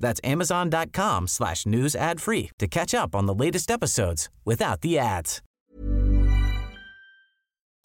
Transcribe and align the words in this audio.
That's 0.00 0.20
amazon.com 0.24 1.28
slash 1.28 1.66
news 1.66 1.94
ad 1.94 2.20
free 2.20 2.50
to 2.58 2.66
catch 2.66 2.94
up 2.94 3.14
on 3.14 3.26
the 3.26 3.34
latest 3.34 3.70
episodes 3.70 4.28
without 4.44 4.80
the 4.82 4.98
ads. 4.98 5.42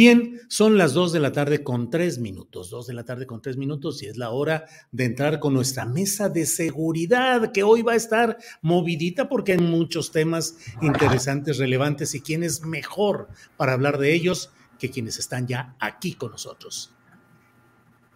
Bien, 0.02 0.42
son 0.50 0.80
las 0.80 0.96
2 0.96 1.14
de 1.14 1.20
la 1.20 1.32
tarde 1.32 1.64
con 1.64 1.92
3 1.92 2.18
minutos, 2.18 2.72
2 2.72 2.88
de 2.88 2.94
la 2.96 3.04
tarde 3.04 3.28
con 3.28 3.40
3 3.40 3.56
minutos 3.58 4.02
y 4.02 4.08
es 4.08 4.18
la 4.18 4.32
hora 4.32 4.66
de 4.92 5.06
entrar 5.06 5.40
con 5.40 5.54
nuestra 5.54 5.86
mesa 5.86 6.28
de 6.28 6.48
seguridad 6.48 7.52
que 7.52 7.62
hoy 7.62 7.84
va 7.84 7.92
a 7.92 7.98
estar 7.98 8.36
movidita 8.64 9.30
porque 9.30 9.52
hay 9.52 9.60
muchos 9.60 10.12
temas 10.12 10.58
interesantes, 10.82 11.60
relevantes 11.60 12.16
y 12.16 12.22
quién 12.22 12.42
es 12.42 12.66
mejor 12.66 13.28
para 13.58 13.74
hablar 13.74 14.00
de 14.00 14.12
ellos 14.12 14.50
que 14.80 14.90
quienes 14.90 15.20
están 15.20 15.46
ya 15.46 15.76
aquí 15.80 16.16
con 16.16 16.32
nosotros. 16.32 16.92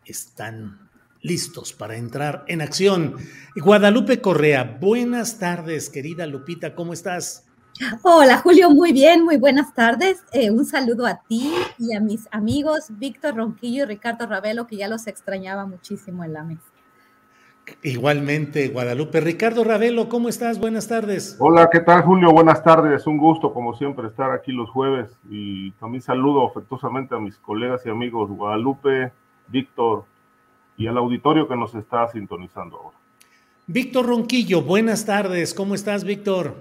Están 0.05 0.84
listos 1.25 1.73
para 1.73 1.95
entrar 1.95 2.45
en 2.47 2.61
acción. 2.61 3.15
Guadalupe 3.55 4.21
Correa, 4.21 4.77
buenas 4.79 5.39
tardes, 5.39 5.89
querida 5.89 6.27
Lupita, 6.27 6.75
¿cómo 6.75 6.93
estás? 6.93 7.47
Hola 8.03 8.37
Julio, 8.37 8.69
muy 8.69 8.93
bien, 8.93 9.25
muy 9.25 9.37
buenas 9.37 9.73
tardes. 9.73 10.23
Eh, 10.31 10.49
un 10.49 10.65
saludo 10.65 11.05
a 11.07 11.21
ti 11.27 11.51
y 11.77 11.93
a 11.93 11.99
mis 11.99 12.27
amigos 12.31 12.85
Víctor 12.89 13.35
Ronquillo 13.35 13.83
y 13.83 13.85
Ricardo 13.87 14.27
Ravelo, 14.27 14.67
que 14.67 14.77
ya 14.77 14.87
los 14.87 15.07
extrañaba 15.07 15.65
muchísimo 15.65 16.23
en 16.23 16.33
la 16.33 16.43
mesa. 16.43 16.61
Igualmente, 17.81 18.67
Guadalupe. 18.69 19.19
Ricardo 19.19 19.63
Ravelo, 19.63 20.07
¿cómo 20.07 20.29
estás? 20.29 20.59
Buenas 20.59 20.87
tardes. 20.87 21.35
Hola, 21.39 21.67
¿qué 21.71 21.79
tal 21.79 22.03
Julio? 22.03 22.31
Buenas 22.31 22.63
tardes. 22.63 23.07
Un 23.07 23.17
gusto, 23.17 23.51
como 23.51 23.75
siempre, 23.75 24.07
estar 24.07 24.31
aquí 24.31 24.51
los 24.51 24.69
jueves 24.69 25.09
y 25.29 25.71
también 25.71 26.03
saludo 26.03 26.47
afectuosamente 26.47 27.15
a 27.15 27.19
mis 27.19 27.37
colegas 27.39 27.81
y 27.85 27.89
amigos 27.89 28.29
Guadalupe, 28.29 29.11
Víctor 29.47 30.05
y 30.77 30.87
al 30.87 30.97
auditorio 30.97 31.47
que 31.47 31.55
nos 31.55 31.73
está 31.75 32.07
sintonizando 32.11 32.77
ahora. 32.77 32.97
Víctor 33.67 34.05
Ronquillo, 34.05 34.61
buenas 34.61 35.05
tardes. 35.05 35.53
¿Cómo 35.53 35.73
estás, 35.75 36.03
Víctor? 36.03 36.55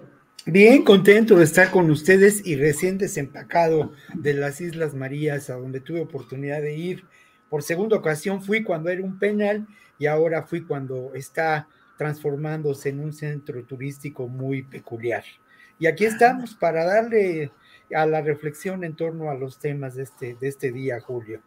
Bien, 0.46 0.82
contento 0.84 1.36
de 1.36 1.44
estar 1.44 1.70
con 1.70 1.90
ustedes 1.90 2.46
y 2.46 2.56
recién 2.56 2.98
desempacado 2.98 3.92
de 4.14 4.34
las 4.34 4.60
Islas 4.60 4.94
Marías, 4.94 5.50
a 5.50 5.56
donde 5.56 5.80
tuve 5.80 6.00
oportunidad 6.00 6.60
de 6.60 6.76
ir. 6.76 7.04
Por 7.48 7.62
segunda 7.62 7.96
ocasión 7.96 8.42
fui 8.42 8.62
cuando 8.62 8.90
era 8.90 9.02
un 9.02 9.18
penal 9.18 9.66
y 9.98 10.06
ahora 10.06 10.42
fui 10.42 10.62
cuando 10.62 11.12
está 11.14 11.68
transformándose 11.96 12.90
en 12.90 13.00
un 13.00 13.12
centro 13.12 13.64
turístico 13.64 14.28
muy 14.28 14.62
peculiar. 14.62 15.24
Y 15.78 15.86
aquí 15.86 16.04
estamos 16.04 16.54
para 16.54 16.84
darle 16.84 17.50
a 17.94 18.06
la 18.06 18.20
reflexión 18.20 18.84
en 18.84 18.96
torno 18.96 19.30
a 19.30 19.34
los 19.34 19.58
temas 19.58 19.94
de 19.94 20.04
este, 20.04 20.36
de 20.40 20.48
este 20.48 20.72
día, 20.72 21.00
Julio. 21.00 21.40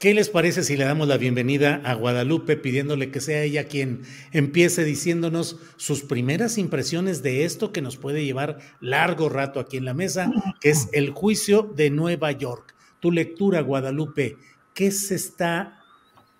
¿Qué 0.00 0.14
les 0.14 0.30
parece 0.30 0.62
si 0.62 0.78
le 0.78 0.84
damos 0.84 1.08
la 1.08 1.18
bienvenida 1.18 1.82
a 1.84 1.92
Guadalupe 1.92 2.56
pidiéndole 2.56 3.10
que 3.10 3.20
sea 3.20 3.42
ella 3.42 3.64
quien 3.64 4.00
empiece 4.32 4.82
diciéndonos 4.82 5.58
sus 5.76 6.04
primeras 6.04 6.56
impresiones 6.56 7.22
de 7.22 7.44
esto 7.44 7.70
que 7.70 7.82
nos 7.82 7.98
puede 7.98 8.24
llevar 8.24 8.60
largo 8.80 9.28
rato 9.28 9.60
aquí 9.60 9.76
en 9.76 9.84
la 9.84 9.92
mesa, 9.92 10.32
que 10.58 10.70
es 10.70 10.88
el 10.94 11.10
juicio 11.10 11.70
de 11.76 11.90
Nueva 11.90 12.32
York? 12.32 12.74
Tu 13.00 13.12
lectura, 13.12 13.60
Guadalupe, 13.60 14.38
¿qué 14.72 14.90
se 14.90 15.16
está, 15.16 15.84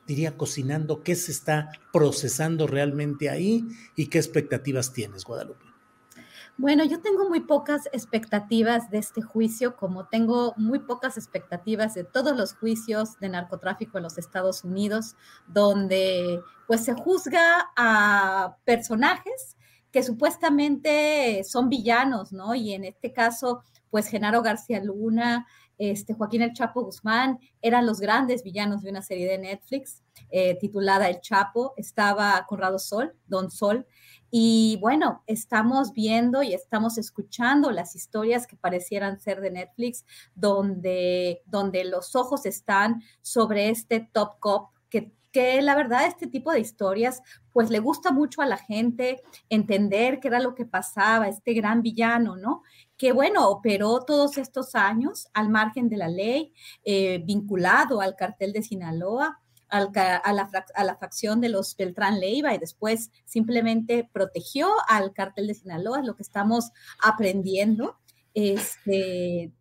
diría, 0.06 0.38
cocinando, 0.38 1.02
qué 1.02 1.14
se 1.14 1.30
está 1.30 1.68
procesando 1.92 2.66
realmente 2.66 3.28
ahí 3.28 3.66
y 3.94 4.06
qué 4.06 4.16
expectativas 4.16 4.94
tienes, 4.94 5.24
Guadalupe? 5.24 5.69
Bueno, 6.60 6.84
yo 6.84 7.00
tengo 7.00 7.26
muy 7.26 7.40
pocas 7.40 7.86
expectativas 7.90 8.90
de 8.90 8.98
este 8.98 9.22
juicio, 9.22 9.76
como 9.76 10.08
tengo 10.08 10.52
muy 10.58 10.80
pocas 10.80 11.16
expectativas 11.16 11.94
de 11.94 12.04
todos 12.04 12.36
los 12.36 12.52
juicios 12.52 13.18
de 13.18 13.30
narcotráfico 13.30 13.96
en 13.96 14.04
los 14.04 14.18
Estados 14.18 14.62
Unidos, 14.62 15.16
donde 15.46 16.42
pues 16.66 16.84
se 16.84 16.92
juzga 16.92 17.70
a 17.78 18.58
personajes 18.66 19.56
que 19.90 20.02
supuestamente 20.02 21.44
son 21.44 21.70
villanos, 21.70 22.30
¿no? 22.30 22.54
Y 22.54 22.74
en 22.74 22.84
este 22.84 23.10
caso, 23.10 23.62
pues 23.88 24.08
Genaro 24.08 24.42
García 24.42 24.84
Luna, 24.84 25.46
este, 25.78 26.12
Joaquín 26.12 26.42
El 26.42 26.52
Chapo 26.52 26.82
Guzmán 26.82 27.38
eran 27.62 27.86
los 27.86 28.00
grandes 28.00 28.42
villanos 28.42 28.82
de 28.82 28.90
una 28.90 29.00
serie 29.00 29.26
de 29.26 29.38
Netflix 29.38 30.02
eh, 30.28 30.58
titulada 30.60 31.08
El 31.08 31.22
Chapo. 31.22 31.72
Estaba 31.78 32.44
Conrado 32.46 32.78
Sol, 32.78 33.14
Don 33.26 33.50
Sol, 33.50 33.86
y 34.30 34.78
bueno, 34.80 35.22
estamos 35.26 35.92
viendo 35.92 36.42
y 36.42 36.54
estamos 36.54 36.98
escuchando 36.98 37.70
las 37.70 37.96
historias 37.96 38.46
que 38.46 38.56
parecieran 38.56 39.20
ser 39.20 39.40
de 39.40 39.50
Netflix, 39.50 40.04
donde, 40.34 41.42
donde 41.46 41.84
los 41.84 42.14
ojos 42.14 42.46
están 42.46 43.02
sobre 43.22 43.70
este 43.70 44.08
top 44.12 44.38
cop 44.38 44.70
que 44.88 45.12
que 45.32 45.62
la 45.62 45.74
verdad 45.74 46.06
este 46.06 46.26
tipo 46.26 46.52
de 46.52 46.60
historias 46.60 47.22
pues 47.52 47.70
le 47.70 47.78
gusta 47.80 48.12
mucho 48.12 48.42
a 48.42 48.46
la 48.46 48.56
gente 48.56 49.22
entender 49.48 50.20
qué 50.20 50.28
era 50.28 50.40
lo 50.40 50.54
que 50.54 50.66
pasaba, 50.66 51.28
este 51.28 51.52
gran 51.52 51.82
villano, 51.82 52.36
¿no? 52.36 52.62
Que 52.96 53.12
bueno, 53.12 53.48
operó 53.48 54.00
todos 54.04 54.38
estos 54.38 54.74
años 54.74 55.28
al 55.34 55.48
margen 55.48 55.88
de 55.88 55.96
la 55.96 56.08
ley, 56.08 56.52
eh, 56.84 57.22
vinculado 57.24 58.00
al 58.00 58.14
cartel 58.14 58.52
de 58.52 58.62
Sinaloa, 58.62 59.39
a, 59.70 60.32
la, 60.32 60.96
facción 60.98 61.40
de 61.40 61.48
los 61.48 61.76
Beltrán 61.76 62.20
Leiva 62.20 62.54
y 62.54 62.58
después 62.58 63.10
simplemente 63.24 64.08
protegió 64.12 64.68
al 64.88 65.12
cartel 65.12 65.46
de 65.46 65.54
Sinaloa, 65.54 66.00
es 66.00 66.06
lo 66.06 66.16
que 66.16 66.22
estamos 66.22 66.70
aprendiendo. 67.02 67.98
Este, 68.34 69.52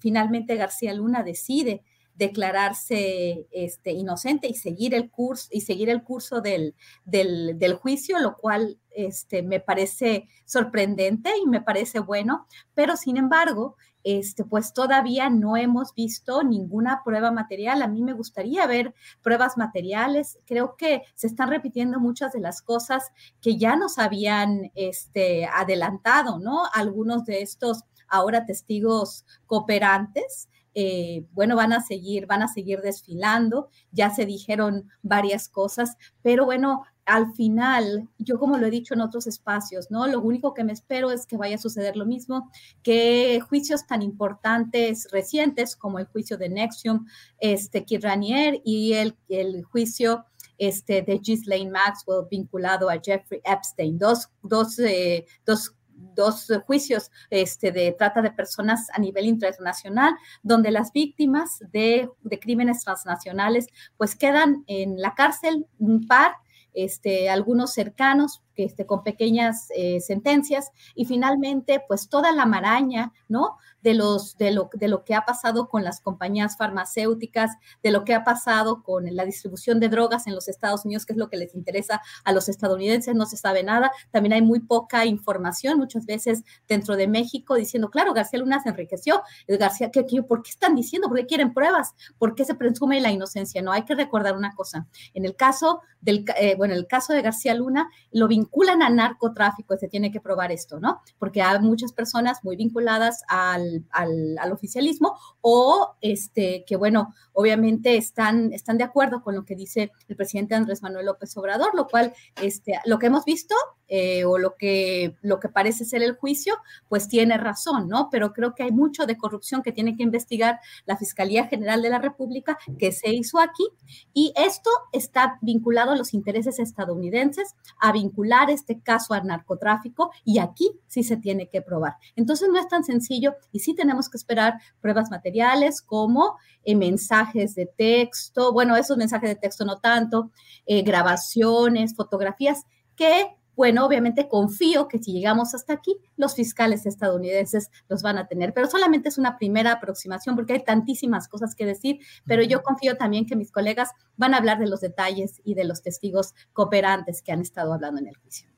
finalmente 0.00 0.56
García 0.56 0.94
Luna 0.94 1.22
decide 1.22 1.82
declararse 2.18 3.46
este, 3.52 3.92
inocente 3.92 4.48
y 4.48 4.54
seguir 4.54 4.94
el 4.94 5.10
curso, 5.10 5.48
y 5.52 5.60
seguir 5.60 5.88
el 5.88 6.02
curso 6.02 6.40
del, 6.40 6.74
del, 7.04 7.74
juicio, 7.74 8.18
lo 8.18 8.36
cual 8.36 8.78
este, 8.90 9.42
me 9.42 9.60
parece 9.60 10.28
sorprendente 10.44 11.30
y 11.42 11.46
me 11.46 11.62
parece 11.62 12.00
bueno, 12.00 12.46
pero 12.74 12.96
sin 12.96 13.16
embargo, 13.16 13.76
este, 14.02 14.44
pues 14.44 14.72
todavía 14.72 15.30
no 15.30 15.56
hemos 15.56 15.94
visto 15.94 16.42
ninguna 16.42 17.02
prueba 17.04 17.30
material. 17.30 17.82
A 17.82 17.88
mí 17.88 18.02
me 18.02 18.14
gustaría 18.14 18.66
ver 18.66 18.94
pruebas 19.22 19.56
materiales. 19.56 20.38
Creo 20.46 20.76
que 20.76 21.02
se 21.14 21.26
están 21.26 21.50
repitiendo 21.50 22.00
muchas 22.00 22.32
de 22.32 22.40
las 22.40 22.62
cosas 22.62 23.12
que 23.40 23.58
ya 23.58 23.76
nos 23.76 23.98
habían 23.98 24.70
este, 24.74 25.46
adelantado, 25.46 26.38
¿no? 26.38 26.62
Algunos 26.72 27.24
de 27.26 27.42
estos 27.42 27.84
ahora 28.08 28.46
testigos 28.46 29.26
cooperantes. 29.46 30.48
Eh, 30.80 31.24
bueno, 31.32 31.56
van 31.56 31.72
a 31.72 31.80
seguir, 31.80 32.26
van 32.26 32.40
a 32.40 32.46
seguir 32.46 32.82
desfilando, 32.82 33.68
ya 33.90 34.10
se 34.10 34.26
dijeron 34.26 34.88
varias 35.02 35.48
cosas, 35.48 35.96
pero 36.22 36.44
bueno, 36.44 36.84
al 37.04 37.32
final, 37.32 38.08
yo 38.16 38.38
como 38.38 38.56
lo 38.58 38.64
he 38.64 38.70
dicho 38.70 38.94
en 38.94 39.00
otros 39.00 39.26
espacios, 39.26 39.90
¿no? 39.90 40.06
Lo 40.06 40.20
único 40.20 40.54
que 40.54 40.62
me 40.62 40.72
espero 40.72 41.10
es 41.10 41.26
que 41.26 41.36
vaya 41.36 41.56
a 41.56 41.58
suceder 41.58 41.96
lo 41.96 42.06
mismo, 42.06 42.48
que 42.84 43.40
juicios 43.40 43.88
tan 43.88 44.02
importantes 44.02 45.08
recientes 45.10 45.74
como 45.74 45.98
el 45.98 46.06
juicio 46.06 46.38
de 46.38 46.48
Nexium, 46.48 47.06
este, 47.40 47.84
Kid 47.84 48.04
Ranier 48.04 48.60
y 48.64 48.92
el, 48.92 49.16
el 49.28 49.64
juicio 49.64 50.26
este, 50.58 51.02
de 51.02 51.18
Ghislaine 51.18 51.72
Maxwell 51.72 52.28
vinculado 52.30 52.88
a 52.88 53.00
Jeffrey 53.04 53.40
Epstein, 53.44 53.98
dos, 53.98 54.28
dos, 54.42 54.78
eh, 54.78 55.26
dos 55.44 55.74
dos 56.18 56.52
juicios 56.66 57.10
este, 57.30 57.70
de 57.70 57.92
trata 57.92 58.20
de 58.20 58.32
personas 58.32 58.88
a 58.92 58.98
nivel 58.98 59.26
internacional, 59.26 60.14
donde 60.42 60.70
las 60.70 60.92
víctimas 60.92 61.60
de, 61.72 62.10
de, 62.22 62.38
crímenes 62.40 62.82
transnacionales 62.82 63.66
pues 63.96 64.16
quedan 64.16 64.64
en 64.66 65.00
la 65.00 65.14
cárcel 65.14 65.66
un 65.78 66.06
par 66.06 66.32
este, 66.74 67.30
algunos 67.30 67.72
cercanos 67.72 68.42
este, 68.58 68.86
con 68.86 69.02
pequeñas 69.02 69.68
eh, 69.74 70.00
sentencias 70.00 70.70
y 70.94 71.04
finalmente 71.04 71.82
pues 71.86 72.08
toda 72.08 72.32
la 72.32 72.46
maraña, 72.46 73.12
¿no? 73.28 73.56
De, 73.82 73.94
los, 73.94 74.36
de, 74.36 74.50
lo, 74.50 74.68
de 74.72 74.88
lo 74.88 75.04
que 75.04 75.14
ha 75.14 75.24
pasado 75.24 75.68
con 75.68 75.84
las 75.84 76.00
compañías 76.00 76.56
farmacéuticas, 76.56 77.52
de 77.82 77.92
lo 77.92 78.04
que 78.04 78.14
ha 78.14 78.24
pasado 78.24 78.82
con 78.82 79.04
la 79.14 79.24
distribución 79.24 79.78
de 79.78 79.88
drogas 79.88 80.26
en 80.26 80.34
los 80.34 80.48
Estados 80.48 80.84
Unidos, 80.84 81.06
que 81.06 81.12
es 81.12 81.18
lo 81.18 81.30
que 81.30 81.36
les 81.36 81.54
interesa 81.54 82.02
a 82.24 82.32
los 82.32 82.48
estadounidenses, 82.48 83.14
no 83.14 83.26
se 83.26 83.36
sabe 83.36 83.62
nada. 83.62 83.92
También 84.10 84.32
hay 84.32 84.42
muy 84.42 84.60
poca 84.60 85.06
información 85.06 85.78
muchas 85.78 86.06
veces 86.06 86.42
dentro 86.66 86.96
de 86.96 87.06
México 87.06 87.54
diciendo, 87.54 87.90
claro, 87.90 88.12
García 88.12 88.40
Luna 88.40 88.60
se 88.60 88.70
enriqueció. 88.70 89.22
García, 89.46 89.90
¿qué, 89.90 90.04
qué, 90.06 90.22
por 90.22 90.42
qué 90.42 90.50
están 90.50 90.74
diciendo? 90.74 91.08
¿Por 91.08 91.18
qué 91.18 91.26
quieren 91.26 91.54
pruebas? 91.54 91.94
¿Por 92.18 92.34
qué 92.34 92.44
se 92.44 92.54
presume 92.54 93.00
la 93.00 93.12
inocencia? 93.12 93.62
No, 93.62 93.72
hay 93.72 93.84
que 93.84 93.94
recordar 93.94 94.36
una 94.36 94.54
cosa. 94.54 94.86
En 95.14 95.24
el 95.24 95.36
caso 95.36 95.82
del, 96.00 96.24
eh, 96.40 96.54
bueno, 96.56 96.74
el 96.74 96.86
caso 96.86 97.12
de 97.12 97.22
García 97.22 97.54
Luna, 97.54 97.88
lo 98.10 98.28
vinculan 98.48 98.82
a 98.82 98.88
narcotráfico, 98.88 99.76
se 99.76 99.88
tiene 99.88 100.10
que 100.10 100.20
probar 100.20 100.50
esto, 100.50 100.80
¿no? 100.80 101.00
Porque 101.18 101.42
hay 101.42 101.60
muchas 101.60 101.92
personas 101.92 102.42
muy 102.42 102.56
vinculadas 102.56 103.22
al, 103.28 103.84
al, 103.90 104.52
oficialismo 104.52 105.16
o 105.40 105.96
este, 106.00 106.64
que, 106.66 106.76
bueno, 106.76 107.14
obviamente 107.32 107.96
están, 107.96 108.52
están 108.52 108.78
de 108.78 108.84
acuerdo 108.84 109.22
con 109.22 109.34
lo 109.34 109.44
que 109.44 109.54
dice 109.54 109.92
el 110.08 110.16
presidente 110.16 110.54
Andrés 110.54 110.82
Manuel 110.82 111.06
López 111.06 111.36
Obrador, 111.36 111.74
lo 111.74 111.86
cual, 111.86 112.14
este, 112.42 112.80
lo 112.86 112.98
que 112.98 113.06
hemos 113.06 113.24
visto 113.24 113.54
eh, 113.90 114.24
o 114.24 114.38
lo 114.38 114.54
que, 114.54 115.16
lo 115.22 115.40
que 115.40 115.48
parece 115.48 115.84
ser 115.84 116.02
el 116.02 116.14
juicio, 116.14 116.56
pues 116.88 117.08
tiene 117.08 117.36
razón, 117.38 117.88
¿no? 117.88 118.08
Pero 118.10 118.32
creo 118.32 118.54
que 118.54 118.62
hay 118.62 118.70
mucho 118.70 119.06
de 119.06 119.16
corrupción 119.16 119.62
que 119.62 119.72
tiene 119.72 119.96
que 119.96 120.02
investigar 120.02 120.60
la 120.84 120.96
Fiscalía 120.96 121.46
General 121.46 121.80
de 121.80 121.90
la 121.90 121.98
República 121.98 122.58
que 122.78 122.92
se 122.92 123.12
hizo 123.12 123.38
aquí 123.38 123.66
y 124.12 124.32
esto 124.36 124.70
está 124.92 125.38
vinculado 125.40 125.92
a 125.92 125.96
los 125.96 126.12
intereses 126.12 126.58
estadounidenses, 126.58 127.54
a 127.80 127.92
vincular 127.92 128.37
este 128.46 128.80
caso 128.80 129.14
al 129.14 129.26
narcotráfico 129.26 130.10
y 130.24 130.38
aquí 130.38 130.70
sí 130.86 131.02
se 131.02 131.16
tiene 131.16 131.48
que 131.48 131.62
probar. 131.62 131.96
Entonces 132.16 132.48
no 132.50 132.58
es 132.58 132.68
tan 132.68 132.84
sencillo 132.84 133.34
y 133.52 133.60
sí 133.60 133.74
tenemos 133.74 134.08
que 134.08 134.16
esperar 134.16 134.54
pruebas 134.80 135.10
materiales 135.10 135.82
como 135.82 136.36
eh, 136.64 136.76
mensajes 136.76 137.54
de 137.54 137.66
texto, 137.66 138.52
bueno, 138.52 138.76
esos 138.76 138.96
mensajes 138.96 139.30
de 139.30 139.36
texto 139.36 139.64
no 139.64 139.78
tanto, 139.78 140.30
eh, 140.66 140.82
grabaciones, 140.82 141.94
fotografías 141.94 142.64
que 142.96 143.37
bueno, 143.58 143.84
obviamente 143.84 144.28
confío 144.28 144.86
que 144.86 145.00
si 145.00 145.12
llegamos 145.12 145.52
hasta 145.52 145.72
aquí, 145.72 145.96
los 146.16 146.36
fiscales 146.36 146.86
estadounidenses 146.86 147.72
los 147.88 148.02
van 148.02 148.16
a 148.16 148.28
tener, 148.28 148.54
pero 148.54 148.70
solamente 148.70 149.08
es 149.08 149.18
una 149.18 149.36
primera 149.36 149.72
aproximación 149.72 150.36
porque 150.36 150.52
hay 150.52 150.62
tantísimas 150.62 151.26
cosas 151.26 151.56
que 151.56 151.66
decir, 151.66 151.98
pero 152.24 152.44
yo 152.44 152.62
confío 152.62 152.96
también 152.96 153.26
que 153.26 153.34
mis 153.34 153.50
colegas 153.50 153.90
van 154.16 154.32
a 154.32 154.36
hablar 154.36 154.60
de 154.60 154.68
los 154.68 154.80
detalles 154.80 155.40
y 155.42 155.54
de 155.54 155.64
los 155.64 155.82
testigos 155.82 156.34
cooperantes 156.52 157.20
que 157.20 157.32
han 157.32 157.40
estado 157.40 157.72
hablando 157.72 158.00
en 158.00 158.06
el 158.06 158.16
juicio. 158.16 158.48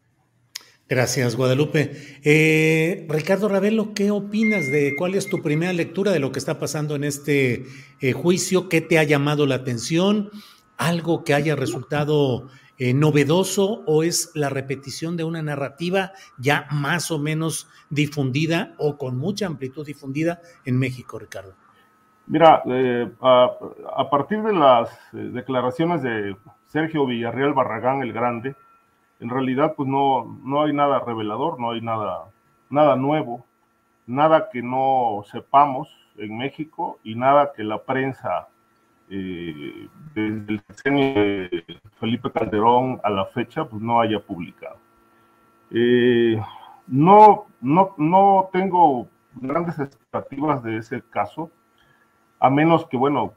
Gracias, 0.86 1.34
Guadalupe. 1.34 1.92
Eh, 2.22 3.06
Ricardo 3.08 3.48
Ravelo, 3.48 3.94
¿qué 3.94 4.10
opinas 4.10 4.66
de 4.66 4.96
cuál 4.98 5.14
es 5.14 5.30
tu 5.30 5.40
primera 5.40 5.72
lectura 5.72 6.12
de 6.12 6.18
lo 6.18 6.30
que 6.30 6.38
está 6.38 6.58
pasando 6.58 6.94
en 6.94 7.04
este 7.04 7.64
eh, 8.02 8.12
juicio? 8.12 8.68
¿Qué 8.68 8.82
te 8.82 8.98
ha 8.98 9.04
llamado 9.04 9.46
la 9.46 9.54
atención? 9.54 10.28
¿Algo 10.76 11.24
que 11.24 11.32
haya 11.32 11.56
resultado 11.56 12.50
eh, 12.82 12.94
novedoso 12.94 13.82
o 13.86 14.02
es 14.02 14.32
la 14.34 14.48
repetición 14.48 15.14
de 15.14 15.24
una 15.24 15.42
narrativa 15.42 16.12
ya 16.38 16.66
más 16.70 17.10
o 17.10 17.18
menos 17.18 17.68
difundida 17.90 18.72
o 18.78 18.96
con 18.96 19.18
mucha 19.18 19.46
amplitud 19.46 19.84
difundida 19.84 20.40
en 20.64 20.78
México, 20.78 21.18
Ricardo? 21.18 21.52
Mira, 22.26 22.62
eh, 22.64 23.12
a, 23.20 24.08
partir 24.08 24.42
de 24.42 24.54
las 24.54 24.88
eh, 25.12 25.18
declaraciones 25.18 26.02
de 26.02 26.34
Sergio 26.68 27.04
Villarreal 27.04 27.52
Barragán 27.52 28.00
el 28.02 28.14
Grande, 28.14 28.56
en 29.20 29.28
realidad 29.28 29.74
pues 29.76 29.86
no, 29.86 30.40
no 30.42 30.62
hay 30.62 30.72
nada 30.72 31.00
revelador, 31.00 31.60
no 31.60 31.72
hay 31.72 31.82
nada, 31.82 32.30
nada 32.70 32.96
nuevo, 32.96 33.44
nada 34.06 34.48
que 34.50 34.62
no 34.62 35.22
sepamos 35.30 35.90
en 36.16 36.38
México 36.38 36.98
y 37.04 37.14
nada 37.14 37.52
que 37.54 37.62
la 37.62 37.82
prensa 37.82 38.48
eh, 39.10 39.88
desde 40.14 40.52
el 40.52 40.62
sexenio 40.68 41.14
de 41.14 41.64
Felipe 41.98 42.30
Calderón 42.30 43.00
a 43.02 43.10
la 43.10 43.26
fecha, 43.26 43.64
pues 43.64 43.82
no 43.82 44.00
haya 44.00 44.20
publicado. 44.20 44.76
Eh, 45.72 46.40
no, 46.86 47.46
no, 47.60 47.94
no 47.98 48.48
tengo 48.52 49.08
grandes 49.34 49.78
expectativas 49.78 50.62
de 50.62 50.76
ese 50.78 51.02
caso, 51.02 51.50
a 52.38 52.50
menos 52.50 52.86
que, 52.86 52.96
bueno, 52.96 53.34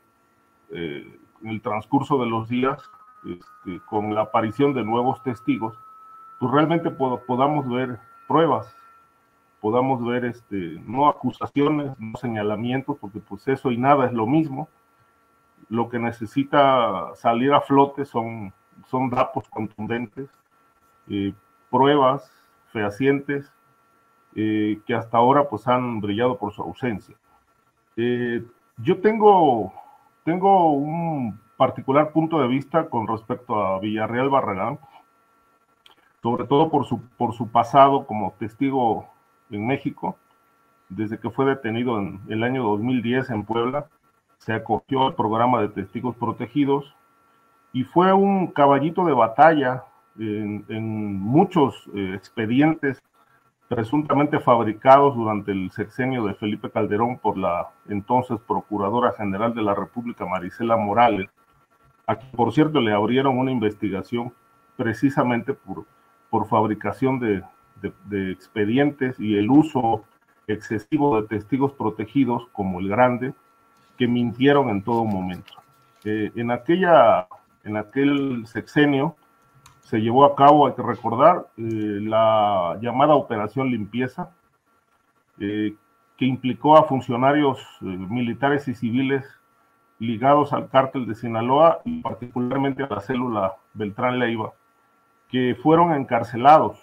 eh, 0.72 1.20
en 1.42 1.50
el 1.50 1.62
transcurso 1.62 2.19
de 2.19 2.30
los 2.30 2.48
días, 2.48 2.80
este, 3.26 3.80
con 3.86 4.14
la 4.14 4.22
aparición 4.22 4.74
de 4.74 4.84
nuevos 4.84 5.22
testigos, 5.24 5.78
pues 6.40 6.52
realmente 6.52 6.92
podamos 6.92 7.68
ver 7.68 8.00
pruebas, 8.28 8.76
podamos 9.60 10.06
ver 10.06 10.26
este, 10.26 10.80
no 10.86 11.08
acusaciones, 11.08 11.98
no 11.98 12.18
señalamientos, 12.18 12.98
porque 13.00 13.19
pues 13.19 13.48
eso 13.48 13.72
y 13.72 13.78
nada 13.78 14.06
es 14.06 14.14
lo 14.14 14.28
mismo, 14.28 14.68
lo 15.74 15.90
que 15.90 15.98
necesita 15.98 17.16
salir 17.16 17.52
a 17.52 17.60
flote 17.60 18.06
son, 18.06 18.54
son 18.86 19.10
datos 19.10 19.50
contundentes, 19.50 20.30
eh, 21.10 21.34
pruebas 21.72 22.31
fehacientes 22.72 23.52
eh, 24.36 24.80
que 24.86 24.94
hasta 24.94 25.18
ahora 25.18 25.50
pues 25.50 25.68
han 25.68 26.00
brillado 26.00 26.38
por 26.38 26.54
su 26.54 26.62
ausencia. 26.62 27.16
Eh, 27.98 28.46
yo 28.78 29.02
tengo, 29.02 29.74
tengo 30.24 30.74
un 30.74 31.40
particular 31.58 32.12
punto 32.12 32.40
de 32.40 32.48
vista 32.48 32.88
con 32.88 33.08
respecto 33.08 33.60
a 33.60 33.80
Villarreal 33.80 34.30
Barragán, 34.30 34.78
sobre 36.22 36.46
todo 36.46 36.69
por 36.69 36.86
su, 36.86 37.02
por 37.18 37.34
su 37.34 37.48
pasado 37.48 38.06
como 38.06 38.36
testigo 38.38 39.10
en 39.50 39.66
México, 39.66 40.19
desde 40.88 41.18
que 41.19 41.31
fue 41.31 41.46
detenido 41.46 41.98
en 41.98 42.22
el 42.30 42.44
año 42.44 42.62
2010 42.62 43.31
en 43.31 43.44
Puebla 43.44 43.88
se 44.45 44.54
acogió 44.54 45.07
al 45.07 45.16
programa 45.16 45.62
de 45.62 45.69
testigos 45.69 46.16
protegidos 46.18 46.94
y 47.72 47.86
fue 47.86 48.12
un 48.12 48.48
caballito 48.48 49.06
de 49.06 49.13
batalla 49.13 49.86
en, 50.19 51.19
muchos 51.19 51.90
eh, 51.95 52.13
expedientes 52.13 53.01
presuntamente 53.69 54.40
fabricados 54.40 55.16
durante 55.16 55.51
el 55.51 55.72
sexenio 55.72 56.25
de 56.25 56.36
Felipe 56.36 56.69
Calderón 56.69 57.18
por 57.18 57.38
la 57.38 57.69
entonces 57.88 58.38
Procuradora 58.45 59.13
General 59.13 59.54
de 59.56 59.62
la 59.62 59.74
República, 59.74 60.25
Marisela 60.25 60.75
Morales, 60.75 61.30
a 62.06 62.18
quien 62.18 62.31
por 62.31 62.51
cierto 62.51 62.81
le 62.81 62.92
abrieron 62.92 63.38
una 63.38 63.51
investigación 63.51 64.34
precisamente 64.75 65.54
por, 65.54 65.86
por 66.30 66.48
fabricación 66.48 67.19
de, 67.19 67.44
de 67.81 68.31
expedientes 68.31 69.18
y 69.19 69.38
el 69.38 69.50
uso 69.50 70.04
excesivo 70.47 71.21
de 71.21 71.28
testigos 71.30 71.71
protegidos 71.71 72.45
como 72.52 72.81
el 72.81 72.90
grande, 72.90 73.33
que 73.97 74.07
mintieron 74.07 74.69
en 74.69 74.83
todo 74.83 75.06
momento. 75.06 75.54
Eh, 76.04 76.31
en, 76.35 76.52
aquella, 76.52 77.28
en 77.64 77.78
aquel 77.78 78.45
sexenio 78.47 79.16
se 79.81 80.00
llevó 80.00 80.26
a 80.26 80.35
cabo, 80.35 80.68
hay 80.68 80.73
que 80.73 80.81
recordar, 80.81 81.47
eh, 81.57 82.00
la 82.02 82.78
llamada 82.81 83.16
Operación 83.16 83.69
Limpieza, 83.69 84.31
eh, 85.40 85.76
que 86.18 86.26
implicó 86.26 86.78
a 86.78 86.83
funcionarios 86.83 87.59
militares 87.81 88.68
y 88.68 88.76
civiles 88.76 89.26
ligados 90.00 90.54
al 90.54 90.69
cártel 90.69 91.07
de 91.07 91.16
Sinaloa 91.16 91.81
y 91.85 92.02
particularmente 92.02 92.83
a 92.83 92.88
la 92.88 93.02
célula 93.02 93.54
Beltrán 93.73 94.19
Leiva, 94.19 94.54
que 95.30 95.56
fueron 95.62 95.94
encarcelados. 95.94 96.80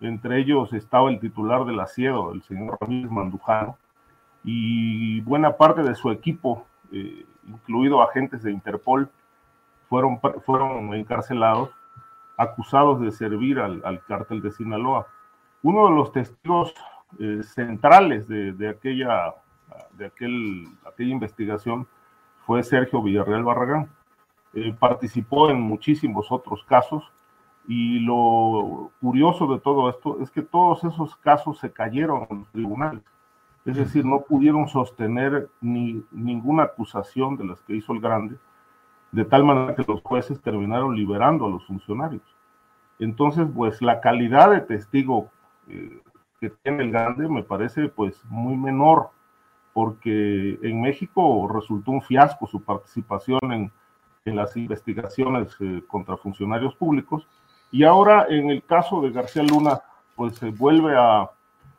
Entre 0.00 0.38
ellos 0.38 0.72
estaba 0.72 1.10
el 1.10 1.20
titular 1.20 1.64
del 1.64 1.80
asiedo, 1.80 2.32
el 2.32 2.42
señor 2.42 2.76
Ramírez 2.80 3.10
Mandujano, 3.10 3.78
y 4.44 5.20
buena 5.22 5.56
parte 5.56 5.82
de 5.82 5.94
su 5.94 6.10
equipo, 6.10 6.66
eh, 6.92 7.24
incluido 7.46 8.02
agentes 8.02 8.42
de 8.42 8.52
Interpol, 8.52 9.10
fueron, 9.88 10.20
fueron 10.44 10.94
encarcelados, 10.94 11.70
acusados 12.36 13.00
de 13.00 13.10
servir 13.10 13.58
al, 13.58 13.80
al 13.84 14.04
cártel 14.04 14.42
de 14.42 14.50
Sinaloa. 14.50 15.06
Uno 15.62 15.88
de 15.88 15.94
los 15.94 16.12
testigos 16.12 16.74
eh, 17.18 17.42
centrales 17.42 18.28
de, 18.28 18.68
aquella, 18.68 19.34
de 19.92 20.06
aquel, 20.06 20.68
aquella 20.84 21.10
investigación 21.10 21.86
fue 22.44 22.62
Sergio 22.62 23.02
Villarreal 23.02 23.44
Barragán. 23.44 23.88
Eh, 24.52 24.74
participó 24.78 25.50
en 25.50 25.60
muchísimos 25.60 26.30
otros 26.30 26.64
casos 26.64 27.10
y 27.66 28.00
lo 28.00 28.90
curioso 29.00 29.46
de 29.46 29.58
todo 29.58 29.88
esto 29.88 30.20
es 30.20 30.30
que 30.30 30.42
todos 30.42 30.84
esos 30.84 31.16
casos 31.16 31.58
se 31.58 31.72
cayeron 31.72 32.26
en 32.30 32.40
los 32.40 32.48
tribunales. 32.50 33.02
Es 33.64 33.76
decir, 33.76 34.04
no 34.04 34.20
pudieron 34.20 34.68
sostener 34.68 35.48
ni 35.60 36.04
ninguna 36.10 36.64
acusación 36.64 37.36
de 37.36 37.44
las 37.46 37.60
que 37.62 37.76
hizo 37.76 37.92
el 37.92 38.00
grande, 38.00 38.36
de 39.10 39.24
tal 39.24 39.44
manera 39.44 39.74
que 39.74 39.84
los 39.86 40.02
jueces 40.02 40.40
terminaron 40.42 40.94
liberando 40.94 41.46
a 41.46 41.50
los 41.50 41.64
funcionarios. 41.66 42.22
Entonces, 42.98 43.46
pues 43.54 43.80
la 43.80 44.00
calidad 44.00 44.50
de 44.50 44.60
testigo 44.60 45.30
eh, 45.68 46.00
que 46.40 46.50
tiene 46.50 46.84
el 46.84 46.92
grande 46.92 47.28
me 47.28 47.42
parece 47.42 47.88
pues 47.88 48.22
muy 48.26 48.56
menor, 48.56 49.10
porque 49.72 50.58
en 50.62 50.80
México 50.82 51.48
resultó 51.52 51.90
un 51.90 52.02
fiasco 52.02 52.46
su 52.46 52.62
participación 52.62 53.40
en, 53.52 53.72
las 54.26 54.56
investigaciones 54.56 55.54
eh, 55.60 55.82
contra 55.86 56.16
funcionarios 56.16 56.74
públicos 56.76 57.28
Y 57.70 57.84
ahora 57.84 58.24
en 58.30 58.48
el 58.48 58.62
caso 58.62 59.02
de 59.02 59.10
García 59.10 59.42
Luna, 59.42 59.80
pues 60.16 60.36
se 60.36 60.48
vuelve 60.48 60.96
a, 60.96 61.28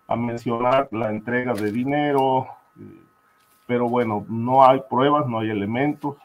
a 0.08 0.16
mencionar 0.16 0.88
la 0.92 1.10
entrega 1.10 1.54
de 1.54 1.72
dinero, 1.72 2.48
eh, 2.80 3.02
pero 3.66 3.90
bueno, 3.90 4.26
no 4.30 4.66
hay 4.66 4.82
pruebas, 4.90 5.28
no 5.28 5.40
hay 5.40 5.50
elementos, 5.50 6.18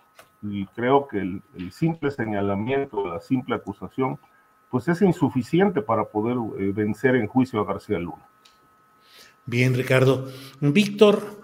y 0.43 0.67
creo 0.67 1.07
que 1.07 1.19
el, 1.19 1.43
simple 1.73 2.11
señalamiento, 2.11 3.07
la 3.07 3.21
simple 3.21 3.55
acusación, 3.55 4.19
pues 4.71 4.89
es 4.89 5.03
insuficiente 5.03 5.83
para 5.83 6.05
poder 6.05 6.37
eh, 6.59 6.73
vencer 6.75 7.17
en 7.17 7.27
juicio 7.27 7.61
a 7.61 7.65
García 7.65 7.99
Luna. 7.99 8.27
Bien, 9.47 9.75
Ricardo. 9.75 10.29
Víctor, 10.61 11.40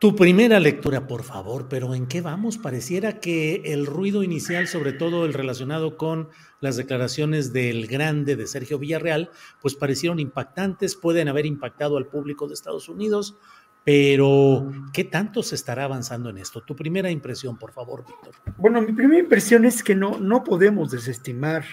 tu 0.00 0.16
primera 0.16 0.60
lectura, 0.60 1.06
por 1.06 1.24
favor, 1.24 1.68
pero 1.68 1.94
¿en 1.94 2.06
qué 2.06 2.22
vamos? 2.22 2.56
Pareciera 2.56 3.20
que 3.20 3.56
el 3.66 3.84
ruido 3.84 4.22
inicial, 4.22 4.66
sobre 4.66 4.94
todo 4.94 5.26
el 5.26 5.34
relacionado 5.34 5.98
con 5.98 6.30
las 6.58 6.76
declaraciones 6.76 7.52
del 7.52 7.86
grande 7.86 8.34
de 8.34 8.46
Sergio 8.46 8.78
Villarreal, 8.78 9.30
pues 9.60 9.74
parecieron 9.74 10.18
impactantes, 10.18 10.96
pueden 10.96 11.28
haber 11.28 11.44
impactado 11.44 11.98
al 11.98 12.06
público 12.06 12.48
de 12.48 12.54
Estados 12.54 12.88
Unidos, 12.88 13.36
pero 13.84 14.72
¿qué 14.94 15.04
tanto 15.04 15.42
se 15.42 15.54
estará 15.54 15.84
avanzando 15.84 16.30
en 16.30 16.38
esto? 16.38 16.62
Tu 16.62 16.74
primera 16.74 17.10
impresión, 17.10 17.58
por 17.58 17.72
favor, 17.72 18.06
Víctor. 18.06 18.34
Bueno, 18.56 18.80
mi 18.80 18.94
primera 18.94 19.20
impresión 19.20 19.66
es 19.66 19.82
que 19.82 19.94
no, 19.94 20.18
no 20.18 20.44
podemos 20.44 20.90
desestimar 20.90 21.66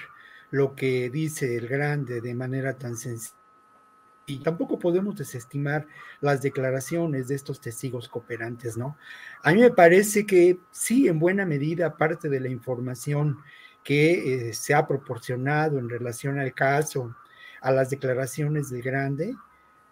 lo 0.51 0.75
que 0.75 1.10
dice 1.10 1.55
el 1.55 1.69
grande 1.69 2.19
de 2.19 2.36
manera 2.36 2.77
tan 2.77 2.98
sencilla 2.98 3.38
y 4.27 4.39
tampoco 4.39 4.77
podemos 4.77 5.15
desestimar 5.15 5.88
las 6.19 6.41
declaraciones 6.41 7.29
de 7.29 7.36
estos 7.36 7.62
testigos 7.62 8.10
cooperantes, 8.10 8.77
¿no? 8.77 8.98
A 9.41 9.53
mí 9.53 9.62
me 9.62 9.72
parece 9.72 10.25
que 10.25 10.60
sí, 10.69 11.07
en 11.07 11.17
buena 11.17 11.46
medida, 11.46 11.96
parte 11.96 12.27
de 12.27 12.41
la 12.41 12.50
información 12.50 13.38
que 13.86 14.50
eh, 14.50 14.53
se 14.53 14.74
ha 14.74 14.86
proporcionado 14.86 15.79
en 15.79 15.88
relación 15.88 16.38
al 16.39 16.53
caso, 16.53 17.15
a 17.62 17.72
las 17.72 17.89
declaraciones 17.89 18.69
del 18.69 18.81
grande, 18.81 19.34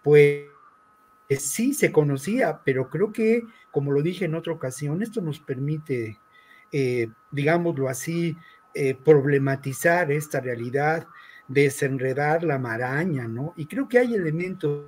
pues 0.02 0.44
sí 1.30 1.72
se 1.72 1.90
conocía, 1.90 2.60
pero 2.62 2.90
creo 2.90 3.12
que, 3.12 3.42
como 3.70 3.90
lo 3.90 4.02
dije 4.02 4.26
en 4.26 4.34
otra 4.34 4.52
ocasión, 4.52 5.02
esto 5.02 5.22
nos 5.22 5.40
permite, 5.40 6.20
eh, 6.72 7.08
digámoslo 7.30 7.88
así, 7.88 8.36
eh, 8.74 8.94
problematizar 8.94 10.12
esta 10.12 10.40
realidad, 10.40 11.06
desenredar 11.48 12.42
la 12.42 12.58
maraña, 12.58 13.28
¿no? 13.28 13.54
Y 13.56 13.66
creo 13.66 13.88
que 13.88 13.98
hay 13.98 14.14
elementos 14.14 14.86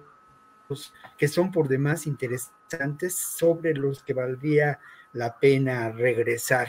que 1.16 1.28
son 1.28 1.50
por 1.50 1.68
demás 1.68 2.06
interesantes 2.06 3.14
sobre 3.14 3.74
los 3.74 4.02
que 4.02 4.12
valdría 4.12 4.78
la 5.12 5.38
pena 5.38 5.90
regresar. 5.90 6.68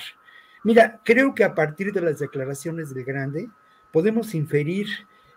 Mira, 0.63 1.01
creo 1.03 1.33
que 1.33 1.43
a 1.43 1.53
partir 1.53 1.91
de 1.91 2.01
las 2.01 2.19
declaraciones 2.19 2.93
del 2.93 3.03
Grande 3.03 3.49
podemos 3.91 4.33
inferir 4.35 4.87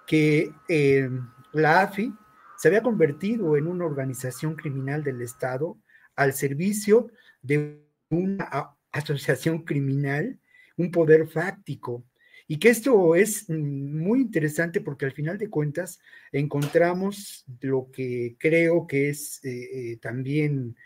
que 0.06 0.52
eh, 0.68 1.10
la 1.52 1.80
AFI 1.80 2.14
se 2.56 2.68
había 2.68 2.82
convertido 2.82 3.56
en 3.56 3.66
una 3.66 3.84
organización 3.84 4.54
criminal 4.54 5.02
del 5.02 5.20
Estado 5.22 5.76
al 6.14 6.32
servicio 6.32 7.10
de 7.40 7.82
una 8.10 8.76
asociación 8.92 9.64
criminal, 9.64 10.38
un 10.76 10.90
poder 10.90 11.26
fáctico, 11.26 12.04
y 12.52 12.58
que 12.58 12.68
esto 12.68 13.14
es 13.14 13.48
muy 13.48 14.20
interesante 14.20 14.82
porque 14.82 15.06
al 15.06 15.12
final 15.12 15.38
de 15.38 15.48
cuentas 15.48 15.98
encontramos 16.32 17.46
lo 17.62 17.90
que 17.90 18.36
creo 18.38 18.86
que 18.86 19.08
es 19.08 19.42
eh, 19.42 19.92
eh, 19.92 19.96
también 19.96 20.76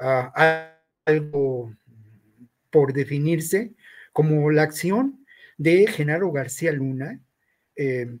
ah, 0.00 0.74
algo 1.04 1.72
por 2.70 2.92
definirse 2.92 3.72
como 4.12 4.50
la 4.50 4.62
acción 4.62 5.24
de 5.58 5.86
Genaro 5.86 6.32
García 6.32 6.72
Luna 6.72 7.20
eh, 7.76 8.18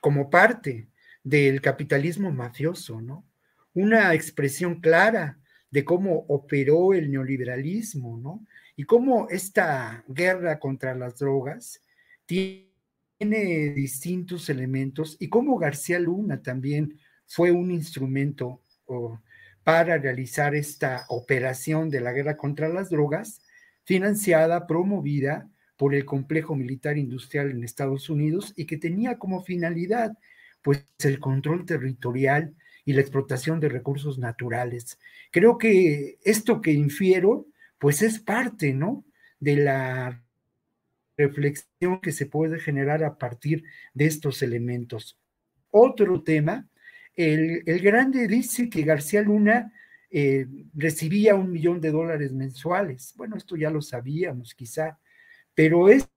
como 0.00 0.30
parte 0.30 0.86
del 1.24 1.60
capitalismo 1.60 2.30
mafioso, 2.30 3.00
¿no? 3.00 3.26
Una 3.74 4.14
expresión 4.14 4.80
clara 4.80 5.40
de 5.72 5.84
cómo 5.84 6.24
operó 6.28 6.94
el 6.94 7.10
neoliberalismo, 7.10 8.16
¿no? 8.16 8.46
Y 8.76 8.84
cómo 8.84 9.26
esta 9.28 10.04
guerra 10.06 10.60
contra 10.60 10.94
las 10.94 11.18
drogas 11.18 11.80
tiene 12.26 13.72
distintos 13.74 14.48
elementos 14.48 15.16
y 15.20 15.28
como 15.28 15.58
García 15.58 15.98
Luna 15.98 16.42
también 16.42 16.98
fue 17.26 17.50
un 17.50 17.70
instrumento 17.70 18.60
para 19.64 19.98
realizar 19.98 20.54
esta 20.54 21.06
operación 21.08 21.88
de 21.88 22.00
la 22.00 22.12
guerra 22.12 22.36
contra 22.36 22.68
las 22.68 22.90
drogas, 22.90 23.42
financiada, 23.84 24.66
promovida 24.66 25.48
por 25.76 25.94
el 25.94 26.04
complejo 26.04 26.54
militar 26.54 26.98
industrial 26.98 27.50
en 27.50 27.64
Estados 27.64 28.10
Unidos 28.10 28.52
y 28.56 28.66
que 28.66 28.76
tenía 28.76 29.18
como 29.18 29.42
finalidad 29.42 30.12
pues 30.62 30.84
el 31.04 31.18
control 31.18 31.64
territorial 31.66 32.54
y 32.84 32.92
la 32.92 33.00
explotación 33.00 33.60
de 33.60 33.68
recursos 33.68 34.18
naturales. 34.18 34.98
Creo 35.30 35.58
que 35.58 36.18
esto 36.24 36.60
que 36.60 36.72
infiero 36.72 37.46
pues 37.78 38.02
es 38.02 38.20
parte, 38.20 38.74
¿no? 38.74 39.04
de 39.42 39.56
la 39.56 40.21
reflexión 41.16 42.00
que 42.00 42.12
se 42.12 42.26
puede 42.26 42.58
generar 42.58 43.04
a 43.04 43.18
partir 43.18 43.64
de 43.94 44.06
estos 44.06 44.42
elementos. 44.42 45.18
Otro 45.70 46.22
tema, 46.22 46.68
el, 47.14 47.62
grande 47.80 48.26
dice 48.26 48.68
que 48.68 48.82
García 48.82 49.22
Luna 49.22 49.72
eh, 50.10 50.46
recibía 50.74 51.34
un 51.34 51.50
millón 51.52 51.80
de 51.80 51.90
dólares 51.90 52.32
mensuales. 52.32 53.14
Bueno, 53.16 53.36
esto 53.36 53.56
ya 53.56 53.70
lo 53.70 53.82
sabíamos 53.82 54.54
quizá, 54.54 54.98
pero 55.54 55.88
es 55.88 56.08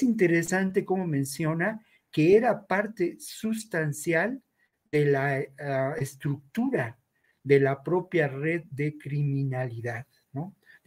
interesante 0.00 0.84
como 0.84 1.06
menciona 1.06 1.84
que 2.10 2.36
era 2.36 2.66
parte 2.66 3.16
sustancial 3.18 4.42
de 4.90 5.04
la 5.04 5.44
ah, 5.60 5.94
estructura 5.98 6.98
de 7.42 7.60
la 7.60 7.82
propia 7.82 8.28
red 8.28 8.64
de 8.70 8.96
criminalidad. 8.98 10.06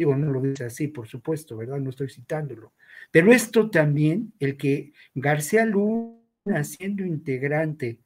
Digo, 0.02 0.16
no 0.16 0.32
lo 0.32 0.42
dice 0.42 0.64
así, 0.64 0.88
por 0.88 1.08
supuesto, 1.08 1.56
¿verdad? 1.56 1.78
No 1.78 1.92
estoy 1.92 2.10
citándolo, 2.10 2.74
pero 3.12 3.32
esto 3.32 3.70
también, 3.70 4.34
el 4.40 4.58
que 4.58 4.94
García 5.14 5.64
Luna, 5.64 6.64
siendo 6.64 7.06
integrante, 7.06 8.00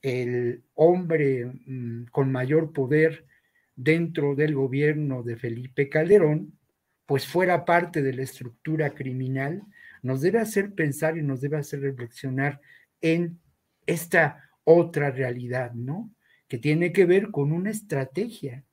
el 0.00 0.62
hombre 0.74 1.46
mm, 1.66 2.04
con 2.12 2.30
mayor 2.30 2.72
poder 2.72 3.26
dentro 3.74 4.36
del 4.36 4.54
gobierno 4.54 5.24
de 5.24 5.36
Felipe 5.36 5.88
Calderón, 5.88 6.56
pues 7.04 7.26
fuera 7.26 7.64
parte 7.64 8.00
de 8.00 8.12
la 8.12 8.22
estructura 8.22 8.90
criminal, 8.90 9.64
nos 10.04 10.20
debe 10.20 10.38
hacer 10.38 10.72
pensar 10.72 11.18
y 11.18 11.22
nos 11.22 11.40
debe 11.40 11.56
hacer 11.56 11.80
reflexionar 11.80 12.60
en 13.00 13.40
esta 13.86 14.52
otra 14.62 15.10
realidad, 15.10 15.72
¿no? 15.72 16.14
Que 16.46 16.58
tiene 16.58 16.92
que 16.92 17.06
ver 17.06 17.32
con 17.32 17.50
una 17.50 17.70
estrategia 17.70 18.64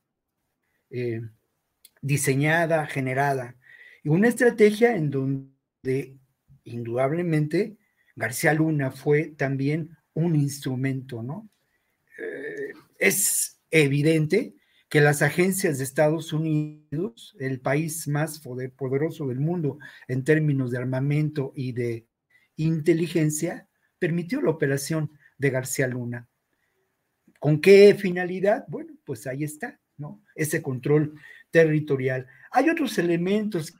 eh, 0.91 1.23
diseñada, 2.05 2.85
generada 2.85 3.55
y 4.03 4.09
una 4.09 4.27
estrategia 4.27 4.95
en 4.95 5.09
donde 5.09 6.19
indudablemente 6.63 7.77
García 8.15 8.53
Luna 8.53 8.91
fue 8.91 9.33
también 9.35 9.97
un 10.13 10.35
instrumento, 10.35 11.23
¿no? 11.23 11.49
Eh, 12.19 12.73
es 12.99 13.59
evidente 13.71 14.53
que 14.87 15.01
las 15.01 15.23
agencias 15.23 15.79
de 15.79 15.83
Estados 15.83 16.31
Unidos, 16.31 17.35
el 17.39 17.59
país 17.59 18.07
más 18.07 18.39
poderoso 18.39 19.27
del 19.27 19.39
mundo 19.39 19.79
en 20.07 20.23
términos 20.23 20.69
de 20.69 20.77
armamento 20.77 21.53
y 21.55 21.71
de 21.71 22.05
inteligencia, 22.55 23.67
permitió 23.97 24.41
la 24.41 24.51
operación 24.51 25.09
de 25.39 25.49
García 25.49 25.87
Luna. 25.87 26.27
¿Con 27.39 27.59
qué 27.59 27.95
finalidad? 27.95 28.65
Bueno, 28.67 28.93
pues 29.03 29.25
ahí 29.25 29.43
está, 29.43 29.79
¿no? 29.97 30.21
Ese 30.35 30.61
control 30.61 31.19
territorial. 31.55 32.27
Hay 32.51 32.69
otros 32.69 32.97
elementos 32.97 33.73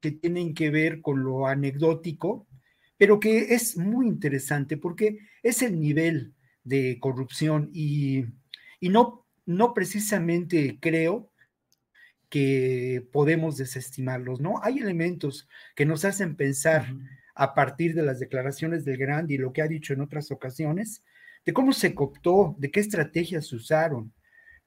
que 0.00 0.12
tienen 0.12 0.54
que 0.54 0.70
ver 0.70 1.00
con 1.00 1.24
lo 1.24 1.48
anecdótico, 1.48 2.46
pero 2.96 3.18
que 3.18 3.54
es 3.56 3.76
muy 3.76 4.06
interesante 4.06 4.76
porque 4.76 5.18
es 5.42 5.62
el 5.62 5.80
nivel 5.80 6.32
de 6.62 6.98
corrupción 7.00 7.70
y, 7.72 8.26
no, 8.80 9.26
no 9.46 9.74
precisamente 9.74 10.78
creo 10.80 11.32
que 12.28 13.04
podemos 13.10 13.56
desestimarlos, 13.56 14.40
¿no? 14.40 14.62
Hay 14.62 14.78
elementos 14.78 15.48
que 15.74 15.86
nos 15.86 16.04
hacen 16.04 16.36
pensar 16.36 16.86
a 17.34 17.52
partir 17.52 17.96
de 17.96 18.02
las 18.02 18.20
declaraciones 18.20 18.84
del 18.84 18.96
Grande 18.96 19.34
y 19.34 19.38
lo 19.38 19.52
que 19.52 19.62
ha 19.62 19.66
dicho 19.66 19.92
en 19.92 20.02
otras 20.02 20.30
ocasiones, 20.30 21.02
de 21.44 21.52
cómo 21.52 21.72
se 21.72 21.96
cooptó, 21.96 22.54
de 22.60 22.70
qué 22.70 22.78
estrategias 22.78 23.52
usaron, 23.52 24.12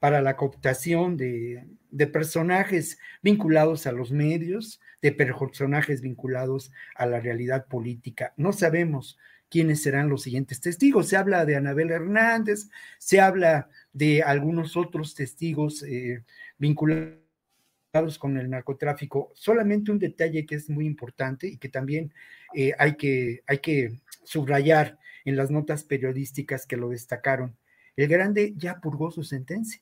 para 0.01 0.23
la 0.23 0.35
cooptación 0.35 1.15
de, 1.15 1.67
personajes 2.11 2.97
vinculados 3.21 3.85
a 3.85 3.91
los 3.91 4.11
medios, 4.11 4.81
de 4.99 5.11
personajes 5.11 6.01
vinculados 6.01 6.71
a 6.95 7.05
la 7.05 7.19
realidad 7.19 7.67
política. 7.67 8.33
No 8.35 8.51
sabemos 8.51 9.19
quiénes 9.47 9.83
serán 9.83 10.09
los 10.09 10.23
siguientes 10.23 10.59
testigos. 10.59 11.07
Se 11.07 11.17
habla 11.17 11.45
de 11.45 11.55
Anabel 11.55 11.91
Hernández, 11.91 12.71
se 12.97 13.21
habla 13.21 13.69
de 13.93 14.23
algunos 14.23 14.75
otros 14.75 15.13
testigos 15.13 15.83
eh, 15.83 16.23
vinculados 16.57 18.17
con 18.17 18.39
el 18.39 18.49
narcotráfico. 18.49 19.31
Solamente 19.35 19.91
un 19.91 19.99
detalle 19.99 20.47
que 20.47 20.55
es 20.55 20.67
muy 20.67 20.87
importante 20.87 21.45
y 21.45 21.57
que 21.57 21.69
también 21.69 22.11
eh, 22.55 22.73
hay, 22.79 22.95
que, 22.95 23.43
hay 23.45 23.59
que 23.59 24.01
subrayar 24.23 24.97
en 25.25 25.35
las 25.35 25.51
notas 25.51 25.83
periodísticas 25.83 26.65
que 26.65 26.75
lo 26.75 26.89
destacaron. 26.89 27.55
El 27.95 28.07
grande 28.07 28.55
ya 28.57 28.79
purgó 28.79 29.11
su 29.11 29.23
sentencia. 29.23 29.79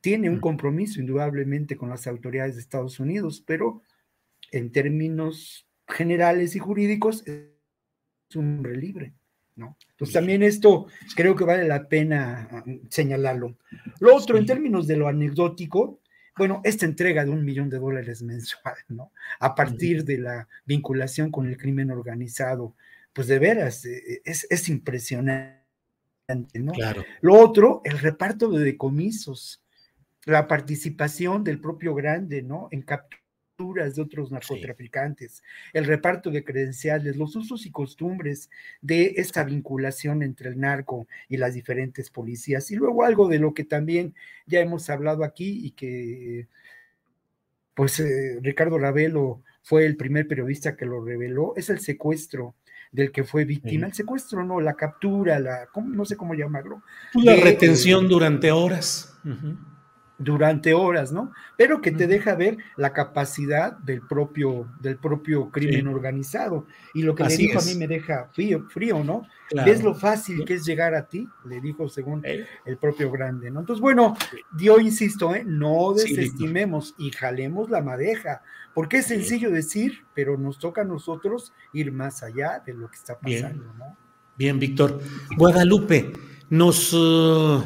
Tiene 0.00 0.30
un 0.30 0.40
compromiso 0.40 1.00
indudablemente 1.00 1.76
con 1.76 1.90
las 1.90 2.06
autoridades 2.06 2.54
de 2.54 2.60
Estados 2.60 3.00
Unidos, 3.00 3.42
pero 3.46 3.82
en 4.52 4.70
términos 4.70 5.66
generales 5.86 6.54
y 6.56 6.58
jurídicos 6.58 7.26
es 7.26 8.36
un 8.36 8.56
hombre 8.56 8.76
libre. 8.76 9.14
¿no? 9.56 9.76
Entonces 9.90 10.14
también 10.14 10.42
esto 10.42 10.86
creo 11.16 11.34
que 11.34 11.44
vale 11.44 11.66
la 11.66 11.88
pena 11.88 12.48
ah, 12.50 12.64
señalarlo. 12.88 13.56
Lo 13.98 14.14
otro, 14.14 14.38
en 14.38 14.46
términos 14.46 14.86
de 14.86 14.96
lo 14.96 15.08
anecdótico, 15.08 16.00
bueno, 16.36 16.60
esta 16.62 16.86
entrega 16.86 17.24
de 17.24 17.32
un 17.32 17.44
millón 17.44 17.68
de 17.68 17.80
dólares 17.80 18.22
mensual, 18.22 18.76
¿no? 18.88 19.12
A 19.40 19.56
partir 19.56 20.04
de 20.04 20.18
la 20.18 20.48
vinculación 20.64 21.32
con 21.32 21.48
el 21.48 21.56
crimen 21.56 21.90
organizado, 21.90 22.76
pues 23.12 23.26
de 23.26 23.40
veras, 23.40 23.84
eh, 23.84 24.22
es, 24.24 24.46
es 24.48 24.68
impresionante, 24.68 25.58
¿no? 26.54 26.70
Claro. 26.72 27.04
Lo 27.20 27.34
otro, 27.34 27.80
el 27.84 27.98
reparto 27.98 28.48
de 28.50 28.64
decomisos, 28.64 29.60
la 30.28 30.46
participación 30.46 31.42
del 31.42 31.58
propio 31.58 31.94
grande, 31.94 32.42
¿no? 32.42 32.68
En 32.70 32.82
captura 32.82 33.88
de 33.88 34.02
otros 34.02 34.30
narcotraficantes, 34.30 35.42
el 35.72 35.84
reparto 35.84 36.30
de 36.30 36.44
credenciales, 36.44 37.16
los 37.16 37.34
usos 37.34 37.66
y 37.66 37.70
costumbres 37.70 38.50
de 38.80 39.14
esta 39.16 39.42
vinculación 39.42 40.22
entre 40.22 40.50
el 40.50 40.60
narco 40.60 41.08
y 41.28 41.38
las 41.38 41.54
diferentes 41.54 42.10
policías. 42.10 42.70
Y 42.70 42.76
luego 42.76 43.04
algo 43.04 43.26
de 43.26 43.38
lo 43.38 43.54
que 43.54 43.64
también 43.64 44.14
ya 44.46 44.60
hemos 44.60 44.88
hablado 44.90 45.24
aquí 45.24 45.66
y 45.66 45.72
que 45.72 46.46
pues 47.74 47.98
eh, 48.00 48.38
Ricardo 48.42 48.78
Ravelo 48.78 49.42
fue 49.62 49.86
el 49.86 49.96
primer 49.96 50.28
periodista 50.28 50.76
que 50.76 50.84
lo 50.84 51.04
reveló, 51.04 51.54
es 51.56 51.70
el 51.70 51.78
secuestro 51.80 52.54
del 52.92 53.12
que 53.12 53.24
fue 53.24 53.44
víctima, 53.44 53.86
el 53.86 53.92
secuestro, 53.92 54.44
no, 54.44 54.60
la 54.60 54.74
captura, 54.74 55.38
la, 55.38 55.68
no 55.84 56.04
sé 56.04 56.16
cómo 56.16 56.34
llamarlo. 56.34 56.82
La 57.14 57.36
retención 57.36 58.08
durante 58.08 58.50
horas 58.50 59.14
durante 60.18 60.74
horas, 60.74 61.12
¿no? 61.12 61.32
Pero 61.56 61.80
que 61.80 61.92
te 61.92 62.08
deja 62.08 62.34
ver 62.34 62.58
la 62.76 62.92
capacidad 62.92 63.78
del 63.78 64.02
propio, 64.02 64.68
del 64.80 64.96
propio 64.96 65.50
crimen 65.50 65.86
organizado. 65.86 66.66
Y 66.92 67.02
lo 67.02 67.14
que 67.14 67.24
le 67.24 67.36
dijo 67.36 67.60
a 67.60 67.62
mí 67.62 67.76
me 67.76 67.86
deja 67.86 68.28
frío, 68.32 68.66
frío 68.68 69.04
¿no? 69.04 69.22
¿Ves 69.64 69.82
lo 69.82 69.94
fácil 69.94 70.44
que 70.44 70.54
es 70.54 70.64
llegar 70.66 70.94
a 70.94 71.06
ti? 71.06 71.28
Le 71.44 71.60
dijo 71.60 71.88
según 71.88 72.22
el 72.24 72.76
propio 72.78 73.10
grande, 73.10 73.50
¿no? 73.50 73.60
Entonces, 73.60 73.80
bueno, 73.80 74.16
yo 74.58 74.80
insisto, 74.80 75.34
¿eh? 75.34 75.44
no 75.46 75.94
desestimemos 75.94 76.94
y 76.98 77.12
jalemos 77.12 77.70
la 77.70 77.80
madeja, 77.80 78.42
porque 78.74 78.98
es 78.98 79.06
sencillo 79.06 79.50
decir, 79.50 80.04
pero 80.14 80.36
nos 80.36 80.58
toca 80.58 80.82
a 80.82 80.84
nosotros 80.84 81.52
ir 81.72 81.92
más 81.92 82.22
allá 82.22 82.62
de 82.66 82.74
lo 82.74 82.90
que 82.90 82.96
está 82.96 83.18
pasando, 83.18 83.64
Bien. 83.64 83.78
¿no? 83.78 83.96
Bien, 84.36 84.58
Víctor. 84.58 85.00
Guadalupe, 85.36 86.12
nos... 86.50 86.92
Uh, 86.92 87.62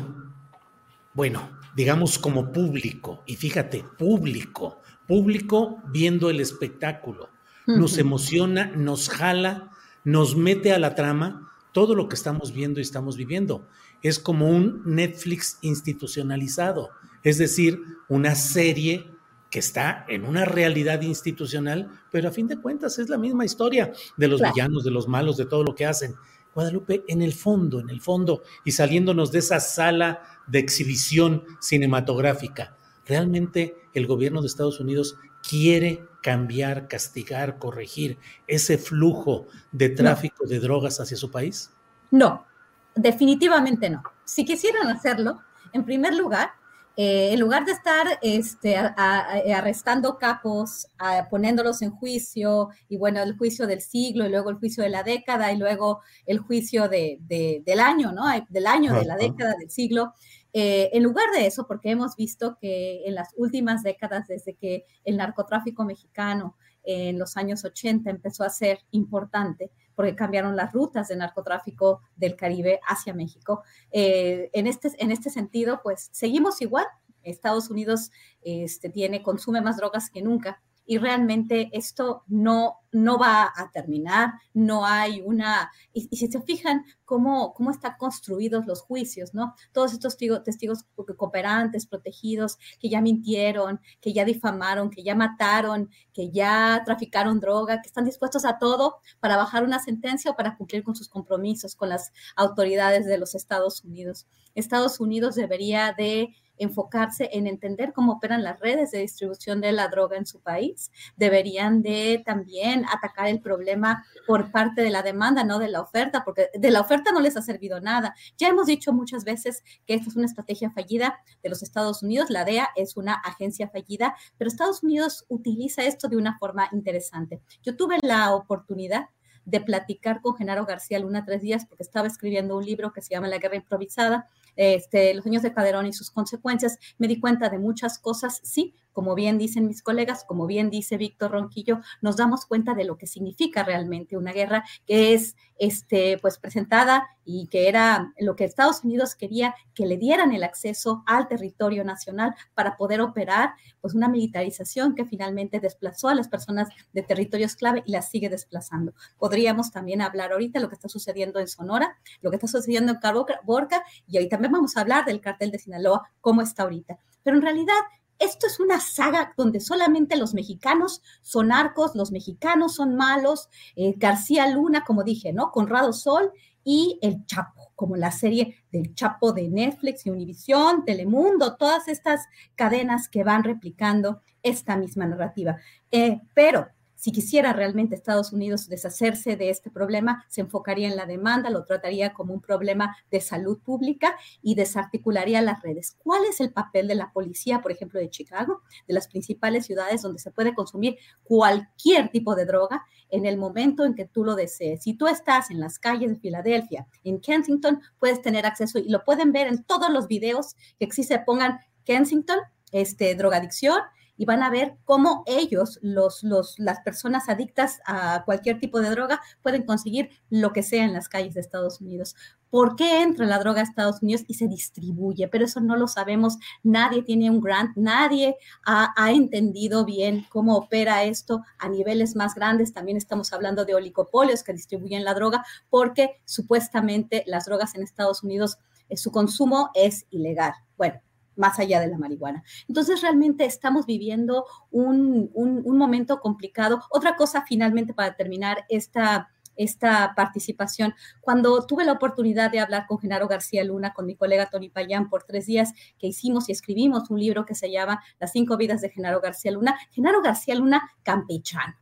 bueno, 1.15 1.62
digamos, 1.77 2.19
como 2.19 2.53
público, 2.53 3.23
y 3.27 3.37
fíjate, 3.37 3.85
público, 3.99 4.81
público 5.07 5.83
viendo 5.91 6.31
el 6.31 6.41
espectáculo, 6.41 7.31
nos 7.67 7.97
emociona, 7.99 8.67
nos 8.77 9.09
jala, 9.09 9.71
nos 10.05 10.37
mete 10.37 10.73
a 10.73 10.79
la 10.79 10.95
trama 10.95 11.49
todo 11.73 11.95
lo 11.95 12.09
que 12.09 12.17
estamos 12.17 12.53
viendo 12.53 12.81
y 12.81 12.83
estamos 12.83 13.17
viviendo. 13.17 13.67
Es 14.03 14.19
como 14.19 14.49
un 14.49 14.83
Netflix 14.85 15.59
institucionalizado, 15.63 16.91
es 17.23 17.39
decir, 17.39 17.81
una 18.09 18.35
serie 18.35 19.11
que 19.51 19.59
está 19.61 20.05
en 20.09 20.25
una 20.25 20.45
realidad 20.45 21.03
institucional, 21.03 21.89
pero 22.11 22.29
a 22.29 22.33
fin 22.33 22.49
de 22.49 22.59
cuentas 22.61 22.99
es 22.99 23.09
la 23.09 23.19
misma 23.19 23.45
historia 23.45 23.93
de 24.17 24.29
los 24.29 24.41
Claro. 24.41 24.55
villanos, 24.55 24.85
de 24.85 24.91
los 24.91 25.07
malos, 25.09 25.37
de 25.37 25.45
todo 25.47 25.63
lo 25.63 25.75
que 25.75 25.87
hacen. 25.87 26.15
Guadalupe, 26.55 27.05
en 27.07 27.23
el 27.23 27.33
fondo, 27.33 27.81
en 27.81 27.91
el 27.91 28.01
fondo, 28.01 28.43
y 28.65 28.73
saliéndonos 28.73 29.31
de 29.31 29.39
esa 29.39 29.61
sala 29.61 30.23
de 30.47 30.59
exhibición 30.59 31.45
cinematográfica, 31.61 32.77
¿realmente 33.07 33.77
el 33.95 34.07
gobierno 34.07 34.41
de 34.41 34.47
Estados 34.47 34.81
Unidos 34.81 35.17
quiere 35.49 36.05
cambiar, 36.23 36.89
castigar, 36.89 37.59
corregir 37.59 38.19
ese 38.47 38.79
flujo 38.79 39.47
de 39.73 39.89
tráfico 39.91 40.47
de 40.47 40.61
drogas 40.61 41.01
hacia 41.01 41.17
su 41.17 41.31
país? 41.31 41.71
No, 42.11 42.47
definitivamente 42.95 43.91
no. 43.91 44.03
Si 44.25 44.45
quisieran 44.45 44.89
hacerlo, 44.89 45.41
en 45.73 45.85
primer 45.85 46.15
lugar, 46.15 46.53
eh, 46.97 47.31
en 47.33 47.41
lugar 47.41 47.65
de 47.65 47.73
estar 47.73 48.07
este, 48.23 48.77
a- 48.77 49.41
arrestando 49.57 50.19
capos, 50.19 50.87
a- 50.99 51.29
poniéndolos 51.31 51.81
en 51.83 51.91
juicio, 51.91 52.69
y 52.89 52.97
bueno, 52.99 53.23
el 53.23 53.37
juicio 53.37 53.67
del 53.67 53.81
siglo, 53.81 54.27
y 54.27 54.31
luego 54.31 54.51
el 54.51 54.57
juicio 54.57 54.83
de 54.83 54.91
la 54.91 55.03
década, 55.03 55.53
y 55.53 55.57
luego 55.59 56.01
el 56.27 56.39
juicio 56.39 56.89
de- 56.89 57.19
de- 57.23 57.63
del 57.65 57.81
año, 57.81 58.13
¿no? 58.13 58.25
Del 58.49 58.67
año, 58.67 58.93
de 58.95 59.05
la 59.07 59.17
década, 59.17 59.55
del 59.59 59.71
siglo. 59.71 60.13
Eh, 60.53 60.91
en 60.93 61.03
lugar 61.03 61.31
de 61.35 61.47
eso, 61.47 61.67
porque 61.67 61.91
hemos 61.91 62.15
visto 62.15 62.59
que 62.61 63.03
en 63.07 63.15
las 63.15 63.31
últimas 63.37 63.83
décadas, 63.83 64.29
desde 64.29 64.55
que 64.55 64.85
el 65.05 65.17
narcotráfico 65.17 65.85
mexicano 65.85 66.57
en 66.83 67.19
los 67.19 67.37
años 67.37 67.65
80 67.65 68.11
empezó 68.11 68.45
a 68.45 68.51
ser 68.51 68.81
importante, 68.91 69.71
porque 69.95 70.17
cambiaron 70.17 70.57
las 70.57 70.73
rutas 70.73 71.09
de 71.09 71.17
narcotráfico 71.17 72.03
del 72.17 72.37
Caribe 72.37 72.81
hacia 72.87 73.15
México. 73.15 73.63
Eh, 73.91 74.51
en, 74.53 74.67
este, 74.67 74.91
en 74.99 75.11
este 75.11 75.31
sentido, 75.31 75.81
pues 75.83 76.09
seguimos 76.13 76.61
igual. 76.63 76.87
Estados 77.23 77.71
Unidos 77.71 78.11
este, 78.43 78.89
tiene, 78.89 79.23
consume 79.23 79.61
más 79.61 79.77
drogas 79.77 80.11
que 80.11 80.23
nunca 80.23 80.61
y 80.85 80.99
realmente 80.99 81.71
esto 81.73 82.25
no, 82.27 82.81
no 82.91 83.19
va 83.19 83.53
a 83.55 83.71
terminar, 83.73 84.35
no 84.53 84.85
hay 84.85 85.23
una, 85.25 85.71
y, 85.93 86.09
si 86.17 86.29
se 86.29 86.41
fijan 86.43 86.85
cómo, 87.05 87.55
cómo 87.55 87.71
están 87.71 87.95
construidos 87.99 88.67
los 88.67 88.83
juicios, 88.83 89.33
¿no? 89.35 89.55
Todos 89.73 89.93
estos 89.93 90.17
testigos, 90.17 90.43
testigos 90.43 90.85
cooperantes, 91.17 91.87
protegidos, 91.87 92.59
que 92.81 92.89
ya 92.89 93.01
mintieron, 93.01 93.81
que 94.01 94.13
ya 94.13 94.25
difamaron, 94.25 94.91
que 94.91 95.03
ya 95.03 95.15
mataron, 95.15 95.91
que 96.13 96.31
ya 96.31 96.83
traficaron 96.85 97.41
droga, 97.41 97.81
que 97.81 97.89
están 97.89 98.05
dispuestos 98.05 98.45
a 98.45 98.59
todo 98.59 98.97
para 99.21 99.37
bajar 99.37 99.65
una 99.65 99.79
sentencia 99.79 100.31
o 100.31 100.37
para 100.37 100.57
cumplir 100.57 100.83
con 100.83 100.97
sus 100.97 101.09
compromisos 101.09 101.77
con 101.77 101.89
las 101.89 102.13
autoridades 102.37 103.07
de 103.07 103.19
los 103.19 103.35
Estados 103.35 103.85
Unidos. 103.85 104.27
Estados 104.55 105.01
Unidos 105.01 105.35
debería 105.35 105.95
de 105.97 106.35
enfocarse 106.59 107.31
en 107.33 107.47
entender 107.47 107.93
cómo 107.93 108.13
operan 108.13 108.43
las 108.43 108.61
redes 108.61 108.91
de 108.91 108.99
distribución 108.99 109.61
de 109.61 109.73
la 109.73 109.89
droga 109.89 110.17
en 110.17 110.27
su 110.27 110.41
país. 110.41 110.91
Deberían 111.17 111.83
de 111.83 112.23
también 112.25 112.85
atacar 112.93 113.29
el 113.29 113.41
problema 113.41 114.05
por 114.27 114.51
parte 114.51 114.83
de 114.83 114.91
la 114.91 115.03
demanda, 115.03 115.45
no 115.45 115.59
de 115.59 115.69
la 115.69 115.81
oferta, 115.81 116.25
porque 116.25 116.49
de 116.55 116.71
la 116.71 116.81
oferta 116.81 117.13
no 117.13 117.21
les 117.21 117.37
ha 117.37 117.43
servido 117.43 117.81
nada. 117.81 118.15
Ya 118.39 118.49
hemos 118.49 118.67
dicho 118.67 118.93
muchas 118.93 119.25
veces 119.25 119.63
que 119.87 119.95
esta 119.95 120.09
es 120.09 120.17
una 120.17 120.27
estrategia 120.27 120.71
fallida 120.71 121.19
de 121.43 121.49
los 121.49 121.63
Estados 121.63 122.03
Unidos. 122.03 122.31
La 122.31 122.45
DEA 122.45 122.69
es 122.77 122.97
una 122.97 123.15
agencia 123.15 123.69
fallida, 123.69 124.15
pero 124.39 124.49
Estados 124.49 124.83
Unidos 124.83 125.25
utiliza 125.29 125.85
esto 125.85 126.09
de 126.09 126.17
una 126.17 126.39
forma 126.39 126.69
interesante. 126.73 127.41
Yo 127.63 127.77
tuve 127.77 127.99
la 128.03 128.35
oportunidad 128.35 129.09
de 129.45 129.61
platicar 129.61 130.21
con 130.21 130.37
Genaro 130.37 130.67
García 130.67 130.99
Luna 130.99 131.25
tres 131.25 131.43
días 131.43 131.67
porque 131.67 131.83
estaba 131.83 132.07
escribiendo 132.07 132.57
un 132.57 132.65
libro 132.65 132.93
que 132.93 133.03
se 133.03 133.15
llama 133.15 133.29
La 133.29 133.39
Guerra 133.39 133.57
Improvisada, 133.57 134.29
este, 134.57 135.15
los 135.15 135.27
años 135.27 135.43
de 135.43 135.53
Calderón 135.53 135.87
y 135.87 135.93
sus 135.93 136.11
consecuencias. 136.11 136.79
Me 136.99 137.09
di 137.09 137.21
cuenta 137.21 137.49
de 137.49 137.59
muchas 137.59 137.99
cosas, 137.99 138.41
sí, 138.43 138.75
como 138.93 139.15
bien 139.15 139.39
dicen 139.39 139.67
mis 139.67 139.83
colegas, 139.83 140.25
como 140.25 140.47
bien 140.47 140.71
dice 140.71 140.97
Víctor 140.97 141.33
Ronquillo, 141.33 141.81
nos 142.01 142.17
damos 142.17 142.47
cuenta 142.47 142.75
de 142.75 142.85
lo 142.85 142.97
que 142.97 143.07
significa 143.07 143.63
realmente 143.63 144.17
una 144.17 144.33
guerra 144.33 144.65
que 144.87 145.15
es 145.15 145.37
este, 145.59 146.19
pues 146.19 146.39
presentada 146.39 147.09
y 147.25 147.47
que 147.47 147.69
era 147.69 148.13
lo 148.19 148.35
que 148.35 148.45
Estados 148.45 148.83
Unidos 148.83 149.15
quería 149.15 149.55
que 149.75 149.87
le 149.87 149.97
dieran 149.97 150.33
el 150.33 150.43
acceso 150.43 151.05
al 151.07 151.29
territorio 151.29 151.85
nacional 151.85 152.35
para 152.55 152.77
poder 152.77 153.01
operar 153.01 153.55
pues 153.81 153.95
una 153.95 154.09
militarización 154.09 154.95
que 154.95 155.05
finalmente 155.05 155.61
desplazó 155.61 156.09
a 156.09 156.15
las 156.15 156.29
personas 156.29 156.69
de 156.93 157.03
territorios 157.03 157.55
clave 157.55 157.83
y 157.87 157.93
las 157.93 158.11
sigue 158.11 158.29
desplazando. 158.29 158.93
Podríamos 159.19 159.71
también 159.71 160.03
hablar 160.03 160.33
ahorita 160.33 160.59
lo 160.59 160.69
que 160.69 160.75
está 160.75 160.89
sucediendo 160.89 161.39
en 161.39 161.49
Sonora, 161.49 161.97
lo 162.21 162.31
que 162.31 162.37
está 162.37 162.49
sucediendo 162.49 162.93
en 162.93 162.99
Borca 163.45 163.85
y 164.09 164.19
ahí 164.19 164.29
también 164.29 164.53
vamos 164.53 164.77
a 164.77 164.81
hablar 164.81 165.05
del 165.05 165.21
cartel 165.21 165.51
de 165.51 165.59
Sinaloa, 165.59 166.11
cómo 166.21 166.43
está 166.43 166.65
ahorita. 166.65 166.99
Pero 167.23 167.37
en 167.37 167.43
realidad 167.43 167.75
esto 168.23 168.47
es 168.47 168.61
una 168.61 168.81
saga 168.81 169.33
donde 169.37 169.61
solamente 169.61 170.17
los 170.17 170.35
mexicanos 170.35 171.03
son 171.23 171.49
narcos, 171.49 171.95
los 171.95 172.13
mexicanos 172.13 172.75
son 172.77 172.97
malos, 172.97 173.49
eh, 173.77 173.95
García 173.97 174.49
Luna, 174.49 174.85
como 174.85 175.03
dije, 175.03 175.33
¿no? 175.33 175.51
Conrado 175.51 175.93
Sol 175.93 176.33
y 176.65 176.99
El 177.03 177.27
Chapo, 177.27 177.73
como 177.75 177.97
la 177.97 178.13
serie 178.13 178.63
del 178.71 178.95
Chapo 178.95 179.33
de 179.33 179.49
Netflix 179.49 180.07
y 180.07 180.11
Univisión, 180.11 180.85
Telemundo, 180.85 181.57
todas 181.57 181.89
estas 181.89 182.27
cadenas 182.55 183.09
que 183.09 183.25
van 183.25 183.43
replicando 183.43 184.23
esta 184.43 184.77
misma 184.77 185.07
narrativa. 185.07 185.57
Eh, 185.91 186.21
pero 186.35 186.69
si 187.03 187.11
quisiera 187.11 187.53
realmente 187.53 187.97
Estados 187.97 188.33
Unidos 188.33 188.69
deshacerse 188.69 189.35
de 189.35 189.51
este 189.51 189.73
problema, 189.73 190.25
se 190.29 190.41
enfocaría 190.41 190.87
en 190.87 190.95
la 190.95 191.05
demanda, 191.05 191.51
lo 191.51 191.65
trataría 191.65 192.13
como 192.13 192.33
un 192.33 192.41
problema 192.41 192.97
de 193.11 193.21
salud 193.21 193.59
pública 193.59 194.15
y 194.41 194.55
desarticularía 194.55 195.43
las 195.43 195.61
redes. 195.63 195.97
¿Cuál 195.99 196.25
es 196.27 196.39
el 196.39 196.53
papel 196.53 196.87
de 196.87 196.95
la 196.95 197.13
policía, 197.13 197.61
por 197.61 197.73
ejemplo, 197.73 197.99
de 197.99 198.09
Chicago, 198.09 198.63
de 198.87 198.95
las 198.95 199.09
principales 199.09 199.67
ciudades 199.67 200.03
donde 200.03 200.21
se 200.21 200.31
puede 200.31 200.55
consumir 200.55 200.97
cualquier 201.25 202.09
tipo 202.09 202.37
de 202.37 202.47
droga 202.47 202.85
en 203.09 203.27
el 203.27 203.37
momento 203.37 203.85
en 203.85 203.97
que 203.97 204.05
tú 204.05 204.23
lo 204.23 204.37
desees? 204.37 204.85
Si 204.85 204.95
tú 204.95 205.09
estás 205.09 205.51
en 205.51 205.59
las 205.59 205.81
calles 205.81 206.09
de 206.09 206.21
Filadelfia, 206.21 206.87
en 207.03 207.21
Kensington, 207.21 207.81
puedes 207.99 208.23
tener 208.23 208.47
acceso 208.47 208.79
y 208.79 208.89
lo 208.89 209.03
pueden 209.03 209.33
ver 209.33 209.49
en 209.49 209.65
todos 209.65 209.91
los 209.91 210.07
videos 210.07 210.55
que 210.79 210.85
existe, 210.85 211.19
pongan 211.19 211.59
Kensington, 211.85 212.39
este, 212.71 213.17
drogadicción, 213.17 213.81
y 214.23 214.25
van 214.25 214.45
a 214.45 214.51
ver 214.51 214.77
cómo 214.85 215.25
ellos, 215.27 215.81
los, 215.83 216.23
las 216.57 216.81
personas 216.83 217.29
adictas 217.29 217.81
a 217.85 218.23
cualquier 218.25 218.61
tipo 218.61 218.81
de 218.81 218.89
droga, 218.89 219.21
pueden 219.43 219.65
conseguir 219.65 220.11
lo 220.31 220.53
que 220.53 220.63
sea 220.63 220.85
en 220.85 220.93
las 220.93 221.09
calles 221.09 221.35
de 221.35 221.41
Estados 221.41 221.81
Unidos. 221.81 222.15
¿Por 222.49 222.77
qué 222.77 223.03
entra 223.03 223.27
la 223.27 223.41
droga 223.41 223.63
a 223.63 223.65
Estados 223.65 224.01
Unidos 224.01 224.23
y 224.29 224.35
se 224.35 224.47
distribuye? 224.47 225.27
Pero 225.27 225.45
eso 225.45 225.61
no 225.61 225.75
lo 225.75 225.89
sabemos. 225.89 226.39
Nadie 226.63 227.03
tiene 227.03 227.31
un 227.31 227.41
grant, 227.41 227.77
nadie 227.77 228.37
ha, 228.65 228.95
ha 228.97 229.11
entendido 229.11 229.85
bien 229.85 230.25
cómo 230.31 230.57
opera 230.57 231.03
esto 231.03 231.43
a 231.59 231.69
niveles 231.69 232.15
más 232.15 232.37
grandes. 232.37 232.73
También 232.73 232.99
estamos 232.99 233.33
hablando 233.33 233.65
de 233.65 233.75
oligopolios 233.75 234.45
que 234.45 234.53
distribuyen 234.53 235.03
la 235.03 235.15
droga 235.15 235.45
porque 235.69 236.21
supuestamente 236.27 237.25
las 237.27 237.47
drogas 237.47 237.75
en 237.75 237.83
Estados 237.83 238.23
Unidos, 238.23 238.59
eh, 238.89 238.97
su 238.97 239.11
consumo 239.11 239.71
es 239.75 240.07
ilegal. 240.11 240.53
Bueno, 240.77 241.01
más 241.37 241.59
allá 241.59 241.81
de 241.81 241.89
la 241.89 241.99
marihuana. 241.99 242.43
Entonces, 242.69 243.01
realmente 243.03 243.45
estamos 243.45 243.87
viviendo 243.87 244.47
un, 244.71 245.31
un, 245.35 245.79
momento 245.79 246.21
complicado. 246.21 246.81
Otra 246.91 247.17
cosa, 247.17 247.45
finalmente, 247.47 247.95
para 247.95 248.15
terminar 248.15 248.65
esta, 248.69 249.31
esta 249.57 250.15
participación, 250.15 250.95
cuando 251.21 251.67
tuve 251.67 251.85
la 251.85 251.93
oportunidad 251.93 252.51
de 252.51 252.61
hablar 252.61 252.87
con 252.87 252.99
Genaro 252.99 253.29
García 253.29 253.65
Luna, 253.65 253.93
con 253.93 254.07
mi 254.07 254.17
colega 254.17 254.51
Tony 254.51 254.69
Payán, 254.69 255.09
por 255.09 255.25
tres 255.25 255.47
días 255.47 255.73
que 255.99 256.07
hicimos 256.07 256.49
y 256.49 256.53
escribimos 256.53 257.11
un 257.11 257.19
libro 257.19 257.45
que 257.45 257.55
se 257.55 257.71
llama 257.71 258.03
Las 258.21 258.33
cinco 258.33 258.57
vidas 258.57 258.81
de 258.81 258.91
Genaro 258.91 259.21
García 259.21 259.53
Luna, 259.53 259.77
Genaro 259.91 260.23
García 260.23 260.55
Luna 260.55 260.91
campechano. 261.03 261.82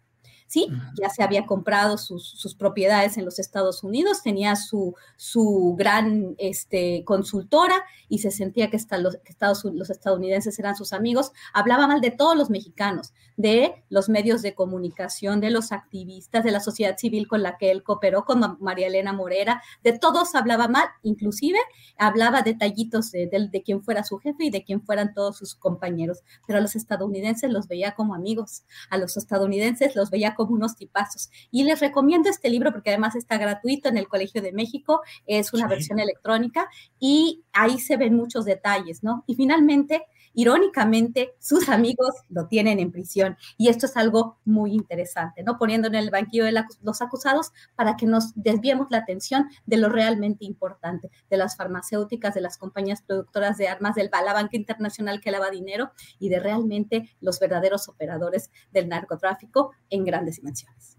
¿Sí? 0.50 0.66
Ya 1.00 1.08
se 1.10 1.22
había 1.22 1.46
comprado 1.46 1.96
sus, 1.96 2.56
propiedades 2.58 3.16
en 3.16 3.24
los 3.24 3.38
Estados 3.38 3.84
Unidos, 3.84 4.24
tenía 4.24 4.56
su, 4.56 4.96
su 5.16 5.76
gran 5.78 6.34
este, 6.38 7.04
consultora 7.04 7.84
y 8.08 8.18
se 8.18 8.32
sentía 8.32 8.68
que, 8.68 8.78
los, 8.98 9.18
Estados, 9.24 9.64
los 9.64 9.90
estadounidenses 9.90 10.58
eran 10.58 10.74
sus 10.74 10.92
amigos. 10.92 11.30
Hablaba 11.54 11.86
mal 11.86 12.00
de 12.00 12.10
todos 12.10 12.36
los 12.36 12.50
mexicanos, 12.50 13.12
de 13.36 13.84
los 13.90 14.08
medios 14.08 14.42
de 14.42 14.56
comunicación, 14.56 15.40
de 15.40 15.50
los 15.50 15.70
activistas, 15.70 16.42
de 16.42 16.50
la 16.50 16.58
sociedad 16.58 16.98
civil 16.98 17.28
con 17.28 17.44
la 17.44 17.56
que 17.56 17.70
él 17.70 17.84
cooperó, 17.84 18.24
con 18.24 18.58
María 18.58 18.88
Elena 18.88 19.12
Morera, 19.12 19.62
de 19.84 19.96
todos 19.96 20.34
hablaba 20.34 20.66
mal, 20.66 20.88
inclusive 21.04 21.60
hablaba 21.96 22.42
detallitos 22.42 23.12
de, 23.12 23.28
de, 23.28 23.48
de 23.48 23.62
quién 23.62 23.84
fuera 23.84 24.02
su 24.02 24.18
jefe 24.18 24.46
y 24.46 24.50
de 24.50 24.64
quién 24.64 24.82
fueran 24.82 25.14
todos 25.14 25.36
sus 25.36 25.54
compañeros, 25.54 26.24
pero 26.44 26.58
a 26.58 26.62
los 26.62 26.74
estadounidenses 26.74 27.52
los 27.52 27.68
veía 27.68 27.94
como 27.94 28.16
amigos, 28.16 28.64
a 28.90 28.98
los 28.98 29.16
estadounidenses 29.16 29.94
los 29.94 30.10
veía 30.10 30.34
como 30.34 30.39
como 30.46 30.55
unos 30.55 30.74
tipazos. 30.74 31.31
Y 31.50 31.64
les 31.64 31.81
recomiendo 31.81 32.31
este 32.31 32.48
libro 32.48 32.72
porque 32.72 32.88
además 32.88 33.14
está 33.14 33.37
gratuito 33.37 33.90
en 33.90 33.98
el 33.98 34.09
Colegio 34.09 34.40
de 34.40 34.53
México, 34.53 35.03
es 35.26 35.53
una 35.53 35.68
versión 35.68 35.98
electrónica 35.98 36.66
y 36.98 37.44
ahí 37.53 37.79
se 37.79 37.98
ven 37.98 38.14
muchos 38.14 38.46
detalles, 38.46 39.03
¿no? 39.03 39.22
Y 39.26 39.35
finalmente, 39.35 40.07
irónicamente, 40.35 41.35
sus 41.38 41.69
amigos 41.69 42.14
lo 42.29 42.47
tienen 42.47 42.79
en 42.79 42.93
prisión. 42.93 43.37
Y 43.57 43.69
esto 43.69 43.87
es 43.87 43.97
algo 43.97 44.38
muy 44.45 44.73
interesante, 44.73 45.43
¿no? 45.43 45.59
Poniendo 45.59 45.88
en 45.88 45.95
el 45.97 46.11
banquillo 46.11 46.45
de 46.45 46.53
los 46.83 47.03
acusados 47.03 47.53
para 47.75 47.97
que 47.97 48.07
nos 48.07 48.33
desviemos 48.35 48.88
la 48.90 48.99
atención 48.99 49.49
de 49.66 49.77
lo 49.77 49.88
realmente 49.88 50.45
importante, 50.45 51.11
de 51.29 51.37
las 51.37 51.57
farmacéuticas, 51.57 52.35
de 52.35 52.40
las 52.40 52.59
compañías 52.59 53.03
productoras 53.03 53.57
de 53.59 53.69
armas, 53.69 53.95
del 53.95 54.11
la 54.11 54.49
internacional 54.53 55.21
que 55.21 55.31
lava 55.31 55.51
dinero 55.51 55.93
y 56.19 56.29
de 56.29 56.40
realmente 56.40 57.11
los 57.21 57.40
verdaderos 57.40 57.88
operadores 57.88 58.51
del 58.73 58.88
narcotráfico 58.88 59.73
en 59.88 60.05
grandes 60.05 60.37
dimensiones. 60.37 60.97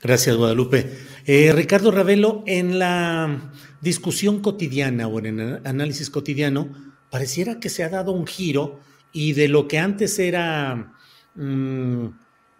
Gracias, 0.00 0.36
Guadalupe. 0.36 0.90
Eh, 1.26 1.52
Ricardo 1.52 1.90
Ravelo, 1.90 2.42
en 2.46 2.78
la 2.78 3.52
discusión 3.80 4.40
cotidiana 4.40 5.06
o 5.06 5.18
en 5.18 5.40
el 5.40 5.66
análisis 5.66 6.10
cotidiano, 6.10 6.89
pareciera 7.10 7.60
que 7.60 7.68
se 7.68 7.84
ha 7.84 7.88
dado 7.88 8.12
un 8.12 8.26
giro 8.26 8.80
y 9.12 9.32
de 9.32 9.48
lo 9.48 9.68
que 9.68 9.78
antes 9.78 10.18
era 10.18 10.94
mm, 11.34 12.06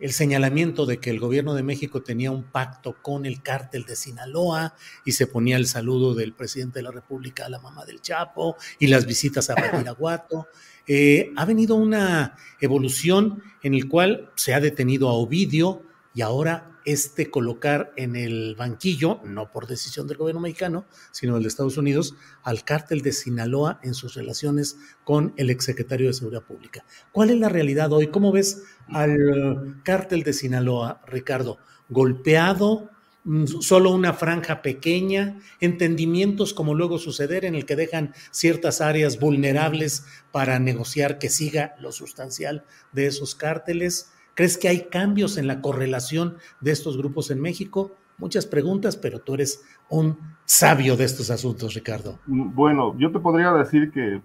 el 0.01 0.13
señalamiento 0.13 0.87
de 0.87 0.99
que 0.99 1.11
el 1.11 1.21
gobierno 1.21 1.55
de 1.55 1.63
México 1.63 2.03
tenía 2.03 2.31
un 2.31 2.43
pacto 2.43 2.97
con 3.03 3.27
el 3.27 3.43
cártel 3.43 3.85
de 3.85 3.97
Sinaloa 3.97 4.75
y 5.05 5.13
se 5.13 5.27
ponía 5.27 5.57
el 5.57 5.67
saludo 5.67 6.15
del 6.15 6.33
presidente 6.33 6.79
de 6.79 6.85
la 6.85 6.91
República 6.91 7.47
a 7.47 7.51
la 7.51 7.61
mamá 7.61 7.85
del 7.85 8.01
Chapo 8.01 8.57
y 8.79 8.87
las 8.87 9.07
visitas 9.07 9.51
a 9.51 9.55
Badiraguato. 9.73 10.49
Eh, 10.87 11.33
ha 11.37 11.45
venido 11.45 11.77
una 11.77 12.35
evolución 12.61 13.43
en 13.63 13.75
el 13.75 13.89
cual 13.89 14.31
se 14.35 14.55
ha 14.55 14.61
detenido 14.61 15.09
a 15.09 15.13
Ovidio 15.13 15.83
y 16.15 16.23
ahora 16.23 16.79
este 16.85 17.31
colocar 17.31 17.93
en 17.97 18.17
el 18.17 18.55
banquillo, 18.57 19.21
no 19.25 19.53
por 19.53 19.67
decisión 19.67 20.07
del 20.07 20.17
gobierno 20.17 20.41
mexicano, 20.41 20.87
sino 21.13 21.35
del 21.35 21.43
de 21.45 21.49
Estados 21.49 21.77
Unidos, 21.77 22.15
al 22.43 22.65
cártel 22.65 23.03
de 23.03 23.13
Sinaloa 23.13 23.81
en 23.83 23.95
sus 23.95 24.15
relaciones 24.15 24.79
con 25.05 25.35
el 25.37 25.51
exsecretario 25.51 26.09
de 26.09 26.15
Seguridad 26.15 26.43
Pública. 26.43 26.85
¿Cuál 27.13 27.31
es 27.31 27.39
la 27.39 27.49
realidad 27.49 27.93
hoy? 27.93 28.09
¿Cómo 28.09 28.33
ves 28.33 28.65
al 28.89 29.81
cártel 29.85 30.23
de 30.23 30.33
Sinaloa, 30.33 31.03
Ricardo? 31.07 31.59
¿Golpeado? 31.89 32.91
Mm, 33.25 33.47
solo 33.47 33.91
una 33.91 34.15
franja 34.15 34.63
pequeña, 34.63 35.39
entendimientos 35.61 36.55
como 36.55 36.75
luego 36.75 36.99
suceder 36.99 37.45
en 37.45 37.55
el 37.55 37.67
que 37.67 37.77
dejan 37.77 38.15
ciertas 38.31 38.81
áreas 38.81 39.21
vulnerables 39.21 40.07
para 40.33 40.59
negociar 40.59 41.19
que 41.19 41.29
siga 41.29 41.75
lo 41.79 41.93
sustancial 41.93 42.65
de 42.93 43.07
esos 43.07 43.35
cárteles. 43.35 44.11
¿Crees 44.41 44.57
que 44.57 44.69
hay 44.69 44.89
cambios 44.89 45.37
en 45.37 45.47
la 45.47 45.61
correlación 45.61 46.39
de 46.63 46.71
estos 46.71 46.97
grupos 46.97 47.31
en 47.31 47.43
México? 47.43 47.91
Muchas 48.17 48.47
preguntas, 48.47 48.97
pero 48.97 49.19
tú 49.19 49.35
eres 49.35 49.63
un 49.91 50.19
sabio 50.47 50.97
de 50.97 51.05
estos 51.05 51.31
asuntos, 51.31 51.75
Ricardo. 51.75 52.19
Mm, 52.25 52.55
bueno, 52.55 52.97
yo 52.97 53.13
te 53.13 53.19
podría 53.19 53.53
decir 53.53 53.93
que 53.93 54.23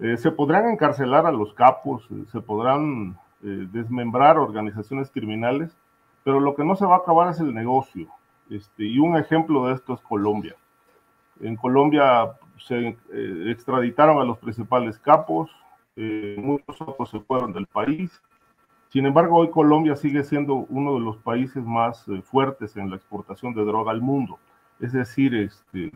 eh, 0.00 0.16
se 0.18 0.30
podrán 0.30 0.68
encarcelar 0.68 1.24
a 1.24 1.32
los 1.32 1.54
capos, 1.54 2.06
eh, 2.10 2.26
se 2.30 2.42
podrán 2.42 3.18
eh, 3.42 3.66
desmembrar 3.72 4.36
organizaciones 4.36 5.10
criminales, 5.10 5.74
pero 6.22 6.38
lo 6.38 6.54
que 6.54 6.64
no 6.66 6.76
se 6.76 6.84
va 6.84 6.96
a 6.96 6.98
acabar 6.98 7.30
es 7.30 7.40
el 7.40 7.54
negocio. 7.54 8.08
Este, 8.50 8.84
y 8.84 8.98
un 8.98 9.16
ejemplo 9.16 9.68
de 9.68 9.74
esto 9.76 9.94
es 9.94 10.00
Colombia. 10.02 10.54
En 11.40 11.56
Colombia 11.56 12.32
se 12.58 12.98
extraditaron 13.50 14.20
a 14.20 14.24
los 14.24 14.36
principales 14.36 14.98
capos, 14.98 15.50
muchos 15.96 16.78
otros 16.82 17.08
se 17.08 17.20
fueron 17.20 17.54
del 17.54 17.66
país, 17.66 18.20
sin 18.88 19.04
embargo, 19.04 19.36
hoy 19.36 19.50
Colombia 19.50 19.96
sigue 19.96 20.24
siendo 20.24 20.54
uno 20.54 20.94
de 20.94 21.00
los 21.00 21.18
países 21.18 21.62
más 21.62 22.08
eh, 22.08 22.22
fuertes 22.22 22.76
en 22.76 22.88
la 22.88 22.96
exportación 22.96 23.52
de 23.54 23.64
droga 23.64 23.92
al 23.92 24.00
mundo. 24.00 24.38
Es 24.80 24.92
decir, 24.92 25.34
este, 25.34 25.92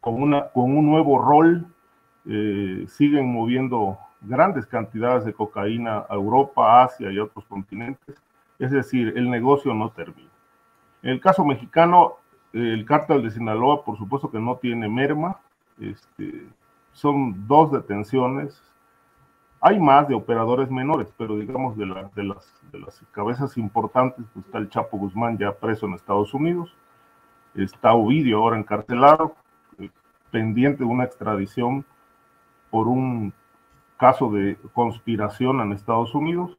con, 0.00 0.22
un 0.22 0.86
nuevo 0.86 1.18
rol, 1.18 1.66
eh, 2.26 2.84
siguen 2.88 3.32
moviendo 3.32 3.98
grandes 4.20 4.66
cantidades 4.66 5.24
de 5.24 5.32
cocaína 5.32 6.04
a 6.08 6.14
Europa, 6.14 6.84
Asia 6.84 7.10
y 7.10 7.18
otros 7.18 7.44
continentes. 7.46 8.22
Es 8.58 8.70
decir, 8.70 9.12
el 9.16 9.28
negocio 9.28 9.74
no 9.74 9.90
termina. 9.90 10.30
En 11.02 11.10
el 11.10 11.20
caso 11.20 11.44
mexicano, 11.44 12.18
el 12.52 12.84
cártel 12.84 13.22
de 13.22 13.30
Sinaloa, 13.30 13.84
por 13.84 13.96
supuesto 13.96 14.30
que 14.30 14.38
no 14.38 14.56
tiene 14.56 14.88
merma. 14.88 15.40
Este, 15.80 16.46
son 16.92 17.46
dos 17.48 17.72
detenciones, 17.72 18.62
hay 19.60 19.78
más 19.78 20.08
de 20.08 20.14
operadores 20.14 20.70
menores, 20.70 21.12
pero 21.18 21.36
digamos 21.36 21.76
de, 21.76 21.84
de, 22.14 22.24
las, 22.24 22.54
de 22.72 22.78
las 22.80 23.02
cabezas 23.12 23.58
importantes, 23.58 24.24
pues 24.32 24.46
está 24.46 24.58
el 24.58 24.70
Chapo 24.70 24.96
Guzmán 24.96 25.36
ya 25.36 25.52
preso 25.52 25.86
en 25.86 25.94
Estados 25.94 26.32
Unidos, 26.32 26.74
está 27.54 27.92
Ovidio 27.92 28.38
ahora 28.38 28.58
encarcelado, 28.58 29.34
eh, 29.78 29.90
pendiente 30.30 30.84
de 30.84 30.90
una 30.90 31.04
extradición 31.04 31.84
por 32.70 32.88
un 32.88 33.34
caso 33.98 34.30
de 34.30 34.56
conspiración 34.72 35.60
en 35.60 35.72
Estados 35.72 36.14
Unidos, 36.14 36.56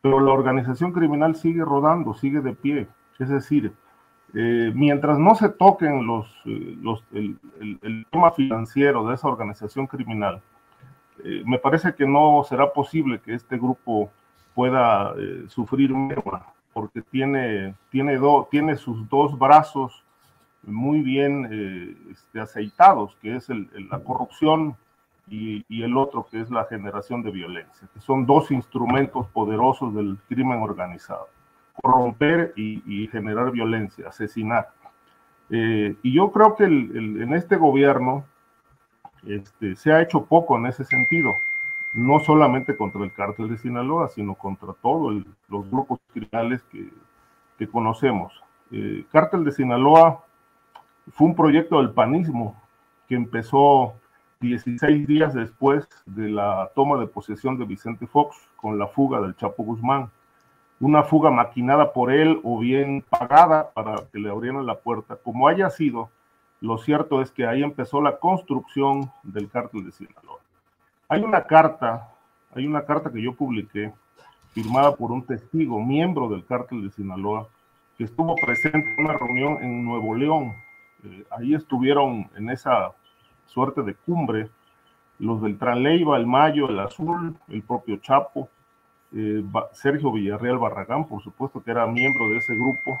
pero 0.00 0.20
la 0.20 0.32
organización 0.32 0.92
criminal 0.92 1.36
sigue 1.36 1.62
rodando, 1.62 2.14
sigue 2.14 2.40
de 2.40 2.54
pie. 2.54 2.88
Es 3.18 3.28
decir, 3.28 3.74
eh, 4.32 4.72
mientras 4.74 5.18
no 5.18 5.34
se 5.34 5.50
toquen 5.50 6.06
los, 6.06 6.26
eh, 6.46 6.78
los 6.80 7.04
el, 7.12 7.36
el 7.60 8.06
tema 8.10 8.30
financiero 8.30 9.06
de 9.06 9.16
esa 9.16 9.28
organización 9.28 9.86
criminal, 9.86 10.40
eh, 11.24 11.42
me 11.44 11.58
parece 11.58 11.94
que 11.94 12.06
no 12.06 12.44
será 12.48 12.72
posible 12.72 13.20
que 13.20 13.34
este 13.34 13.56
grupo 13.56 14.10
pueda 14.54 15.14
eh, 15.18 15.44
sufrir 15.48 15.94
porque 16.72 17.02
tiene, 17.02 17.74
tiene, 17.90 18.18
tiene 18.50 18.76
sus 18.76 19.08
dos 19.08 19.38
brazos 19.38 20.04
muy 20.62 21.00
bien 21.00 21.48
eh, 21.50 21.96
este, 22.10 22.40
aceitados, 22.40 23.16
que 23.22 23.36
es 23.36 23.48
la 23.48 24.00
corrupción 24.00 24.76
y, 25.28 25.64
y, 25.68 25.82
el 25.82 25.96
otro 25.96 26.26
que 26.30 26.40
es 26.40 26.50
la 26.50 26.64
generación 26.64 27.22
de 27.22 27.30
violencia, 27.30 27.88
que 27.92 28.00
son 28.00 28.26
dos 28.26 28.50
instrumentos 28.50 29.26
poderosos 29.28 29.94
del 29.94 30.18
crimen 30.28 30.60
organizado. 30.62 31.28
corromper 31.80 32.52
y, 32.56 33.08
generar 33.12 33.52
violencia, 33.52 34.08
asesinar. 34.08 34.70
Eh, 35.50 35.96
y 36.02 36.12
yo 36.12 36.32
creo 36.32 36.56
que 36.56 36.64
en 36.64 37.32
este 37.32 37.56
gobierno 37.56 38.24
este, 39.26 39.76
se 39.76 39.92
ha 39.92 40.02
hecho 40.02 40.24
poco 40.24 40.56
en 40.56 40.66
ese 40.66 40.84
sentido, 40.84 41.34
no 41.94 42.20
solamente 42.20 42.76
contra 42.76 43.02
el 43.02 43.12
cártel 43.12 43.48
de 43.48 43.58
Sinaloa, 43.58 44.08
sino 44.08 44.34
contra 44.34 44.72
todos 44.74 45.24
los 45.48 45.70
grupos 45.70 45.98
criminales 46.12 46.62
que, 46.70 46.90
que 47.58 47.68
conocemos. 47.68 48.32
Eh, 48.70 49.04
cártel 49.10 49.44
de 49.44 49.52
Sinaloa 49.52 50.24
fue 51.12 51.26
un 51.26 51.34
proyecto 51.34 51.78
del 51.78 51.90
panismo 51.90 52.54
que 53.08 53.14
empezó 53.14 53.94
16 54.40 55.06
días 55.06 55.34
después 55.34 55.88
de 56.06 56.28
la 56.28 56.70
toma 56.74 56.98
de 56.98 57.06
posesión 57.06 57.58
de 57.58 57.64
Vicente 57.64 58.06
Fox 58.06 58.36
con 58.56 58.78
la 58.78 58.86
fuga 58.86 59.20
del 59.20 59.36
Chapo 59.36 59.64
Guzmán. 59.64 60.10
Una 60.80 61.02
fuga 61.02 61.30
maquinada 61.30 61.92
por 61.92 62.12
él 62.12 62.40
o 62.44 62.58
bien 62.58 63.04
pagada 63.08 63.70
para 63.70 63.96
que 64.12 64.18
le 64.20 64.30
abrieran 64.30 64.64
la 64.64 64.78
puerta. 64.78 65.16
Como 65.16 65.48
haya 65.48 65.70
sido, 65.70 66.10
lo 66.60 66.78
cierto 66.78 67.22
es 67.22 67.30
que 67.30 67.46
ahí 67.46 67.62
empezó 67.62 68.00
la 68.00 68.18
construcción 68.18 69.10
del 69.22 69.48
cártel 69.48 69.84
de 69.84 69.92
Sinaloa. 69.92 70.40
Hay 71.08 71.22
una 71.22 71.44
carta, 71.44 72.08
hay 72.54 72.66
una 72.66 72.84
carta 72.84 73.10
que 73.10 73.22
yo 73.22 73.34
publiqué 73.34 73.92
firmada 74.52 74.94
por 74.94 75.12
un 75.12 75.24
testigo, 75.24 75.84
miembro 75.84 76.28
del 76.28 76.44
cártel 76.44 76.82
de 76.82 76.90
Sinaloa, 76.90 77.46
que 77.96 78.04
estuvo 78.04 78.34
presente 78.36 78.94
en 78.96 79.04
una 79.04 79.14
reunión 79.14 79.58
en 79.62 79.84
Nuevo 79.84 80.14
León. 80.14 80.52
Eh, 81.04 81.24
ahí 81.30 81.54
estuvieron 81.54 82.28
en 82.36 82.50
esa 82.50 82.92
suerte 83.46 83.82
de 83.82 83.94
cumbre 83.94 84.50
los 85.18 85.42
del 85.42 85.58
Tranleiva, 85.58 86.16
el 86.16 86.26
Mayo, 86.26 86.68
el 86.68 86.78
Azul, 86.78 87.36
el 87.48 87.62
propio 87.62 87.96
Chapo, 87.96 88.48
eh, 89.12 89.42
Sergio 89.72 90.12
Villarreal 90.12 90.58
Barragán, 90.58 91.06
por 91.06 91.22
supuesto 91.22 91.62
que 91.62 91.70
era 91.70 91.86
miembro 91.86 92.28
de 92.28 92.38
ese 92.38 92.54
grupo, 92.54 92.98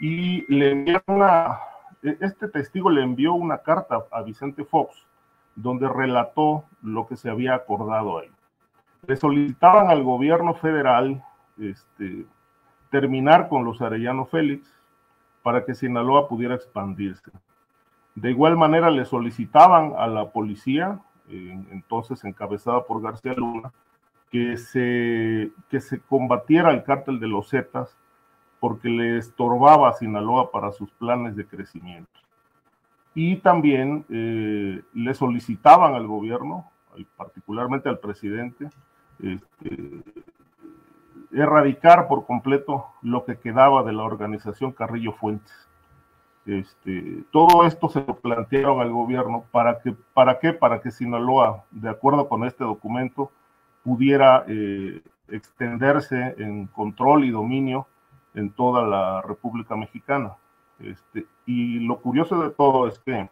y 0.00 0.44
le 0.54 0.72
enviaron 0.72 1.04
una, 1.06 1.58
este 2.04 2.48
testigo 2.48 2.90
le 2.90 3.02
envió 3.02 3.32
una 3.32 3.58
carta 3.58 4.04
a 4.10 4.22
Vicente 4.22 4.64
Fox, 4.64 4.94
donde 5.56 5.88
relató 5.88 6.64
lo 6.82 7.06
que 7.06 7.16
se 7.16 7.30
había 7.30 7.54
acordado 7.54 8.18
ahí. 8.18 8.30
Le 9.06 9.16
solicitaban 9.16 9.88
al 9.88 10.02
gobierno 10.02 10.54
federal 10.54 11.24
este, 11.58 12.26
terminar 12.90 13.48
con 13.48 13.64
los 13.64 13.80
Arellano 13.80 14.26
Félix 14.26 14.70
para 15.42 15.64
que 15.64 15.74
Sinaloa 15.74 16.28
pudiera 16.28 16.54
expandirse. 16.54 17.30
De 18.14 18.30
igual 18.30 18.56
manera 18.56 18.90
le 18.90 19.04
solicitaban 19.04 19.94
a 19.96 20.06
la 20.06 20.30
policía, 20.30 21.00
entonces 21.28 22.22
encabezada 22.24 22.84
por 22.84 23.02
García 23.02 23.34
Luna, 23.34 23.72
que 24.30 24.56
se, 24.56 25.52
que 25.68 25.80
se 25.80 26.00
combatiera 26.00 26.70
el 26.70 26.82
cártel 26.84 27.18
de 27.18 27.28
los 27.28 27.50
Zetas 27.50 27.96
porque 28.64 28.88
le 28.88 29.18
estorbaba 29.18 29.92
Sinaloa 29.92 30.50
para 30.50 30.72
sus 30.72 30.90
planes 30.92 31.36
de 31.36 31.44
crecimiento. 31.44 32.18
Y 33.14 33.36
también 33.36 34.06
eh, 34.08 34.80
le 34.94 35.14
solicitaban 35.14 35.92
al 35.92 36.06
gobierno, 36.06 36.70
particularmente 37.14 37.90
al 37.90 37.98
presidente, 37.98 38.70
este, 39.22 40.00
erradicar 41.30 42.08
por 42.08 42.24
completo 42.24 42.86
lo 43.02 43.26
que 43.26 43.36
quedaba 43.36 43.82
de 43.82 43.92
la 43.92 44.04
organización 44.04 44.72
Carrillo 44.72 45.12
Fuentes. 45.12 45.68
Este, 46.46 47.22
todo 47.32 47.66
esto 47.66 47.90
se 47.90 48.00
lo 48.00 48.16
plantearon 48.16 48.80
al 48.80 48.92
gobierno 48.92 49.44
para 49.50 49.78
que, 49.80 49.94
¿para 50.14 50.38
qué? 50.38 50.54
Para 50.54 50.80
que 50.80 50.90
Sinaloa, 50.90 51.64
de 51.70 51.90
acuerdo 51.90 52.30
con 52.30 52.44
este 52.44 52.64
documento, 52.64 53.30
pudiera 53.82 54.46
eh, 54.48 55.02
extenderse 55.28 56.34
en 56.38 56.66
control 56.68 57.26
y 57.26 57.30
dominio 57.30 57.88
en 58.34 58.50
toda 58.50 58.86
la 58.86 59.22
República 59.22 59.76
Mexicana. 59.76 60.36
Este, 60.78 61.26
y 61.46 61.80
lo 61.80 62.00
curioso 62.00 62.42
de 62.42 62.50
todo 62.50 62.88
es 62.88 62.98
que 62.98 63.20
eh, 63.20 63.28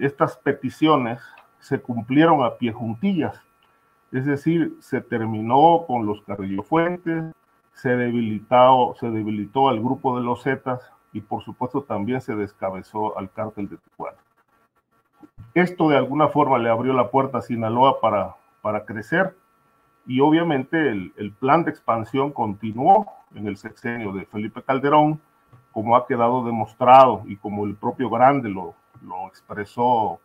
estas 0.00 0.36
peticiones 0.36 1.20
se 1.60 1.80
cumplieron 1.80 2.42
a 2.44 2.56
pie 2.56 2.72
juntillas. 2.72 3.40
Es 4.12 4.26
decir, 4.26 4.76
se 4.80 5.00
terminó 5.00 5.84
con 5.86 6.06
los 6.06 6.22
Carrillo 6.22 6.62
Fuentes, 6.62 7.32
se 7.72 7.96
debilitó, 7.96 8.94
se 8.98 9.10
debilitó 9.10 9.68
al 9.68 9.80
grupo 9.80 10.16
de 10.16 10.24
los 10.24 10.42
Zetas 10.42 10.92
y 11.12 11.20
por 11.20 11.42
supuesto 11.42 11.82
también 11.82 12.20
se 12.20 12.34
descabezó 12.34 13.18
al 13.18 13.30
cártel 13.30 13.68
de 13.68 13.76
Tijuana. 13.78 14.18
Esto 15.54 15.88
de 15.88 15.96
alguna 15.96 16.28
forma 16.28 16.58
le 16.58 16.68
abrió 16.68 16.92
la 16.92 17.10
puerta 17.10 17.38
a 17.38 17.42
Sinaloa 17.42 18.00
para, 18.00 18.36
para 18.60 18.84
crecer 18.84 19.36
y 20.06 20.20
obviamente 20.20 20.90
el, 20.90 21.12
el 21.16 21.32
plan 21.32 21.64
de 21.64 21.70
expansión 21.70 22.32
continuó 22.32 23.06
en 23.34 23.46
el 23.46 23.56
sexenio 23.56 24.12
de 24.12 24.26
Felipe 24.26 24.62
Calderón, 24.62 25.20
como 25.72 25.96
ha 25.96 26.06
quedado 26.06 26.44
demostrado 26.44 27.22
y 27.26 27.36
como 27.36 27.64
el 27.66 27.74
propio 27.74 28.08
Grande 28.08 28.48
lo, 28.48 28.74
lo 29.02 29.26
expresó 29.26 30.20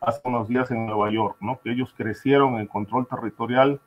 hace 0.00 0.20
unos 0.24 0.48
días 0.48 0.70
en 0.70 0.86
Nueva 0.86 1.10
York, 1.10 1.36
¿no? 1.40 1.58
que 1.60 1.70
ellos 1.72 1.94
crecieron 1.96 2.58
en 2.58 2.66
control 2.66 3.06
territorial 3.06 3.80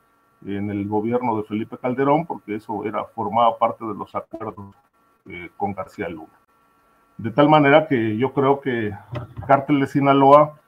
en 0.46 0.70
el 0.70 0.86
gobierno 0.86 1.36
de 1.36 1.44
Felipe 1.44 1.78
Calderón, 1.78 2.26
porque 2.26 2.56
eso 2.56 2.84
era 2.84 3.04
formaba 3.04 3.56
parte 3.58 3.84
de 3.84 3.94
los 3.94 4.14
acuerdos 4.14 4.74
eh, 5.26 5.50
con 5.56 5.72
García 5.72 6.08
Luna. 6.08 6.28
De 7.16 7.30
tal 7.30 7.48
manera 7.48 7.86
que 7.86 8.16
yo 8.16 8.32
creo 8.32 8.60
que 8.60 8.92
Cártel 9.46 9.80
de 9.80 9.86
Sinaloa 9.86 10.58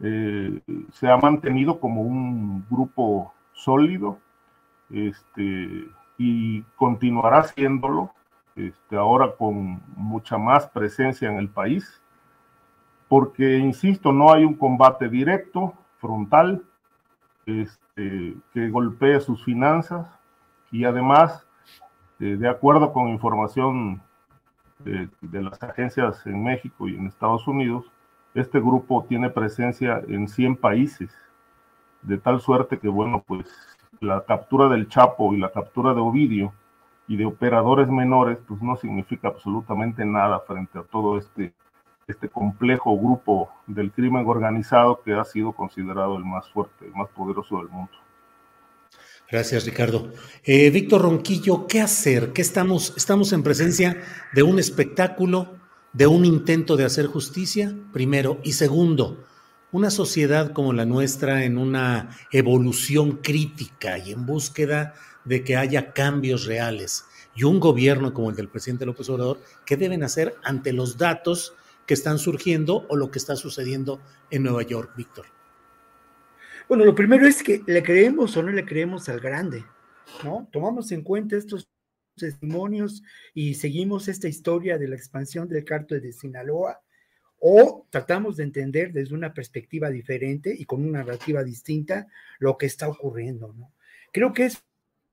eh, 0.00 0.60
se 0.92 1.08
ha 1.08 1.16
mantenido 1.16 1.80
como 1.80 2.02
un 2.02 2.64
grupo 2.70 3.32
sólido 3.54 4.18
este, 4.90 5.88
y 6.18 6.62
continuará 6.76 7.44
siéndolo, 7.44 8.12
este, 8.54 8.96
ahora 8.96 9.32
con 9.36 9.82
mucha 9.96 10.36
más 10.36 10.66
presencia 10.68 11.28
en 11.28 11.38
el 11.38 11.48
país 11.48 12.02
porque, 13.08 13.58
insisto, 13.58 14.12
no 14.12 14.32
hay 14.32 14.44
un 14.44 14.54
combate 14.54 15.08
directo, 15.08 15.74
frontal, 15.98 16.64
este, 17.46 18.34
que 18.52 18.70
golpee 18.70 19.20
sus 19.20 19.44
finanzas 19.44 20.08
y 20.72 20.84
además, 20.84 21.46
eh, 22.18 22.36
de 22.36 22.48
acuerdo 22.48 22.92
con 22.92 23.08
información 23.08 24.02
de, 24.80 25.08
de, 25.20 25.42
las 25.42 25.62
agencias 25.62 26.26
en 26.26 26.42
México 26.42 26.88
y 26.88 26.96
en 26.96 27.06
Estados 27.06 27.46
Unidos, 27.46 27.84
este 28.34 28.58
grupo 28.58 29.04
tiene 29.08 29.30
presencia 29.30 30.02
en 30.08 30.26
100 30.26 30.56
países, 30.56 31.14
de 32.04 32.18
tal 32.18 32.40
suerte 32.40 32.78
que, 32.78 32.88
bueno, 32.88 33.24
pues 33.26 33.46
la 34.00 34.24
captura 34.24 34.68
del 34.68 34.88
Chapo 34.88 35.34
y 35.34 35.38
la 35.38 35.50
captura 35.50 35.94
de 35.94 36.00
Ovidio 36.00 36.52
y 37.08 37.16
de 37.16 37.26
operadores 37.26 37.88
menores, 37.88 38.38
pues 38.46 38.62
no 38.62 38.76
significa 38.76 39.28
absolutamente 39.28 40.04
nada 40.04 40.40
frente 40.40 40.78
a 40.78 40.82
todo 40.82 41.18
este 41.18 41.52
este 42.06 42.28
complejo 42.28 42.96
grupo 42.98 43.50
del 43.66 43.90
crimen 43.92 44.26
organizado 44.26 45.00
que 45.02 45.12
ha 45.12 45.24
sido 45.24 45.52
considerado 45.52 46.16
el 46.16 46.24
más 46.24 46.48
fuerte, 46.50 46.86
el 46.86 46.92
más 46.92 47.08
poderoso 47.10 47.58
del 47.58 47.68
mundo. 47.68 47.92
Gracias, 49.30 49.64
Ricardo. 49.64 50.12
Eh, 50.44 50.70
Víctor 50.70 51.02
Ronquillo, 51.02 51.66
¿qué 51.66 51.80
hacer? 51.80 52.32
¿Qué 52.32 52.42
estamos, 52.42 52.92
estamos 52.96 53.32
en 53.32 53.42
presencia 53.42 54.02
de 54.34 54.42
un 54.42 54.58
espectáculo, 54.58 55.54
de 55.92 56.06
un 56.06 56.24
intento 56.24 56.76
de 56.76 56.84
hacer 56.84 57.06
justicia, 57.06 57.74
primero, 57.92 58.38
y 58.44 58.52
segundo, 58.52 59.24
una 59.74 59.90
sociedad 59.90 60.52
como 60.52 60.72
la 60.72 60.86
nuestra 60.86 61.42
en 61.42 61.58
una 61.58 62.16
evolución 62.30 63.16
crítica 63.16 63.98
y 63.98 64.12
en 64.12 64.24
búsqueda 64.24 64.94
de 65.24 65.42
que 65.42 65.56
haya 65.56 65.92
cambios 65.92 66.46
reales, 66.46 67.06
y 67.34 67.42
un 67.42 67.58
gobierno 67.58 68.14
como 68.14 68.30
el 68.30 68.36
del 68.36 68.48
presidente 68.48 68.86
López 68.86 69.10
Obrador, 69.10 69.40
¿qué 69.66 69.76
deben 69.76 70.04
hacer 70.04 70.36
ante 70.44 70.72
los 70.72 70.96
datos 70.96 71.54
que 71.86 71.94
están 71.94 72.20
surgiendo 72.20 72.86
o 72.88 72.94
lo 72.94 73.10
que 73.10 73.18
está 73.18 73.34
sucediendo 73.34 74.00
en 74.30 74.44
Nueva 74.44 74.62
York, 74.62 74.92
Víctor? 74.96 75.26
Bueno, 76.68 76.84
lo 76.84 76.94
primero 76.94 77.26
es 77.26 77.42
que 77.42 77.60
le 77.66 77.82
creemos 77.82 78.36
o 78.36 78.44
no 78.44 78.52
le 78.52 78.64
creemos 78.64 79.08
al 79.08 79.18
grande, 79.18 79.64
¿no? 80.22 80.48
Tomamos 80.52 80.92
en 80.92 81.02
cuenta 81.02 81.36
estos 81.36 81.68
testimonios 82.16 83.02
y 83.34 83.54
seguimos 83.54 84.06
esta 84.06 84.28
historia 84.28 84.78
de 84.78 84.86
la 84.86 84.94
expansión 84.94 85.48
del 85.48 85.64
cártel 85.64 86.00
de 86.00 86.12
Sinaloa 86.12 86.83
o 87.46 87.86
tratamos 87.90 88.38
de 88.38 88.44
entender 88.44 88.90
desde 88.94 89.14
una 89.14 89.34
perspectiva 89.34 89.90
diferente 89.90 90.56
y 90.58 90.64
con 90.64 90.82
una 90.82 91.00
narrativa 91.00 91.44
distinta 91.44 92.06
lo 92.38 92.56
que 92.56 92.64
está 92.64 92.88
ocurriendo, 92.88 93.52
¿no? 93.52 93.70
Creo 94.12 94.32
que 94.32 94.46
es 94.46 94.64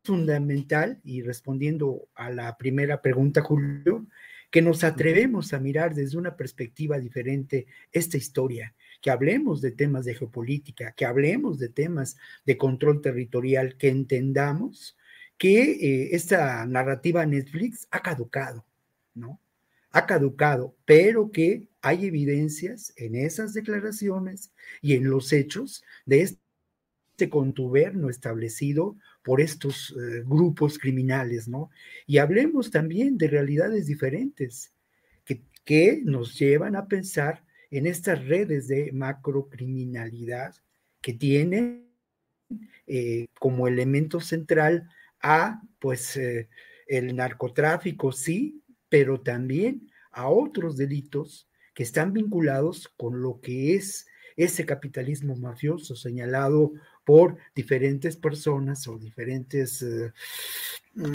fundamental 0.06 1.02
y 1.04 1.24
respondiendo 1.24 2.08
a 2.16 2.30
la 2.30 2.58
primera 2.58 3.02
pregunta, 3.02 3.42
Julio, 3.42 4.08
que 4.50 4.62
nos 4.62 4.86
atrevemos 4.86 5.52
a 5.52 5.60
mirar 5.60 5.94
desde 5.94 6.18
una 6.18 6.38
perspectiva 6.38 7.00
diferente 7.00 7.68
esta 7.92 8.16
historia, 8.16 8.76
que 9.02 9.12
hablemos 9.12 9.60
de 9.60 9.72
temas 9.72 10.06
de 10.06 10.16
geopolítica, 10.16 10.94
que 10.94 11.06
hablemos 11.06 11.60
de 11.60 11.68
temas 11.68 12.16
de 12.46 12.56
control 12.56 13.02
territorial, 13.02 13.76
que 13.76 13.90
entendamos 13.90 14.98
que 15.38 15.72
eh, 15.72 16.10
esta 16.16 16.66
narrativa 16.66 17.26
Netflix 17.26 17.90
ha 17.92 18.02
caducado, 18.02 18.64
¿no? 19.16 19.38
Ha 19.92 20.06
caducado, 20.06 20.76
pero 20.86 21.32
que 21.32 21.68
hay 21.82 22.06
evidencias 22.06 22.94
en 22.96 23.16
esas 23.16 23.54
declaraciones 23.54 24.52
y 24.82 24.96
en 24.96 25.10
los 25.10 25.34
hechos 25.34 25.84
de 26.06 26.22
este 26.22 27.30
contubernio 27.30 28.10
establecido 28.10 28.98
por 29.24 29.42
estos 29.42 29.92
eh, 29.92 30.24
grupos 30.26 30.80
criminales, 30.80 31.48
¿no? 31.48 31.70
Y 32.08 32.18
hablemos 32.18 32.72
también 32.72 33.18
de 33.18 33.28
realidades 33.28 33.86
diferentes 33.88 34.74
que, 35.26 35.44
que 35.66 36.02
nos 36.04 36.38
llevan 36.40 36.76
a 36.76 36.88
pensar 36.88 37.44
en 37.70 37.88
estas 37.88 38.26
redes 38.26 38.68
de 38.68 38.92
macrocriminalidad 38.92 40.56
que 41.02 41.14
tienen 41.14 41.92
eh, 42.86 43.28
como 43.40 43.68
elemento 43.68 44.20
central 44.20 44.90
a, 45.22 45.62
pues, 45.80 46.18
eh, 46.18 46.50
el 46.88 47.16
narcotráfico, 47.16 48.12
sí, 48.12 48.61
pero 48.92 49.22
también 49.22 49.90
a 50.12 50.28
otros 50.28 50.76
delitos 50.76 51.48
que 51.74 51.84
están 51.84 52.12
vinculados 52.12 52.90
con 52.98 53.22
lo 53.22 53.40
que 53.40 53.76
es 53.76 54.06
ese 54.36 54.66
capitalismo 54.66 55.38
mafioso 55.38 55.96
señalado 55.96 56.74
por 57.06 57.38
diferentes 57.56 58.18
personas 58.18 58.86
o 58.90 58.98
diferentes 58.98 59.82
eh, 59.82 60.12
mm, 60.96 61.14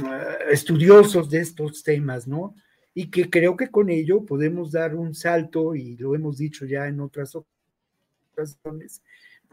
estudiosos 0.51 1.29
de 1.29 1.41
estos 1.41 1.83
temas, 1.83 2.27
¿no? 2.27 2.55
Y 2.95 3.11
que 3.11 3.29
creo 3.29 3.59
que 3.59 3.69
con 3.69 3.91
ello 3.91 4.25
podemos 4.25 4.73
dar 4.73 4.95
un 4.95 5.15
salto, 5.15 5.75
y 5.75 5.99
lo 5.99 6.15
hemos 6.15 6.39
dicho 6.39 6.65
ya 6.65 6.89
en 6.89 7.01
otras 7.01 7.37
ocasiones, 7.37 9.03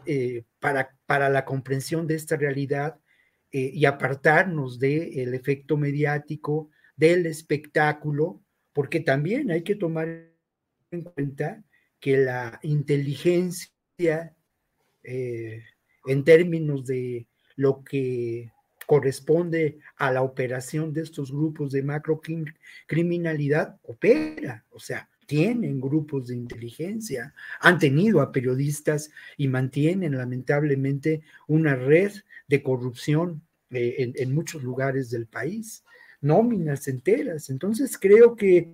eh, 0.05 0.45
para, 0.61 0.95
para 1.05 1.29
la 1.29 1.43
comprensión 1.43 2.07
de 2.07 2.15
esta 2.15 2.37
realidad 2.37 2.97
eh, 3.51 3.69
y 3.73 3.83
apartarnos 3.83 4.79
del 4.79 5.33
efecto 5.33 5.75
mediático, 5.75 6.69
del 6.95 7.25
espectáculo, 7.25 8.41
porque 8.73 8.99
también 8.99 9.51
hay 9.51 9.63
que 9.63 9.75
tomar 9.75 10.07
en 10.91 11.01
cuenta 11.03 11.63
que 11.99 12.17
la 12.17 12.59
inteligencia 12.63 14.35
eh, 15.03 15.63
en 16.05 16.23
términos 16.23 16.85
de 16.85 17.27
lo 17.55 17.83
que 17.83 18.51
corresponde 18.85 19.79
a 19.95 20.11
la 20.11 20.21
operación 20.21 20.93
de 20.93 21.01
estos 21.01 21.31
grupos 21.31 21.71
de 21.71 21.83
macrocriminalidad 21.83 23.79
opera, 23.83 24.65
o 24.69 24.79
sea, 24.79 25.09
tienen 25.25 25.79
grupos 25.79 26.27
de 26.27 26.35
inteligencia, 26.35 27.33
han 27.61 27.79
tenido 27.79 28.21
a 28.21 28.31
periodistas 28.31 29.09
y 29.37 29.47
mantienen 29.47 30.17
lamentablemente 30.17 31.21
una 31.47 31.75
red 31.75 32.11
de 32.47 32.61
corrupción 32.61 33.41
eh, 33.71 34.13
en, 34.15 34.35
muchos 34.35 34.63
lugares 34.63 35.09
del 35.09 35.25
país, 35.25 35.83
nóminas 36.23 36.87
enteras. 36.87 37.49
Entonces 37.49 37.97
creo 37.97 38.35
que 38.35 38.73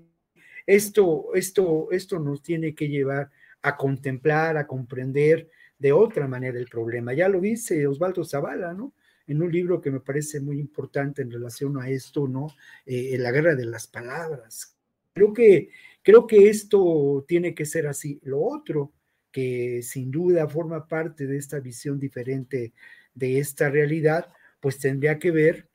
esto, 0.65 1.33
esto, 1.33 1.91
esto 1.91 2.19
nos 2.19 2.41
tiene 2.43 2.75
que 2.75 2.88
llevar 2.88 3.29
a 3.62 3.75
contemplar, 3.75 4.55
a 4.55 4.67
comprender 4.67 5.49
de 5.77 5.91
otra 5.91 6.27
manera 6.27 6.59
el 6.59 6.67
problema. 6.67 7.13
Ya 7.13 7.27
lo 7.27 7.41
dice 7.41 7.88
Osvaldo 7.88 8.23
Zavala, 8.23 8.73
¿no? 8.73 8.93
En 9.27 9.41
un 9.41 9.51
libro 9.51 9.81
que 9.81 9.91
me 9.91 9.99
parece 9.99 10.39
muy 10.39 10.59
importante 10.59 11.21
en 11.21 11.31
relación 11.31 11.79
a 11.81 11.89
esto, 11.89 12.27
¿no? 12.27 12.47
Eh, 12.85 13.17
la 13.17 13.31
guerra 13.31 13.55
de 13.55 13.65
las 13.65 13.88
palabras. 13.88 14.75
Creo 15.13 15.33
que, 15.33 15.69
creo 16.03 16.27
que 16.27 16.49
esto 16.49 17.25
tiene 17.27 17.53
que 17.53 17.65
ser 17.65 17.88
así. 17.88 18.19
Lo 18.23 18.41
otro, 18.41 18.93
que 19.31 19.81
sin 19.83 20.12
duda 20.12 20.47
forma 20.47 20.88
parte 20.88 21.27
de 21.27 21.38
esta 21.38 21.59
visión 21.59 21.99
diferente 21.99 22.73
de 23.13 23.39
esta 23.39 23.69
realidad, 23.69 24.31
pues 24.59 24.79
tendría 24.79 25.19
que 25.19 25.31
ver 25.31 25.68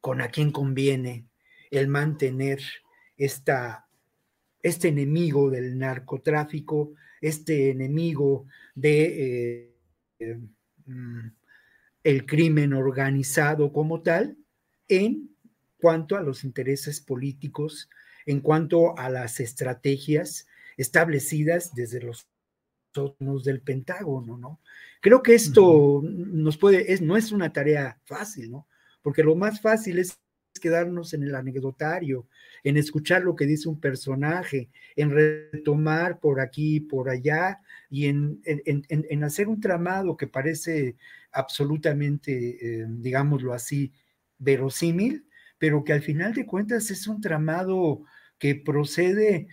con 0.00 0.20
a 0.20 0.28
quién 0.28 0.50
conviene 0.50 1.26
el 1.70 1.88
mantener 1.88 2.60
esta 3.16 3.86
este 4.62 4.88
enemigo 4.88 5.48
del 5.48 5.78
narcotráfico, 5.78 6.94
este 7.20 7.70
enemigo 7.70 8.46
de 8.74 9.72
eh, 10.18 10.40
mm, 10.86 11.28
el 12.02 12.26
crimen 12.26 12.72
organizado 12.72 13.72
como 13.72 14.02
tal, 14.02 14.36
en 14.88 15.30
cuanto 15.78 16.16
a 16.16 16.20
los 16.20 16.42
intereses 16.42 17.00
políticos, 17.00 17.88
en 18.26 18.40
cuanto 18.40 18.98
a 18.98 19.08
las 19.08 19.38
estrategias 19.38 20.48
establecidas 20.76 21.74
desde 21.74 22.02
los 22.02 22.26
sótanos 22.92 23.44
del 23.44 23.60
Pentágono, 23.60 24.36
¿no? 24.36 24.60
Creo 25.00 25.22
que 25.22 25.34
esto 25.34 26.02
nos 26.02 26.56
puede, 26.56 26.92
es, 26.92 27.02
no 27.02 27.16
es 27.16 27.30
una 27.30 27.52
tarea 27.52 28.00
fácil, 28.04 28.50
¿no? 28.50 28.66
Porque 29.06 29.22
lo 29.22 29.36
más 29.36 29.60
fácil 29.60 30.00
es 30.00 30.18
quedarnos 30.60 31.14
en 31.14 31.22
el 31.22 31.36
anecdotario, 31.36 32.26
en 32.64 32.76
escuchar 32.76 33.22
lo 33.22 33.36
que 33.36 33.46
dice 33.46 33.68
un 33.68 33.78
personaje, 33.78 34.68
en 34.96 35.12
retomar 35.12 36.18
por 36.18 36.40
aquí, 36.40 36.80
por 36.80 37.08
allá, 37.08 37.60
y 37.88 38.06
en, 38.06 38.40
en, 38.44 39.22
hacer 39.22 39.46
un 39.46 39.60
tramado 39.60 40.16
que 40.16 40.26
parece 40.26 40.96
absolutamente, 41.30 42.58
eh, 42.60 42.86
digámoslo 42.88 43.52
así, 43.52 43.92
verosímil, 44.38 45.28
pero 45.56 45.84
que 45.84 45.92
al 45.92 46.02
final 46.02 46.34
de 46.34 46.44
cuentas 46.44 46.90
es 46.90 47.06
un 47.06 47.20
tramado 47.20 48.02
que 48.40 48.56
procede 48.56 49.46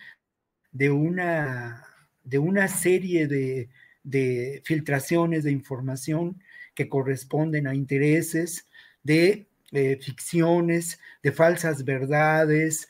de 0.72 0.90
una, 0.90 1.86
de 2.24 2.40
una 2.40 2.68
serie 2.68 3.28
de, 3.28 3.70
de 4.02 4.64
filtraciones 4.66 5.44
de 5.44 5.52
información 5.52 6.42
que 6.74 6.90
corresponden 6.90 7.68
a 7.68 7.76
intereses 7.76 8.66
de 9.04 9.48
de 9.74 9.98
ficciones, 9.98 11.00
de 11.24 11.32
falsas 11.32 11.84
verdades, 11.84 12.90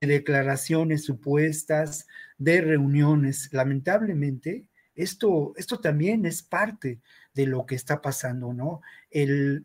de 0.00 0.06
declaraciones 0.06 1.04
supuestas, 1.04 2.06
de 2.36 2.60
reuniones. 2.60 3.48
Lamentablemente, 3.52 4.68
esto, 4.94 5.54
esto 5.56 5.80
también 5.80 6.26
es 6.26 6.42
parte 6.42 7.00
de 7.32 7.46
lo 7.46 7.64
que 7.64 7.74
está 7.74 8.02
pasando, 8.02 8.52
¿no? 8.52 8.82
El, 9.10 9.64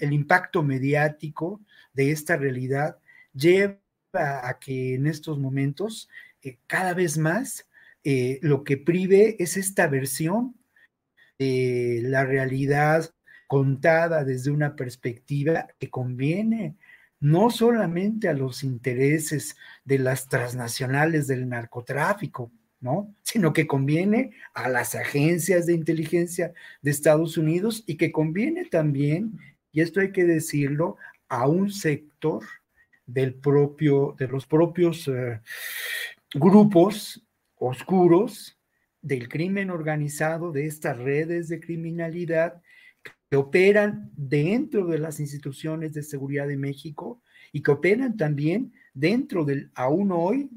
impacto 0.00 0.62
mediático 0.62 1.60
de 1.92 2.12
esta 2.12 2.36
realidad 2.36 2.98
lleva 3.34 3.80
a 4.14 4.58
que 4.60 4.94
en 4.94 5.08
estos 5.08 5.38
momentos 5.38 6.08
eh, 6.42 6.58
cada 6.68 6.94
vez 6.94 7.18
más 7.18 7.68
eh, 8.04 8.38
lo 8.40 8.62
que 8.62 8.76
prive 8.76 9.34
es 9.40 9.56
esta 9.56 9.88
versión 9.88 10.54
de 11.38 12.00
la 12.04 12.24
realidad 12.24 13.15
contada 13.46 14.24
desde 14.24 14.50
una 14.50 14.76
perspectiva 14.76 15.68
que 15.78 15.90
conviene 15.90 16.76
no 17.20 17.50
solamente 17.50 18.28
a 18.28 18.34
los 18.34 18.62
intereses 18.62 19.56
de 19.84 19.98
las 19.98 20.28
transnacionales 20.28 21.26
del 21.26 21.48
narcotráfico, 21.48 22.52
¿no? 22.80 23.14
Sino 23.22 23.52
que 23.52 23.66
conviene 23.66 24.32
a 24.54 24.68
las 24.68 24.94
agencias 24.94 25.66
de 25.66 25.74
inteligencia 25.74 26.52
de 26.82 26.90
Estados 26.90 27.38
Unidos 27.38 27.84
y 27.86 27.96
que 27.96 28.12
conviene 28.12 28.66
también, 28.66 29.38
y 29.72 29.80
esto 29.80 30.00
hay 30.00 30.12
que 30.12 30.24
decirlo, 30.24 30.96
a 31.28 31.48
un 31.48 31.70
sector 31.70 32.44
del 33.06 33.34
propio, 33.34 34.14
de 34.18 34.28
los 34.28 34.46
propios 34.46 35.08
eh, 35.08 35.40
grupos 36.34 37.22
oscuros 37.56 38.58
del 39.00 39.28
crimen 39.28 39.70
organizado, 39.70 40.52
de 40.52 40.66
estas 40.66 40.98
redes 40.98 41.48
de 41.48 41.60
criminalidad 41.60 42.60
que 43.30 43.36
operan 43.36 44.10
dentro 44.16 44.86
de 44.86 44.98
las 44.98 45.20
instituciones 45.20 45.92
de 45.92 46.02
seguridad 46.02 46.46
de 46.46 46.56
México 46.56 47.22
y 47.52 47.62
que 47.62 47.72
operan 47.72 48.16
también 48.16 48.72
dentro 48.94 49.44
del, 49.44 49.70
aún 49.74 50.12
hoy, 50.12 50.50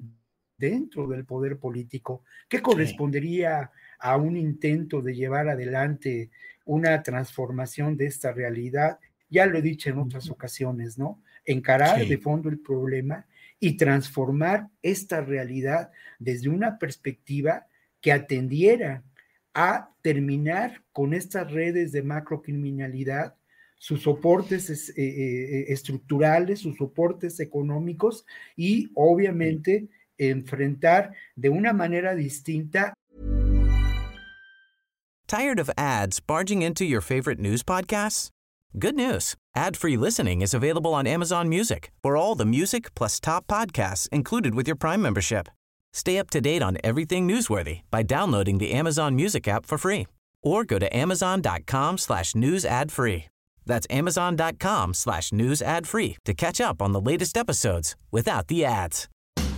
dentro 0.57 1.07
del 1.07 1.25
poder 1.25 1.57
político, 1.57 2.23
que 2.47 2.61
correspondería 2.61 3.71
a 3.99 4.17
un 4.17 4.37
intento 4.37 5.01
de 5.01 5.15
llevar 5.15 5.49
adelante 5.49 6.29
una 6.65 7.01
transformación 7.01 7.97
de 7.97 8.05
esta 8.05 8.31
realidad. 8.31 8.99
Ya 9.29 9.45
lo 9.45 9.57
he 9.57 9.61
dicho 9.61 9.89
en 9.89 9.97
otras 9.97 10.29
ocasiones, 10.29 10.97
¿no? 10.97 11.21
Encarar 11.45 12.05
de 12.05 12.17
fondo 12.17 12.49
el 12.49 12.59
problema 12.59 13.25
y 13.59 13.77
transformar 13.77 14.69
esta 14.81 15.21
realidad 15.21 15.91
desde 16.19 16.49
una 16.49 16.77
perspectiva 16.77 17.67
que 18.01 18.11
atendiera 18.11 19.03
a 19.59 19.89
terminar 20.01 20.81
con 20.93 21.13
estas 21.13 21.51
redes 21.51 21.91
de 21.91 22.01
macrocriminalidad, 22.01 23.35
sus 23.77 24.03
soportes 24.03 24.69
eh, 24.69 24.93
eh, 24.97 25.65
estructurales, 25.67 26.59
sus 26.59 26.77
soportes 26.77 27.41
económicos 27.41 28.25
y 28.55 28.89
obviamente 28.95 29.89
enfrentar 30.17 31.13
de 31.35 31.49
una 31.49 31.73
manera 31.73 32.15
distinta. 32.15 32.93
Tired 35.27 35.59
of 35.59 35.69
ads 35.77 36.21
barging 36.21 36.61
into 36.61 36.85
your 36.85 37.01
favorite 37.01 37.39
news 37.39 37.61
podcasts? 37.61 38.29
Good 38.77 38.95
news. 38.95 39.35
Ad-free 39.55 39.97
listening 39.97 40.41
is 40.41 40.53
available 40.53 40.93
on 40.93 41.05
Amazon 41.05 41.49
Music. 41.49 41.91
For 42.01 42.15
all 42.15 42.35
the 42.35 42.45
music 42.45 42.95
plus 42.95 43.19
top 43.19 43.45
podcasts 43.47 44.07
included 44.09 44.55
with 44.55 44.67
your 44.67 44.77
Prime 44.77 45.01
membership. 45.01 45.49
Stay 45.93 46.17
up 46.17 46.29
to 46.29 46.41
date 46.41 46.61
on 46.63 46.77
everything 46.83 47.27
newsworthy 47.27 47.81
by 47.91 48.03
downloading 48.03 48.57
the 48.57 48.71
Amazon 48.71 49.15
Music 49.15 49.47
app 49.47 49.65
for 49.65 49.77
free 49.77 50.07
or 50.41 50.63
go 50.63 50.79
to 50.79 50.95
amazon.com 50.95 51.97
slash 51.97 52.35
news 52.35 52.65
ad 52.65 52.91
free. 52.91 53.25
That's 53.65 53.87
amazon.com 53.89 54.93
slash 54.93 55.31
news 55.31 55.61
ad 55.61 55.87
free 55.87 56.17
to 56.25 56.33
catch 56.33 56.59
up 56.59 56.81
on 56.81 56.91
the 56.91 57.01
latest 57.01 57.37
episodes 57.37 57.95
without 58.11 58.47
the 58.47 58.65
ads. 58.65 59.07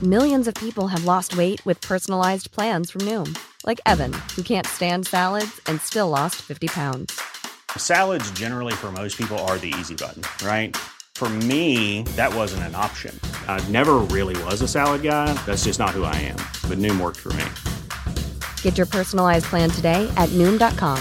Millions 0.02 0.48
of 0.48 0.56
people 0.56 0.88
have 0.88 1.06
lost 1.06 1.38
weight 1.38 1.64
with 1.66 1.80
personalized 1.82 2.52
plans 2.52 2.90
from 2.90 3.02
Noom, 3.02 3.38
like 3.66 3.80
Evan, 3.86 4.12
who 4.36 4.42
can't 4.42 4.66
stand 4.66 5.06
salads 5.06 5.62
and 5.68 5.80
still 5.80 6.10
lost 6.10 6.38
50 6.42 6.68
pounds. 6.70 7.22
Salads, 7.78 8.30
generally, 8.32 8.74
for 8.74 8.92
most 8.92 9.18
people, 9.18 9.38
are 9.40 9.58
the 9.60 9.74
easy 9.80 9.96
button, 9.96 10.24
right? 10.46 10.76
For 11.22 11.30
me, 11.30 12.02
that 12.16 12.34
wasn't 12.34 12.64
an 12.64 12.74
option. 12.74 13.14
I 13.48 13.64
never 13.70 14.00
really 14.10 14.36
was 14.46 14.64
a 14.64 14.68
salad 14.68 15.04
guy. 15.04 15.32
That's 15.46 15.66
just 15.66 15.78
not 15.78 15.92
who 15.92 16.04
I 16.04 16.16
am. 16.16 16.38
But 16.68 16.80
Noom 16.80 17.00
worked 17.00 17.20
for 17.20 17.32
me. 17.34 17.46
Get 18.64 18.76
your 18.76 18.88
personalized 18.88 19.46
plan 19.46 19.70
today 19.70 20.12
at 20.18 20.30
Noom.com. 20.30 20.98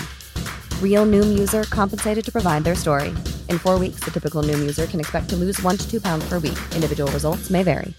Real 0.83 1.07
Noom 1.07 1.39
user 1.39 1.65
compensated 1.71 2.23
to 2.23 2.31
provide 2.31 2.65
their 2.65 2.75
story. 2.75 3.09
In 3.49 3.57
four 3.59 3.79
weeks, 3.79 4.01
the 4.01 4.11
typical 4.11 4.43
Noom 4.43 4.59
user 4.59 4.85
can 4.87 5.01
expect 5.01 5.31
to 5.31 5.37
lose 5.37 5.59
one 5.63 5.79
to 5.79 5.91
two 5.91 6.03
pounds 6.03 6.29
per 6.29 6.35
week. 6.39 6.59
Individual 6.75 7.11
results 7.13 7.49
may 7.49 7.63
vary. 7.63 7.95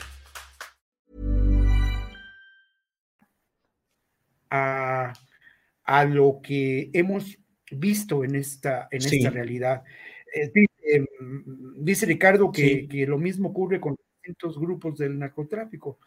A, 4.52 5.12
a 5.88 6.06
lo 6.06 6.40
que 6.44 6.92
hemos 6.94 7.36
visto 7.72 8.24
en 8.24 8.36
esta, 8.36 8.88
en 8.92 9.02
Sí. 9.02 9.18
esta 9.18 9.32
realidad. 9.32 9.82
Eh, 10.36 10.52
dice, 10.54 10.71
mm, 11.00 11.84
dice 11.84 12.06
Ricardo 12.06 12.52
que, 12.52 12.62
Sí. 12.62 12.88
que 12.88 13.08
lo 13.08 13.18
mismo 13.18 13.50
ocurre 13.50 13.80
con 13.80 13.96
distintos 14.16 14.60
grupos 14.60 14.98
del 14.98 15.18
narcotráfico. 15.18 16.00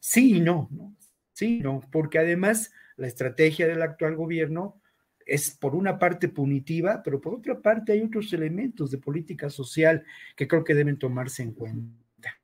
Sí 0.00 0.36
y 0.36 0.40
no, 0.40 0.68
¿no? 0.72 0.96
Sí 1.32 1.58
y 1.58 1.60
no, 1.60 1.80
porque 1.92 2.18
además 2.18 2.72
la 2.96 3.06
estrategia 3.06 3.66
del 3.66 3.82
actual 3.82 4.16
gobierno 4.16 4.80
es 5.24 5.50
por 5.52 5.74
una 5.74 5.98
parte 5.98 6.28
punitiva, 6.28 7.00
pero 7.04 7.20
por 7.20 7.34
otra 7.34 7.60
parte 7.60 7.92
hay 7.92 8.02
otros 8.02 8.32
elementos 8.32 8.90
de 8.90 8.98
política 8.98 9.48
social 9.48 10.04
que 10.36 10.48
creo 10.48 10.64
que 10.64 10.74
deben 10.74 10.98
tomarse 10.98 11.42
en 11.42 11.52
cuenta. 11.52 12.38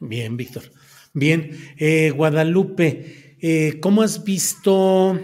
Bien, 0.00 0.36
Víctor. 0.36 0.64
Bien, 1.14 1.50
eh, 1.76 2.10
Guadalupe, 2.10 3.36
eh, 3.40 3.80
¿cómo 3.80 4.02
has 4.02 4.24
visto 4.24 5.18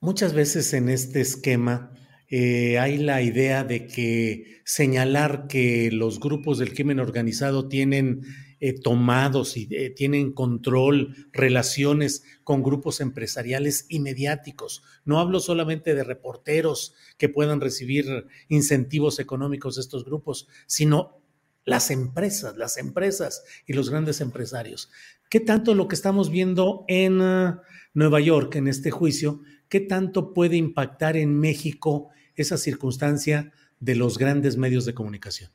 muchas 0.00 0.32
veces 0.32 0.72
en 0.72 0.88
este 0.88 1.20
esquema? 1.20 1.92
Eh, 2.30 2.78
hay 2.78 2.98
la 2.98 3.22
idea 3.22 3.64
de 3.64 3.86
que 3.86 4.60
señalar 4.64 5.46
que 5.48 5.90
los 5.90 6.20
grupos 6.20 6.58
del 6.58 6.74
crimen 6.74 7.00
organizado 7.00 7.68
tienen 7.68 8.22
eh, 8.60 8.72
tomados 8.72 9.56
y 9.56 9.68
eh, 9.70 9.90
tienen 9.90 10.32
control, 10.32 11.14
relaciones 11.32 12.24
con 12.42 12.64
grupos 12.64 13.00
empresariales 13.00 13.86
y 13.88 14.00
mediáticos. 14.00 14.82
No 15.04 15.20
hablo 15.20 15.38
solamente 15.38 15.94
de 15.94 16.02
reporteros 16.02 16.94
que 17.18 17.28
puedan 17.28 17.60
recibir 17.60 18.26
incentivos 18.48 19.20
económicos 19.20 19.76
de 19.76 19.82
estos 19.82 20.04
grupos, 20.04 20.48
sino 20.66 21.22
las 21.64 21.90
empresas, 21.92 22.56
las 22.56 22.78
empresas 22.78 23.44
y 23.64 23.74
los 23.74 23.90
grandes 23.90 24.20
empresarios. 24.20 24.90
¿Qué 25.30 25.38
tanto 25.38 25.74
lo 25.74 25.86
que 25.86 25.94
estamos 25.94 26.30
viendo 26.30 26.84
en 26.88 27.20
uh, 27.20 27.60
Nueva 27.94 28.20
York, 28.20 28.56
en 28.56 28.66
este 28.66 28.90
juicio, 28.90 29.40
qué 29.68 29.80
tanto 29.80 30.32
puede 30.34 30.56
impactar 30.56 31.16
en 31.16 31.38
México 31.38 32.08
esa 32.42 32.56
circunstancia 32.56 33.52
de 33.80 33.94
los 33.94 34.18
grandes 34.18 34.56
medios 34.56 34.84
de 34.84 34.94
comunicación? 34.94 35.50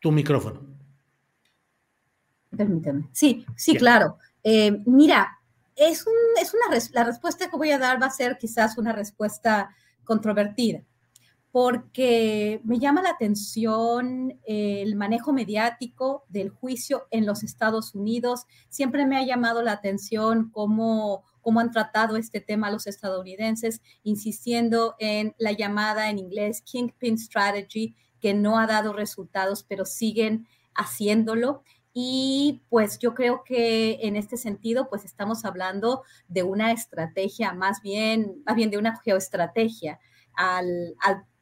Tu 0.00 0.10
micrófono. 0.12 0.66
Permíteme. 2.56 3.08
Sí, 3.12 3.44
sí, 3.56 3.72
Bien. 3.72 3.80
claro. 3.80 4.18
Eh, 4.42 4.78
mira, 4.86 5.38
es, 5.74 6.06
un, 6.06 6.12
es 6.40 6.54
una 6.54 6.70
res- 6.74 6.90
la 6.92 7.04
respuesta 7.04 7.50
que 7.50 7.56
voy 7.56 7.70
a 7.70 7.78
dar 7.78 8.00
va 8.00 8.06
a 8.06 8.10
ser 8.10 8.38
quizás 8.38 8.78
una 8.78 8.92
respuesta 8.92 9.74
controvertida, 10.04 10.82
porque 11.56 12.60
me 12.64 12.78
llama 12.78 13.00
la 13.00 13.08
atención 13.08 14.38
el 14.44 14.94
manejo 14.94 15.32
mediático 15.32 16.26
del 16.28 16.50
juicio 16.50 17.06
en 17.10 17.24
los 17.24 17.42
Estados 17.42 17.94
Unidos. 17.94 18.44
Siempre 18.68 19.06
me 19.06 19.16
ha 19.16 19.24
llamado 19.24 19.62
la 19.62 19.72
atención 19.72 20.50
cómo, 20.50 21.24
cómo 21.40 21.60
han 21.60 21.70
tratado 21.70 22.18
este 22.18 22.42
tema 22.42 22.70
los 22.70 22.86
estadounidenses, 22.86 23.80
insistiendo 24.02 24.96
en 24.98 25.34
la 25.38 25.52
llamada 25.52 26.10
en 26.10 26.18
inglés 26.18 26.60
Kingpin 26.60 27.16
Strategy, 27.16 27.96
que 28.20 28.34
no 28.34 28.58
ha 28.58 28.66
dado 28.66 28.92
resultados, 28.92 29.64
pero 29.66 29.86
siguen 29.86 30.46
haciéndolo. 30.74 31.62
Y 31.94 32.64
pues 32.68 32.98
yo 32.98 33.14
creo 33.14 33.44
que 33.44 34.00
en 34.02 34.16
este 34.16 34.36
sentido, 34.36 34.90
pues 34.90 35.06
estamos 35.06 35.46
hablando 35.46 36.02
de 36.28 36.42
una 36.42 36.72
estrategia, 36.72 37.54
más 37.54 37.80
bien, 37.80 38.42
más 38.44 38.56
bien 38.56 38.70
de 38.70 38.76
una 38.76 39.00
geoestrategia 39.00 39.98
al, 40.36 40.94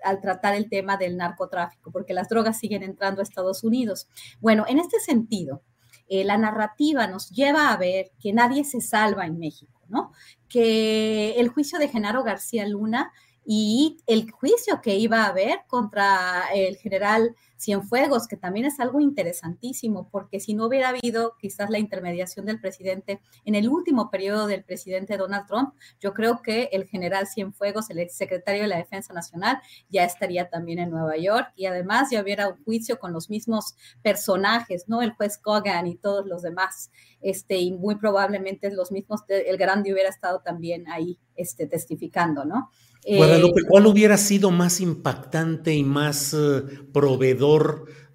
al, 0.04 0.20
tratar 0.20 0.54
el 0.54 0.68
tema 0.68 0.96
del 0.96 1.16
narcotráfico, 1.16 1.90
porque 1.90 2.14
las 2.14 2.28
drogas 2.28 2.58
siguen 2.58 2.82
entrando 2.82 3.20
a 3.20 3.24
Estados 3.24 3.64
Unidos. 3.64 4.08
Bueno, 4.40 4.64
en 4.68 4.78
este 4.78 5.00
sentido, 5.00 5.62
eh, 6.08 6.24
la 6.24 6.36
narrativa 6.36 7.06
nos 7.06 7.30
lleva 7.30 7.72
a 7.72 7.76
ver 7.76 8.12
que 8.20 8.32
nadie 8.32 8.64
se 8.64 8.80
salva 8.80 9.26
en 9.26 9.38
México, 9.38 9.80
¿no? 9.88 10.12
Que 10.48 11.32
el 11.38 11.48
juicio 11.48 11.78
de 11.78 11.88
Genaro 11.88 12.22
García 12.22 12.66
Luna 12.66 13.12
y 13.46 13.98
el 14.06 14.30
juicio 14.30 14.80
que 14.80 14.96
iba 14.96 15.24
a 15.24 15.28
haber 15.28 15.60
contra 15.66 16.44
el 16.54 16.76
general 16.76 17.36
Cienfuegos, 17.64 18.28
que 18.28 18.36
también 18.36 18.66
es 18.66 18.78
algo 18.78 19.00
interesantísimo, 19.00 20.08
porque 20.10 20.38
si 20.38 20.54
no 20.54 20.66
hubiera 20.66 20.90
habido 20.90 21.36
quizás 21.40 21.70
la 21.70 21.78
intermediación 21.78 22.44
del 22.44 22.60
presidente 22.60 23.20
en 23.44 23.54
el 23.54 23.68
último 23.68 24.10
periodo 24.10 24.46
del 24.46 24.64
presidente 24.64 25.16
Donald 25.16 25.46
Trump, 25.46 25.74
yo 26.00 26.12
creo 26.12 26.42
que 26.42 26.68
el 26.72 26.86
general 26.86 27.26
Cienfuegos, 27.26 27.88
el 27.88 28.00
exsecretario 28.00 28.62
de 28.62 28.68
la 28.68 28.76
Defensa 28.76 29.14
Nacional, 29.14 29.60
ya 29.88 30.04
estaría 30.04 30.50
también 30.50 30.78
en 30.78 30.90
Nueva 30.90 31.16
York 31.16 31.52
y 31.56 31.66
además 31.66 32.10
ya 32.10 32.20
hubiera 32.22 32.48
un 32.48 32.62
juicio 32.64 32.98
con 32.98 33.12
los 33.12 33.30
mismos 33.30 33.74
personajes, 34.02 34.84
¿no? 34.86 35.00
El 35.00 35.14
juez 35.14 35.38
Kogan 35.38 35.86
y 35.86 35.96
todos 35.96 36.26
los 36.26 36.42
demás, 36.42 36.90
este, 37.22 37.56
y 37.56 37.72
muy 37.72 37.94
probablemente 37.96 38.70
los 38.70 38.92
mismos, 38.92 39.22
el 39.28 39.56
grande 39.56 39.92
hubiera 39.92 40.10
estado 40.10 40.40
también 40.40 40.86
ahí 40.88 41.18
este, 41.34 41.66
testificando, 41.66 42.44
¿no? 42.44 42.70
Guadalupe, 43.06 43.62
¿cuál 43.68 43.86
hubiera 43.86 44.16
sido 44.16 44.50
más 44.50 44.80
impactante 44.80 45.74
y 45.74 45.84
más 45.84 46.32
uh, 46.32 46.90
proveedor 46.92 47.53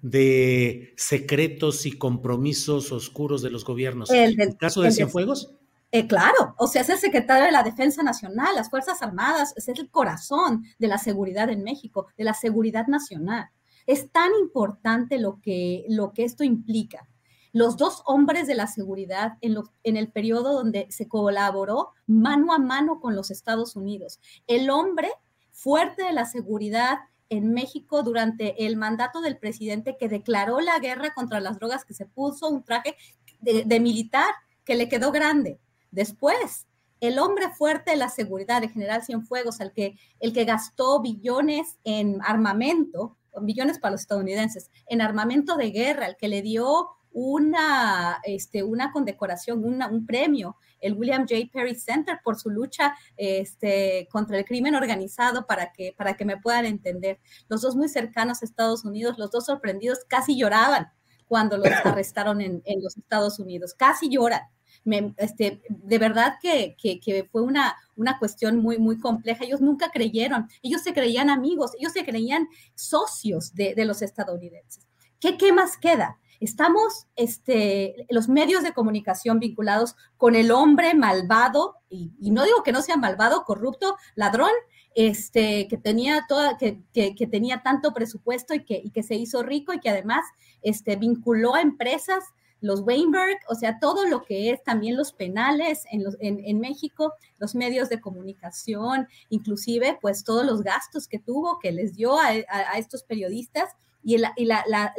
de 0.02 0.94
secretos 0.96 1.86
y 1.86 1.92
compromisos 1.92 2.92
oscuros 2.92 3.42
de 3.42 3.50
los 3.50 3.64
gobiernos? 3.64 4.10
¿El, 4.10 4.36
del, 4.36 4.48
¿El 4.50 4.56
caso 4.56 4.80
de 4.80 4.88
el 4.88 4.94
Cienfuegos? 4.94 5.54
Eh, 5.92 6.06
claro, 6.06 6.54
o 6.56 6.68
sea, 6.68 6.82
es 6.82 6.88
el 6.88 6.98
secretario 6.98 7.46
de 7.46 7.50
la 7.50 7.64
Defensa 7.64 8.04
Nacional, 8.04 8.54
las 8.54 8.70
Fuerzas 8.70 9.02
Armadas, 9.02 9.52
es 9.56 9.66
el 9.68 9.90
corazón 9.90 10.64
de 10.78 10.86
la 10.86 10.98
seguridad 10.98 11.50
en 11.50 11.64
México, 11.64 12.06
de 12.16 12.24
la 12.24 12.34
seguridad 12.34 12.86
nacional. 12.86 13.48
Es 13.86 14.10
tan 14.12 14.30
importante 14.40 15.18
lo 15.18 15.40
que, 15.40 15.84
lo 15.88 16.12
que 16.12 16.22
esto 16.22 16.44
implica. 16.44 17.08
Los 17.52 17.76
dos 17.76 18.02
hombres 18.06 18.46
de 18.46 18.54
la 18.54 18.68
seguridad 18.68 19.36
en, 19.40 19.54
lo, 19.54 19.72
en 19.82 19.96
el 19.96 20.12
periodo 20.12 20.52
donde 20.52 20.86
se 20.90 21.08
colaboró 21.08 21.90
mano 22.06 22.52
a 22.52 22.58
mano 22.58 23.00
con 23.00 23.16
los 23.16 23.32
Estados 23.32 23.74
Unidos. 23.74 24.20
El 24.46 24.70
hombre 24.70 25.10
fuerte 25.50 26.04
de 26.04 26.12
la 26.12 26.24
seguridad 26.24 27.00
en 27.30 27.52
México 27.52 28.02
durante 28.02 28.66
el 28.66 28.76
mandato 28.76 29.20
del 29.22 29.38
presidente 29.38 29.96
que 29.98 30.08
declaró 30.08 30.60
la 30.60 30.78
guerra 30.78 31.14
contra 31.14 31.40
las 31.40 31.58
drogas, 31.58 31.84
que 31.84 31.94
se 31.94 32.04
puso 32.04 32.48
un 32.48 32.64
traje 32.64 32.96
de, 33.40 33.80
militar 33.80 34.30
que 34.64 34.74
le 34.74 34.88
quedó 34.88 35.12
grande. 35.12 35.58
Después, 35.90 36.66
el 37.00 37.18
hombre 37.18 37.48
fuerte 37.56 37.92
de 37.92 37.96
la 37.96 38.10
seguridad 38.10 38.60
de 38.60 38.68
General 38.68 39.02
Cienfuegos, 39.02 39.60
el 39.60 39.72
que, 39.72 39.96
el 40.18 40.32
que 40.32 40.44
gastó 40.44 41.00
billones 41.00 41.78
en 41.84 42.20
armamento, 42.22 43.16
billones 43.40 43.78
para 43.78 43.92
los 43.92 44.02
estadounidenses, 44.02 44.70
en 44.86 45.00
armamento 45.00 45.56
de 45.56 45.70
guerra, 45.70 46.06
el 46.06 46.16
que 46.16 46.28
le 46.28 46.42
dio 46.42 46.88
una, 47.12 48.20
este, 48.24 48.62
una 48.62 48.92
condecoración, 48.92 49.64
una, 49.64 49.88
un 49.88 50.06
premio, 50.06 50.56
el 50.80 50.94
William 50.94 51.26
J. 51.28 51.50
Perry 51.52 51.74
Center, 51.74 52.18
por 52.22 52.38
su 52.38 52.50
lucha 52.50 52.96
este, 53.16 54.08
contra 54.10 54.38
el 54.38 54.44
crimen 54.44 54.74
organizado, 54.74 55.46
para 55.46 55.72
que, 55.72 55.94
para 55.96 56.16
que 56.16 56.24
me 56.24 56.38
puedan 56.38 56.66
entender. 56.66 57.20
Los 57.48 57.62
dos 57.62 57.76
muy 57.76 57.88
cercanos 57.88 58.42
a 58.42 58.44
Estados 58.44 58.84
Unidos, 58.84 59.18
los 59.18 59.30
dos 59.30 59.46
sorprendidos, 59.46 60.00
casi 60.08 60.38
lloraban 60.38 60.88
cuando 61.26 61.56
los 61.56 61.68
arrestaron 61.84 62.40
en, 62.40 62.62
en 62.64 62.82
los 62.82 62.96
Estados 62.96 63.38
Unidos, 63.38 63.74
casi 63.74 64.08
lloran. 64.08 64.42
Me, 64.84 65.14
este, 65.18 65.62
de 65.68 65.98
verdad 65.98 66.36
que, 66.40 66.74
que, 66.80 67.00
que, 67.00 67.24
fue 67.24 67.42
una, 67.42 67.76
una 67.96 68.18
cuestión 68.18 68.56
muy, 68.58 68.78
muy 68.78 68.98
compleja. 68.98 69.44
Ellos 69.44 69.60
nunca 69.60 69.90
creyeron, 69.90 70.48
ellos 70.62 70.82
se 70.82 70.94
creían 70.94 71.28
amigos, 71.28 71.72
ellos 71.78 71.92
se 71.92 72.04
creían 72.04 72.48
socios 72.74 73.54
de, 73.54 73.74
de 73.74 73.84
los 73.84 74.00
estadounidenses. 74.00 74.86
¿Qué, 75.18 75.36
¿Qué 75.36 75.52
más 75.52 75.76
queda? 75.76 76.18
Estamos, 76.40 77.06
este, 77.16 78.06
los 78.08 78.28
medios 78.28 78.62
de 78.62 78.72
comunicación 78.72 79.38
vinculados 79.38 79.94
con 80.16 80.34
el 80.34 80.50
hombre 80.50 80.94
malvado, 80.94 81.76
y, 81.90 82.10
no 82.18 82.44
digo 82.44 82.62
que 82.62 82.72
no 82.72 82.80
sea 82.80 82.96
malvado, 82.96 83.44
corrupto, 83.44 83.96
ladrón, 84.14 84.50
este, 84.94 85.68
que 85.68 85.76
tenía 85.76 86.24
toda, 86.28 86.56
que, 86.56 86.82
que, 86.92 87.26
tenía 87.26 87.62
tanto 87.62 87.92
presupuesto 87.92 88.54
y 88.54 88.64
que, 88.64 88.90
que 88.90 89.02
se 89.02 89.16
hizo 89.16 89.42
rico 89.42 89.74
y 89.74 89.80
que 89.80 89.90
además 89.90 90.24
este, 90.62 90.96
vinculó 90.96 91.54
a 91.54 91.60
empresas 91.60 92.24
los 92.60 92.80
Weinberg, 92.80 93.38
o 93.48 93.54
sea, 93.54 93.78
todo 93.78 94.06
lo 94.06 94.22
que 94.22 94.50
es 94.50 94.62
también 94.62 94.96
los 94.96 95.12
penales 95.12 95.84
en, 95.90 96.04
los, 96.04 96.16
en, 96.20 96.60
México, 96.60 97.14
los 97.38 97.54
medios 97.54 97.88
de 97.88 98.00
comunicación, 98.00 99.08
inclusive 99.30 99.98
pues 100.00 100.24
todos 100.24 100.44
los 100.44 100.62
gastos 100.62 101.08
que 101.08 101.18
tuvo, 101.18 101.58
que 101.58 101.72
les 101.72 101.94
dio 101.94 102.18
a, 102.18 102.28
a 102.28 102.78
estos 102.78 103.02
periodistas 103.02 103.70
y, 104.02 104.18
la, 104.18 104.32
y 104.36 104.44
la, 104.44 104.64
la, 104.66 104.94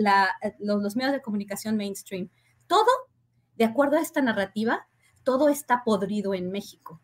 los, 0.60 0.82
los, 0.82 0.96
medios 0.96 1.14
de 1.14 1.22
comunicación 1.22 1.78
mainstream. 1.78 2.30
Todo, 2.68 2.90
de 3.56 3.66
acuerdo 3.66 3.98
a 3.98 4.02
esta 4.02 4.22
narrativa, 4.22 4.88
todo 5.24 5.50
está 5.50 5.84
podrido 5.84 6.34
en 6.34 6.52
México. 6.52 7.02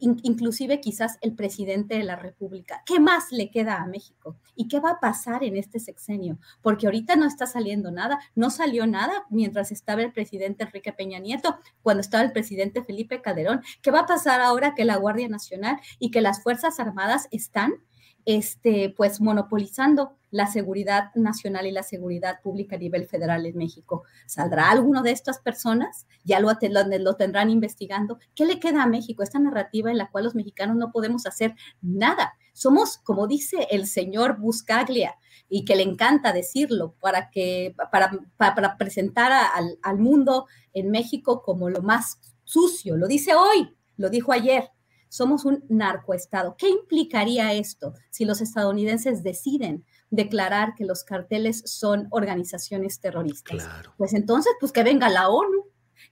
inclusive 0.00 0.80
quizás 0.80 1.18
el 1.20 1.34
presidente 1.34 1.96
de 1.96 2.04
la 2.04 2.14
República. 2.14 2.82
¿Qué 2.86 3.00
más 3.00 3.32
le 3.32 3.50
queda 3.50 3.82
a 3.82 3.86
México? 3.86 4.36
¿Y 4.54 4.68
qué 4.68 4.78
va 4.78 4.90
a 4.90 5.00
pasar 5.00 5.42
en 5.42 5.56
este 5.56 5.80
sexenio? 5.80 6.38
Porque 6.62 6.86
ahorita 6.86 7.16
no 7.16 7.26
está 7.26 7.46
saliendo 7.46 7.90
nada, 7.90 8.20
no 8.36 8.50
salió 8.50 8.86
nada 8.86 9.24
mientras 9.30 9.72
estaba 9.72 10.02
el 10.02 10.12
presidente 10.12 10.62
Enrique 10.62 10.92
Peña 10.92 11.18
Nieto, 11.18 11.58
cuando 11.82 12.02
estaba 12.02 12.22
el 12.22 12.32
presidente 12.32 12.84
Felipe 12.84 13.20
Calderón. 13.20 13.62
¿Qué 13.82 13.90
va 13.90 14.00
a 14.00 14.06
pasar 14.06 14.40
ahora 14.40 14.74
que 14.74 14.84
la 14.84 14.96
Guardia 14.96 15.28
Nacional 15.28 15.80
y 15.98 16.12
que 16.12 16.20
las 16.20 16.42
Fuerzas 16.42 16.78
Armadas 16.78 17.26
están 17.32 17.74
este, 18.26 18.90
pues 18.96 19.20
monopolizando 19.20 20.16
la 20.34 20.48
seguridad 20.48 21.14
nacional 21.14 21.64
y 21.64 21.70
la 21.70 21.84
seguridad 21.84 22.40
pública 22.42 22.74
a 22.74 22.78
nivel 22.80 23.06
federal 23.06 23.46
en 23.46 23.56
México. 23.56 24.02
¿Saldrá 24.26 24.68
alguno 24.68 25.02
de 25.02 25.12
estas 25.12 25.38
personas? 25.38 26.08
Ya 26.24 26.40
lo, 26.40 26.48
lo, 26.50 27.14
tendrán 27.14 27.50
investigando. 27.50 28.18
¿Qué 28.34 28.44
le 28.44 28.58
queda 28.58 28.82
a 28.82 28.88
México? 28.88 29.22
Esta 29.22 29.38
narrativa 29.38 29.92
en 29.92 29.98
la 29.98 30.10
cual 30.10 30.24
los 30.24 30.34
mexicanos 30.34 30.76
no 30.76 30.90
podemos 30.90 31.24
hacer 31.26 31.54
nada. 31.80 32.34
Somos, 32.52 32.98
como 32.98 33.28
dice 33.28 33.68
el 33.70 33.86
señor 33.86 34.40
Buscaglia, 34.40 35.14
y 35.48 35.64
que 35.64 35.76
le 35.76 35.84
encanta 35.84 36.32
decirlo, 36.32 36.96
para, 37.00 37.30
que, 37.30 37.76
para, 37.92 38.10
para, 38.36 38.76
presentar 38.76 39.30
al, 39.30 39.78
al 39.82 39.98
mundo 39.98 40.46
en 40.72 40.90
México 40.90 41.42
como 41.42 41.70
lo 41.70 41.80
más 41.80 42.18
sucio. 42.42 42.96
Lo 42.96 43.06
dice 43.06 43.36
hoy, 43.36 43.72
lo 43.96 44.10
dijo 44.10 44.32
ayer 44.32 44.68
somos 45.14 45.44
un 45.44 45.62
narcoestado. 45.68 46.56
¿Qué 46.58 46.68
implicaría 46.68 47.52
esto 47.52 47.94
si 48.10 48.24
los 48.24 48.40
estadounidenses 48.40 49.22
deciden 49.22 49.84
declarar 50.10 50.74
que 50.74 50.84
los 50.84 51.04
carteles 51.04 51.62
son 51.66 52.08
organizaciones 52.10 52.98
terroristas? 52.98 53.64
Pues 53.96 54.12
entonces, 54.12 54.52
pues 54.58 54.72
que 54.72 54.82
venga 54.82 55.08
la 55.08 55.28
ONU, 55.28 55.66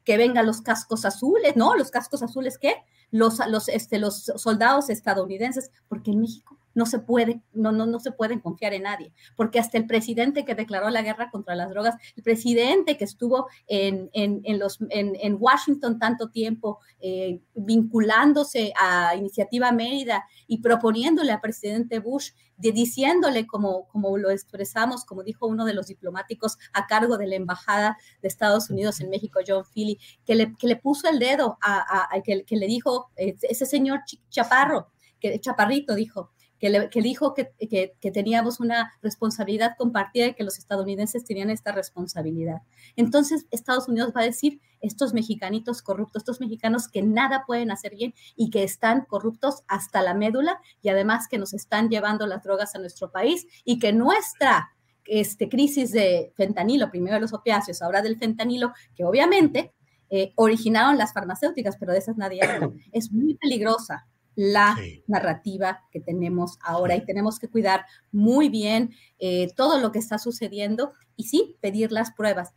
que 0.05 0.17
vengan 0.17 0.47
los 0.47 0.63
cascos 0.63 1.05
azules, 1.05 1.57
¿no? 1.57 1.75
Los 1.75 1.91
cascos 1.91 2.23
azules, 2.23 2.59
¿qué? 2.59 2.77
Los, 3.11 3.41
los, 3.49 3.69
este, 3.69 3.99
los 3.99 4.23
soldados 4.37 4.89
estadounidenses, 4.89 5.73
porque 5.89 6.13
en 6.13 6.21
México 6.21 6.57
no 6.75 6.87
se 6.87 6.99
puede, 6.99 7.43
no, 7.53 7.73
no, 7.73 7.87
no 7.87 8.01
se 8.01 8.13
pueden 8.13 8.41
confiar 8.41 8.75
en 8.75 8.85
nadie, 8.85 9.13
porque 9.37 9.59
hasta 9.59 9.79
el 9.79 9.87
presidente 9.87 10.45
que 10.45 10.55
declaró 10.55 10.91
la 10.91 11.03
guerra 11.03 11.31
contra 11.31 11.55
las 11.55 11.71
drogas, 11.71 11.97
el 12.17 12.23
presidente 12.23 12.97
que 12.97 13.05
estuvo 13.05 13.49
en, 13.67 14.11
en, 14.13 14.41
en 14.45 14.59
los, 14.59 14.79
en, 14.91 15.17
en, 15.21 15.37
Washington 15.39 15.99
tanto 15.99 16.31
tiempo, 16.31 16.79
eh, 17.01 17.41
vinculándose 17.55 18.73
a 18.79 19.17
Iniciativa 19.17 19.73
Mérida 19.73 20.25
y 20.47 20.59
proponiéndole 20.59 21.33
al 21.33 21.41
presidente 21.41 21.99
Bush, 21.99 22.31
diciéndole 22.57 23.47
como, 23.47 23.89
como 23.89 24.17
lo 24.19 24.31
expresamos, 24.31 25.05
como 25.05 25.25
dijo 25.25 25.47
uno 25.47 25.65
de 25.65 25.75
los 25.75 25.87
diplomáticos 25.87 26.59
a 26.73 26.87
cargo 26.87 27.19
de 27.19 27.27
la 27.27 27.37
Embajada 27.37 27.99
de 28.21 28.29
Estados 28.29 28.71
Unidos 28.71 29.01
en 29.01 29.11
México, 29.11 29.41
John 29.47 29.65
Philly, 29.65 29.99
que 30.25 30.35
le, 30.35 30.55
que 30.57 30.69
le 30.69 30.77
puso 30.77 31.09
el 31.09 31.19
dedo 31.19 31.59
a, 31.61 32.15
a, 32.15 32.21
que, 32.23 32.45
que, 32.45 32.57
le 32.57 32.67
dijo, 32.67 33.11
eh, 33.17 33.37
ese 33.43 33.67
señor 33.67 34.01
Chaparro, 34.31 34.93
que 35.19 35.41
Chaparrito 35.41 35.95
dijo, 35.95 36.31
que, 36.63 37.03
dijo 37.03 37.35
que, 37.35 38.13
teníamos 38.13 38.61
una 38.61 38.93
responsabilidad 39.03 39.75
compartida 39.77 40.29
y 40.29 40.35
que 40.35 40.45
los 40.45 40.59
estadounidenses 40.59 41.25
tenían 41.25 41.51
esta 41.51 41.73
responsabilidad. 41.73 42.63
Entonces, 42.95 43.47
Estados 43.51 43.89
Unidos 43.89 44.13
va 44.17 44.21
a 44.21 44.27
decir, 44.27 44.61
estos 44.81 45.13
mexicanitos 45.13 45.83
corruptos, 45.83 46.23
estos 46.23 46.41
mexicanos 46.41 46.87
que 46.87 47.03
nada 47.03 47.43
pueden 47.49 47.73
hacer 47.73 47.97
bien 47.97 48.15
y 48.37 48.51
que 48.51 48.63
están 48.63 49.05
corruptos 49.07 49.65
hasta 49.67 50.03
la 50.03 50.15
médula 50.15 50.61
y 50.83 50.89
además 50.89 51.27
que 51.29 51.39
nos 51.39 51.53
están 51.53 51.89
llevando 51.89 52.29
las 52.29 52.45
drogas 52.45 52.77
a 52.77 52.79
nuestro 52.79 53.11
país 53.11 53.47
y 53.65 53.81
que 53.81 53.93
nuestra 53.93 54.71
este, 55.05 55.49
crisis 55.49 55.91
de 55.91 56.33
fentanilo, 56.37 56.91
primero 56.91 57.15
de 57.15 57.23
los 57.23 57.33
opiáceos, 57.33 57.83
ahora 57.83 58.03
del 58.03 58.19
fentanilo, 58.19 58.73
que 58.95 59.05
obviamente 59.05 59.73
eh, 60.11 60.33
originaron 60.37 60.97
las 60.97 61.13
farmacéuticas, 61.13 61.77
pero 61.77 61.93
de 61.93 61.99
esas 61.99 62.17
nadie 62.17 62.45
habla, 62.45 62.71
es 62.93 63.11
muy 63.11 63.35
peligrosa 63.35 64.07
la 64.35 64.77
narrativa 65.07 65.85
que 65.91 66.01
tenemos 66.01 66.59
ahora 66.63 66.97
y 66.97 67.05
tenemos 67.05 67.39
que 67.39 67.49
cuidar 67.49 67.85
muy 68.11 68.49
bien 68.49 68.95
eh, 69.19 69.53
todo 69.57 69.79
lo 69.79 69.93
que 69.93 69.99
está 69.99 70.19
sucediendo 70.19 70.93
y 71.17 71.25
sí, 71.25 71.57
pedir 71.61 71.93
las 71.93 72.13
pruebas. 72.13 72.53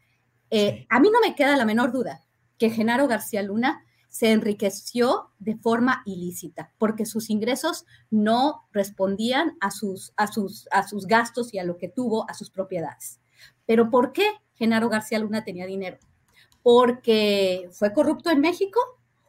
Eh, 0.49 0.85
a 0.89 0.99
mí 0.99 1.09
no 1.11 1.19
me 1.19 1.35
queda 1.35 1.57
la 1.57 1.65
menor 1.65 1.91
duda 1.91 2.21
que 2.57 2.69
Genaro 2.69 3.07
García 3.07 3.41
Luna 3.41 3.83
se 4.07 4.31
enriqueció 4.31 5.31
de 5.39 5.57
forma 5.57 6.01
ilícita 6.05 6.71
porque 6.77 7.05
sus 7.05 7.29
ingresos 7.29 7.85
no 8.09 8.65
respondían 8.71 9.57
a 9.59 9.71
sus, 9.71 10.13
a 10.15 10.27
sus, 10.27 10.69
a 10.71 10.87
sus 10.87 11.05
gastos 11.05 11.53
y 11.53 11.59
a 11.59 11.65
lo 11.65 11.77
que 11.77 11.89
tuvo, 11.89 12.29
a 12.29 12.33
sus 12.33 12.49
propiedades. 12.49 13.19
Pero 13.65 13.89
¿por 13.89 14.13
qué 14.13 14.25
Genaro 14.53 14.87
García 14.87 15.19
Luna 15.19 15.43
tenía 15.43 15.65
dinero? 15.65 15.97
Porque 16.63 17.67
fue 17.73 17.91
corrupto 17.91 18.29
en 18.29 18.39
México, 18.39 18.79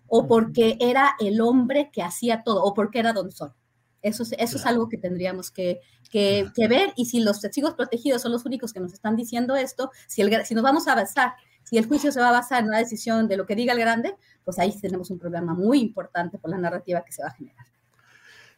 o 0.08 0.26
porque 0.26 0.76
era 0.80 1.14
el 1.20 1.40
hombre 1.40 1.90
que 1.92 2.02
hacía 2.02 2.42
todo, 2.42 2.62
o 2.62 2.74
porque 2.74 2.98
era 2.98 3.12
Don 3.12 3.30
Sol. 3.30 3.54
Eso, 4.02 4.22
es, 4.22 4.34
eso 4.38 4.56
es 4.56 4.66
algo 4.66 4.88
que 4.88 4.98
tendríamos 4.98 5.50
que, 5.50 5.80
que, 6.10 6.46
ver 6.68 6.92
y 6.96 7.06
si 7.06 7.20
los 7.20 7.40
testigos 7.40 7.74
protegidos 7.74 8.22
son 8.22 8.32
los 8.32 8.44
únicos 8.44 8.72
que 8.72 8.80
nos 8.80 8.92
están 8.92 9.16
diciendo 9.16 9.56
esto, 9.56 9.90
si, 10.06 10.22
el, 10.22 10.44
si 10.44 10.54
nos 10.54 10.62
vamos 10.62 10.86
a 10.86 10.94
basar, 10.94 11.32
si 11.64 11.76
el 11.76 11.86
juicio 11.86 12.12
se 12.12 12.20
va 12.20 12.28
a 12.28 12.32
basar 12.32 12.62
en 12.62 12.68
una 12.68 12.78
decisión 12.78 13.26
de 13.26 13.36
lo 13.36 13.46
que 13.46 13.56
diga 13.56 13.72
el 13.72 13.80
grande, 13.80 14.14
pues 14.44 14.58
ahí 14.58 14.72
tenemos 14.80 15.10
un 15.10 15.18
problema 15.18 15.54
muy 15.54 15.80
importante 15.80 16.38
por 16.38 16.50
la 16.50 16.58
narrativa 16.58 17.04
que 17.04 17.12
se 17.12 17.22
va 17.22 17.28
a 17.28 17.34
generar. 17.34 17.66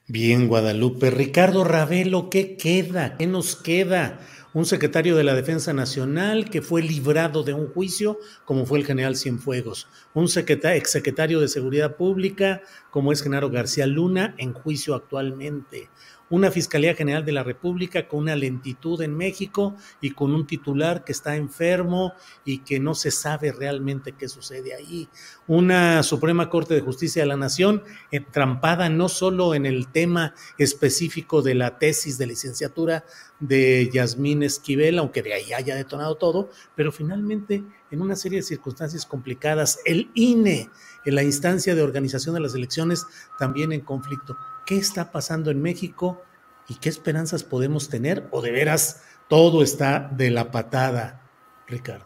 Bien, 0.06 0.48
Guadalupe. 0.48 1.10
Ricardo 1.10 1.64
Ravelo, 1.64 2.30
¿qué 2.30 2.56
queda? 2.56 3.16
¿Qué 3.18 3.26
nos 3.26 3.56
queda? 3.56 4.20
Un 4.54 4.64
secretario 4.64 5.16
de 5.16 5.24
la 5.24 5.34
Defensa 5.34 5.72
Nacional 5.72 6.48
que 6.48 6.62
fue 6.62 6.82
librado 6.82 7.42
de 7.42 7.52
un 7.52 7.68
juicio, 7.68 8.18
como 8.44 8.64
fue 8.64 8.78
el 8.78 8.86
general 8.86 9.16
Cienfuegos, 9.16 9.88
un 10.14 10.26
exsecretario 10.26 11.40
de 11.40 11.48
Seguridad 11.48 11.96
Pública, 11.96 12.62
como 12.90 13.12
es 13.12 13.22
Genaro 13.22 13.50
García 13.50 13.86
Luna, 13.86 14.34
en 14.38 14.54
juicio 14.54 14.94
actualmente, 14.94 15.90
una 16.30 16.50
Fiscalía 16.50 16.94
General 16.94 17.24
de 17.24 17.32
la 17.32 17.42
República 17.42 18.06
con 18.08 18.20
una 18.20 18.36
lentitud 18.36 19.00
en 19.02 19.16
México 19.16 19.76
y 20.00 20.10
con 20.10 20.34
un 20.34 20.46
titular 20.46 21.04
que 21.04 21.12
está 21.12 21.36
enfermo 21.36 22.12
y 22.44 22.58
que 22.58 22.80
no 22.80 22.94
se 22.94 23.10
sabe 23.10 23.52
realmente 23.52 24.12
qué 24.12 24.28
sucede 24.28 24.74
ahí. 24.74 25.08
Una 25.46 26.02
Suprema 26.02 26.50
Corte 26.50 26.74
de 26.74 26.80
Justicia 26.80 27.22
de 27.22 27.28
la 27.28 27.36
Nación 27.36 27.82
entrampada 28.10 28.88
no 28.88 29.08
solo 29.08 29.54
en 29.54 29.66
el 29.66 29.88
tema 29.88 30.34
específico 30.58 31.42
de 31.42 31.54
la 31.54 31.78
tesis 31.78 32.18
de 32.18 32.26
licenciatura 32.26 33.04
de 33.40 33.88
Yasmín 33.92 34.42
Esquivel, 34.42 34.98
aunque 34.98 35.22
de 35.22 35.34
ahí 35.34 35.52
haya 35.52 35.76
detonado 35.76 36.16
todo, 36.16 36.50
pero 36.74 36.90
finalmente 36.92 37.62
en 37.90 38.02
una 38.02 38.16
serie 38.16 38.38
de 38.38 38.42
circunstancias 38.42 39.06
complicadas, 39.06 39.80
el 39.84 40.10
INE, 40.14 40.68
en 41.04 41.14
la 41.14 41.22
instancia 41.22 41.74
de 41.74 41.82
organización 41.82 42.34
de 42.34 42.40
las 42.40 42.54
elecciones, 42.54 43.06
también 43.38 43.72
en 43.72 43.80
conflicto. 43.80 44.36
Qué 44.66 44.76
está 44.76 45.10
pasando 45.10 45.50
en 45.50 45.62
México 45.62 46.22
y 46.68 46.74
qué 46.74 46.88
esperanzas 46.88 47.44
podemos 47.44 47.88
tener 47.88 48.28
o 48.30 48.42
de 48.42 48.52
veras 48.52 49.02
todo 49.28 49.62
está 49.62 50.08
de 50.10 50.30
la 50.30 50.50
patada, 50.50 51.20
Ricardo. 51.66 52.04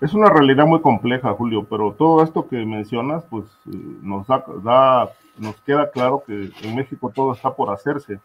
Es 0.00 0.12
una 0.12 0.28
realidad 0.28 0.66
muy 0.66 0.80
compleja, 0.80 1.32
Julio, 1.32 1.64
pero 1.64 1.92
todo 1.92 2.22
esto 2.22 2.48
que 2.48 2.56
mencionas, 2.66 3.24
pues 3.30 3.44
eh, 3.66 3.76
nos 4.02 4.26
da, 4.26 5.10
nos 5.38 5.56
queda 5.62 5.90
claro 5.90 6.24
que 6.26 6.50
en 6.62 6.74
México 6.74 7.10
todo 7.14 7.32
está 7.32 7.54
por 7.54 7.72
hacerse 7.72 8.18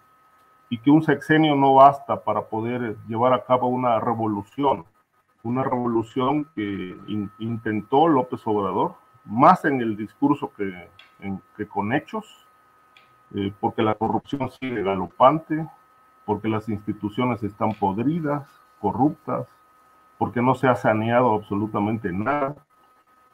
y 0.70 0.80
que 0.80 0.92
un 0.92 1.04
sexenio 1.04 1.56
no 1.56 1.76
basta 1.76 2.22
para 2.22 2.42
poder 2.42 2.98
llevar 3.08 3.34
a 3.34 3.44
cabo 3.44 3.68
una 3.68 4.00
revolución, 4.00 4.86
una 5.44 5.64
revolución 5.64 6.46
que 6.56 6.98
intentó 7.40 8.08
López 8.08 8.42
Obrador, 8.46 8.96
más 9.26 9.66
en 9.66 9.82
el 9.82 9.96
discurso 9.96 10.52
que, 10.56 10.90
con 11.68 11.94
hechos, 11.94 12.26
eh, 13.36 13.54
porque 13.60 13.82
la 13.82 13.96
corrupción 13.96 14.50
sigue 14.52 14.84
galopante, 14.84 15.68
porque 16.26 16.48
las 16.48 16.68
instituciones 16.68 17.44
están 17.44 17.74
podridas, 17.74 18.48
corruptas, 18.80 19.48
porque 20.18 20.42
no 20.42 20.56
se 20.56 20.68
ha 20.68 20.76
saneado 20.76 21.34
absolutamente 21.34 22.12
nada 22.12 22.56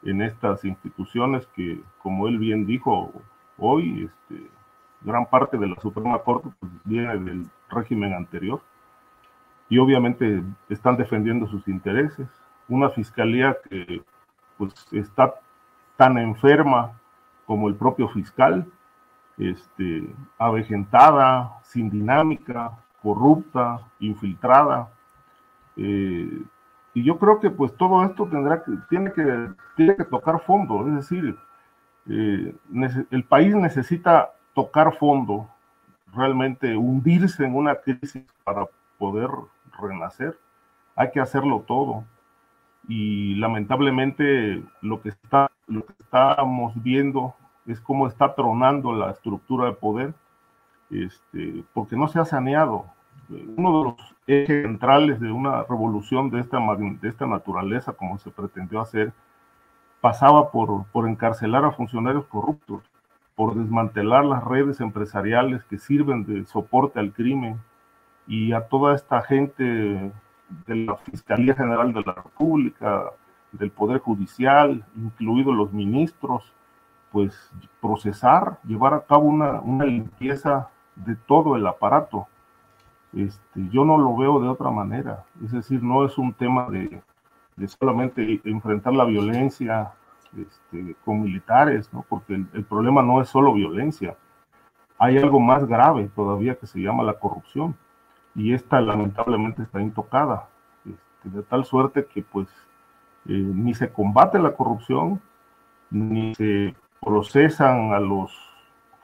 en 0.02 0.22
estas 0.22 0.64
instituciones 0.64 1.46
que, 1.48 1.80
como 2.02 2.28
él 2.28 2.38
bien 2.38 2.66
dijo 2.66 3.12
hoy, 3.58 4.04
este, 4.04 4.48
gran 5.00 5.26
parte 5.26 5.56
de 5.58 5.66
la 5.66 5.80
Suprema 5.80 6.18
Corte 6.18 6.50
pues, 6.60 6.72
viene 6.84 7.18
del 7.18 7.46
régimen 7.68 8.12
anterior 8.12 8.60
y 9.68 9.78
obviamente 9.78 10.42
están 10.68 10.96
defendiendo 10.96 11.46
sus 11.46 11.66
intereses. 11.68 12.28
Una 12.68 12.90
fiscalía 12.90 13.56
que 13.68 14.02
pues 14.56 14.72
está 14.92 15.34
tan 15.96 16.18
enferma 16.18 16.92
como 17.46 17.68
el 17.68 17.74
propio 17.74 18.08
fiscal, 18.08 18.66
este, 19.38 20.14
avejentada, 20.38 21.58
sin 21.62 21.90
dinámica, 21.90 22.72
corrupta, 23.02 23.80
infiltrada. 24.00 24.90
Eh, 25.76 26.42
y 26.94 27.04
yo 27.04 27.18
creo 27.18 27.40
que 27.40 27.50
pues 27.50 27.76
todo 27.76 28.04
esto 28.04 28.26
tendrá 28.26 28.64
que, 28.64 28.72
tiene 28.88 29.12
que, 29.12 29.50
tiene 29.76 29.96
que 29.96 30.04
tocar 30.04 30.40
fondo, 30.40 30.88
es 30.88 30.94
decir, 30.94 31.36
eh, 32.08 32.54
el 33.10 33.24
país 33.24 33.54
necesita 33.54 34.32
tocar 34.54 34.96
fondo, 34.96 35.48
realmente 36.14 36.74
hundirse 36.74 37.44
en 37.44 37.54
una 37.54 37.74
crisis 37.74 38.24
para 38.44 38.66
poder 38.96 39.28
renacer. 39.80 40.38
Hay 40.94 41.10
que 41.10 41.20
hacerlo 41.20 41.64
todo. 41.66 42.04
Y 42.88 43.34
lamentablemente 43.36 44.62
lo 44.80 45.02
que, 45.02 45.08
está, 45.08 45.50
lo 45.66 45.84
que 45.84 45.94
estamos 45.98 46.72
viendo 46.82 47.34
es 47.66 47.80
cómo 47.80 48.06
está 48.06 48.34
tronando 48.34 48.92
la 48.92 49.10
estructura 49.10 49.66
de 49.66 49.72
poder, 49.72 50.14
este, 50.90 51.64
porque 51.74 51.96
no 51.96 52.08
se 52.08 52.20
ha 52.20 52.24
saneado. 52.24 52.86
Uno 53.28 53.78
de 53.78 53.84
los 53.84 54.14
ejes 54.28 54.62
centrales 54.62 55.18
de 55.20 55.32
una 55.32 55.64
revolución 55.64 56.30
de 56.30 56.40
esta, 56.40 56.58
de 56.58 57.08
esta 57.08 57.26
naturaleza, 57.26 57.92
como 57.92 58.18
se 58.18 58.30
pretendió 58.30 58.80
hacer, 58.80 59.12
pasaba 60.00 60.52
por, 60.52 60.86
por 60.92 61.08
encarcelar 61.08 61.64
a 61.64 61.72
funcionarios 61.72 62.26
corruptos, 62.26 62.82
por 63.34 63.56
desmantelar 63.56 64.24
las 64.24 64.44
redes 64.44 64.80
empresariales 64.80 65.64
que 65.64 65.78
sirven 65.78 66.24
de 66.24 66.44
soporte 66.44 67.00
al 67.00 67.12
crimen 67.12 67.58
y 68.26 68.52
a 68.52 68.62
toda 68.62 68.94
esta 68.94 69.22
gente 69.22 69.62
de 70.66 70.76
la 70.76 70.96
Fiscalía 70.96 71.54
General 71.54 71.92
de 71.92 72.02
la 72.02 72.12
República, 72.12 73.04
del 73.52 73.70
Poder 73.70 74.00
Judicial, 74.00 74.84
incluidos 74.96 75.54
los 75.54 75.72
ministros, 75.72 76.52
pues 77.12 77.50
procesar, 77.80 78.58
llevar 78.64 78.94
a 78.94 79.04
cabo 79.04 79.24
una, 79.24 79.60
una 79.60 79.84
limpieza 79.84 80.68
de 80.94 81.14
todo 81.14 81.56
el 81.56 81.66
aparato. 81.66 82.26
Este, 83.14 83.68
yo 83.70 83.84
no 83.84 83.96
lo 83.96 84.16
veo 84.16 84.40
de 84.40 84.48
otra 84.48 84.70
manera. 84.70 85.24
Es 85.42 85.52
decir, 85.52 85.82
no 85.82 86.04
es 86.04 86.18
un 86.18 86.34
tema 86.34 86.68
de, 86.68 87.00
de 87.56 87.68
solamente 87.68 88.40
enfrentar 88.44 88.92
la 88.92 89.04
violencia 89.04 89.92
este, 90.36 90.96
con 91.04 91.22
militares, 91.22 91.90
¿no? 91.92 92.04
porque 92.08 92.34
el, 92.34 92.46
el, 92.52 92.64
problema 92.64 93.02
no 93.02 93.22
es 93.22 93.28
solo 93.28 93.54
violencia. 93.54 94.16
Hay 94.98 95.16
algo 95.16 95.40
más 95.40 95.64
grave 95.66 96.10
todavía 96.14 96.56
que 96.56 96.66
se 96.66 96.80
llama 96.80 97.04
la 97.04 97.14
corrupción 97.14 97.76
y 98.36 98.52
esta 98.52 98.80
lamentablemente 98.80 99.62
está 99.62 99.80
intocada, 99.80 100.48
este, 100.84 101.36
de 101.36 101.42
tal 101.42 101.64
suerte 101.64 102.06
que 102.06 102.22
pues 102.22 102.46
eh, 103.26 103.32
ni 103.32 103.74
se 103.74 103.90
combate 103.90 104.38
la 104.38 104.52
corrupción, 104.52 105.20
ni 105.90 106.34
se 106.34 106.74
procesan 107.00 107.92
a 107.92 108.00
los 108.00 108.32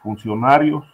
funcionarios 0.02 0.84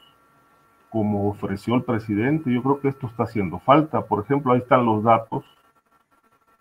como 0.89 1.29
ofreció 1.29 1.75
el 1.75 1.83
presidente. 1.83 2.53
Yo 2.53 2.63
creo 2.63 2.81
que 2.81 2.89
esto 2.89 3.07
está 3.07 3.25
haciendo 3.25 3.59
falta. 3.59 4.01
Por 4.03 4.25
ejemplo, 4.25 4.53
ahí 4.53 4.59
están 4.61 4.87
los 4.87 5.03
datos 5.03 5.45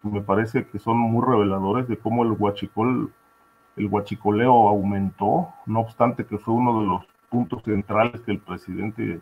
me 0.04 0.22
parece 0.22 0.68
que 0.68 0.80
son 0.80 0.98
muy 0.98 1.26
reveladores 1.26 1.88
de 1.88 1.98
cómo 1.98 2.24
el 2.24 2.32
huachicol, 2.32 3.12
el 3.76 3.88
huachicoleo 3.88 4.68
aumentó, 4.70 5.54
no 5.66 5.80
obstante 5.82 6.26
que 6.26 6.38
fue 6.38 6.54
uno 6.54 6.82
de 6.82 6.88
los 6.88 7.06
puntos 7.30 7.64
centrales 7.64 8.22
que 8.22 8.32
el 8.32 8.40
presidente 8.40 9.22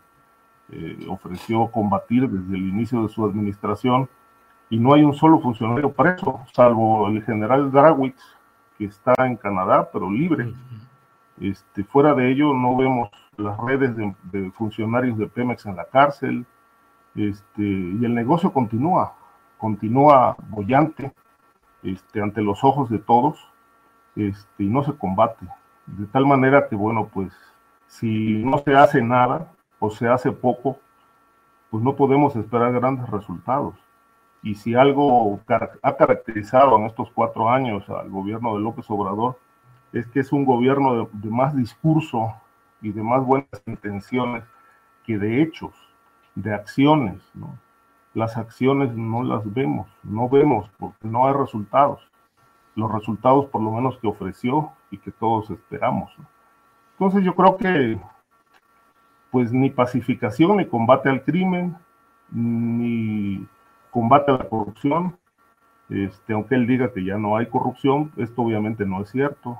eh, 0.70 1.06
ofreció 1.08 1.66
combatir 1.68 2.28
desde 2.28 2.56
el 2.56 2.68
inicio 2.68 3.02
de 3.02 3.08
su 3.08 3.24
administración, 3.24 4.08
y 4.68 4.78
no 4.78 4.94
hay 4.94 5.02
un 5.02 5.14
solo 5.14 5.40
funcionario 5.40 5.92
preso, 5.92 6.40
salvo 6.52 7.06
el 7.08 7.22
general 7.22 7.70
Drawitz, 7.70 8.20
que 8.76 8.86
está 8.86 9.14
en 9.18 9.36
Canadá, 9.36 9.88
pero 9.92 10.10
libre. 10.10 10.52
Este, 11.40 11.84
fuera 11.84 12.14
de 12.14 12.30
ello, 12.30 12.52
no 12.52 12.76
vemos 12.76 13.10
las 13.36 13.58
redes 13.58 13.94
de, 13.96 14.14
de 14.24 14.50
funcionarios 14.52 15.18
de 15.18 15.26
Pemex 15.26 15.66
en 15.66 15.76
la 15.76 15.84
cárcel, 15.84 16.44
este, 17.14 17.62
y 17.62 18.04
el 18.04 18.14
negocio 18.14 18.52
continúa 18.52 19.14
continúa 19.56 20.36
bollante 20.48 21.12
este, 21.82 22.22
ante 22.22 22.42
los 22.42 22.62
ojos 22.64 22.90
de 22.90 22.98
todos 22.98 23.38
este, 24.14 24.64
y 24.64 24.68
no 24.68 24.82
se 24.82 24.96
combate. 24.96 25.46
De 25.86 26.06
tal 26.06 26.26
manera 26.26 26.68
que, 26.68 26.76
bueno, 26.76 27.08
pues 27.12 27.32
si 27.86 28.42
no 28.44 28.58
se 28.58 28.74
hace 28.74 29.02
nada 29.02 29.52
o 29.78 29.90
se 29.90 30.08
hace 30.08 30.32
poco, 30.32 30.78
pues 31.70 31.82
no 31.82 31.96
podemos 31.96 32.34
esperar 32.36 32.72
grandes 32.72 33.08
resultados. 33.10 33.74
Y 34.42 34.54
si 34.54 34.74
algo 34.74 35.40
ha 35.82 35.96
caracterizado 35.96 36.76
en 36.78 36.86
estos 36.86 37.10
cuatro 37.10 37.50
años 37.50 37.88
al 37.88 38.10
gobierno 38.10 38.54
de 38.54 38.62
López 38.62 38.86
Obrador, 38.88 39.38
es 39.92 40.06
que 40.08 40.20
es 40.20 40.32
un 40.32 40.44
gobierno 40.44 41.08
de, 41.12 41.30
más 41.30 41.56
discurso 41.56 42.34
y 42.80 42.92
de 42.92 43.02
más 43.02 43.24
buenas 43.24 43.62
intenciones 43.66 44.44
que 45.04 45.18
de 45.18 45.42
hechos, 45.42 45.72
de 46.34 46.54
acciones, 46.54 47.22
¿no? 47.34 47.58
las 48.16 48.36
acciones 48.38 48.94
no 48.94 49.22
las 49.22 49.42
vemos, 49.52 49.88
no 50.02 50.28
vemos 50.28 50.70
porque 50.78 51.06
no 51.06 51.26
hay 51.26 51.34
resultados. 51.34 52.00
Los 52.74 52.90
resultados 52.90 53.46
por 53.46 53.62
lo 53.62 53.70
menos 53.70 53.98
que 53.98 54.06
ofreció 54.06 54.72
y 54.90 54.98
que 54.98 55.10
todos 55.10 55.50
esperamos. 55.50 56.10
Entonces 56.92 57.24
yo 57.24 57.34
creo 57.34 57.56
que 57.58 58.00
pues 59.30 59.52
ni 59.52 59.70
pacificación, 59.70 60.58
ni 60.58 60.66
combate 60.66 61.08
al 61.08 61.22
crimen, 61.22 61.76
ni 62.30 63.46
combate 63.90 64.30
a 64.30 64.38
la 64.38 64.48
corrupción, 64.48 65.18
este, 65.88 66.32
aunque 66.32 66.56
él 66.56 66.66
diga 66.66 66.92
que 66.92 67.04
ya 67.04 67.16
no 67.16 67.36
hay 67.36 67.46
corrupción, 67.46 68.12
esto 68.16 68.42
obviamente 68.42 68.84
no 68.84 69.02
es 69.02 69.10
cierto, 69.10 69.58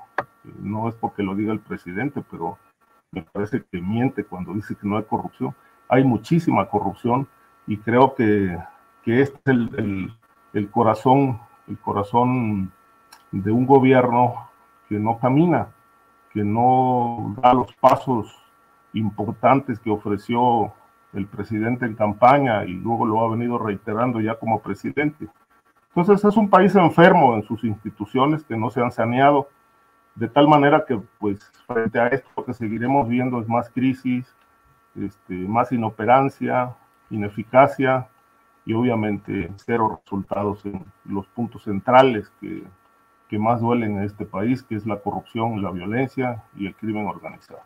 no 0.60 0.88
es 0.88 0.94
porque 0.94 1.22
lo 1.22 1.34
diga 1.34 1.52
el 1.52 1.60
presidente, 1.60 2.22
pero 2.30 2.58
me 3.12 3.22
parece 3.22 3.64
que 3.70 3.80
miente 3.80 4.24
cuando 4.24 4.52
dice 4.52 4.74
que 4.74 4.86
no 4.86 4.96
hay 4.96 5.04
corrupción. 5.04 5.54
Hay 5.88 6.04
muchísima 6.04 6.68
corrupción, 6.68 7.28
y 7.66 7.78
creo 7.78 8.14
que, 8.14 8.58
que 9.02 9.22
este 9.22 9.38
es 9.38 9.56
el, 9.56 9.70
el, 9.76 10.12
el, 10.52 10.70
corazón, 10.70 11.40
el 11.68 11.78
corazón 11.78 12.72
de 13.30 13.50
un 13.50 13.66
gobierno 13.66 14.48
que 14.88 14.98
no 14.98 15.18
camina, 15.18 15.68
que 16.32 16.44
no 16.44 17.34
da 17.40 17.54
los 17.54 17.72
pasos 17.74 18.45
importantes 18.98 19.78
que 19.78 19.90
ofreció 19.90 20.72
el 21.12 21.26
presidente 21.26 21.86
en 21.86 21.94
campaña 21.94 22.64
y 22.64 22.72
luego 22.72 23.06
lo 23.06 23.24
ha 23.24 23.30
venido 23.30 23.58
reiterando 23.58 24.20
ya 24.20 24.34
como 24.34 24.60
presidente. 24.60 25.28
Entonces 25.94 26.24
es 26.24 26.36
un 26.36 26.50
país 26.50 26.74
enfermo 26.74 27.34
en 27.36 27.42
sus 27.42 27.64
instituciones 27.64 28.44
que 28.44 28.56
no 28.56 28.70
se 28.70 28.82
han 28.82 28.92
saneado, 28.92 29.48
de 30.14 30.28
tal 30.28 30.48
manera 30.48 30.84
que 30.86 31.00
pues 31.18 31.50
frente 31.66 31.98
a 31.98 32.08
esto 32.08 32.28
lo 32.36 32.44
que 32.44 32.54
seguiremos 32.54 33.08
viendo 33.08 33.40
es 33.40 33.48
más 33.48 33.70
crisis, 33.70 34.34
este, 34.94 35.34
más 35.34 35.72
inoperancia, 35.72 36.74
ineficacia 37.10 38.08
y 38.64 38.74
obviamente 38.74 39.50
cero 39.56 40.00
resultados 40.02 40.64
en 40.66 40.84
los 41.04 41.26
puntos 41.28 41.64
centrales 41.64 42.30
que, 42.40 42.64
que 43.28 43.38
más 43.38 43.60
duelen 43.60 43.98
en 43.98 44.04
este 44.04 44.26
país, 44.26 44.62
que 44.62 44.74
es 44.74 44.86
la 44.86 44.98
corrupción, 44.98 45.62
la 45.62 45.70
violencia 45.70 46.42
y 46.56 46.66
el 46.66 46.74
crimen 46.74 47.06
organizado. 47.06 47.60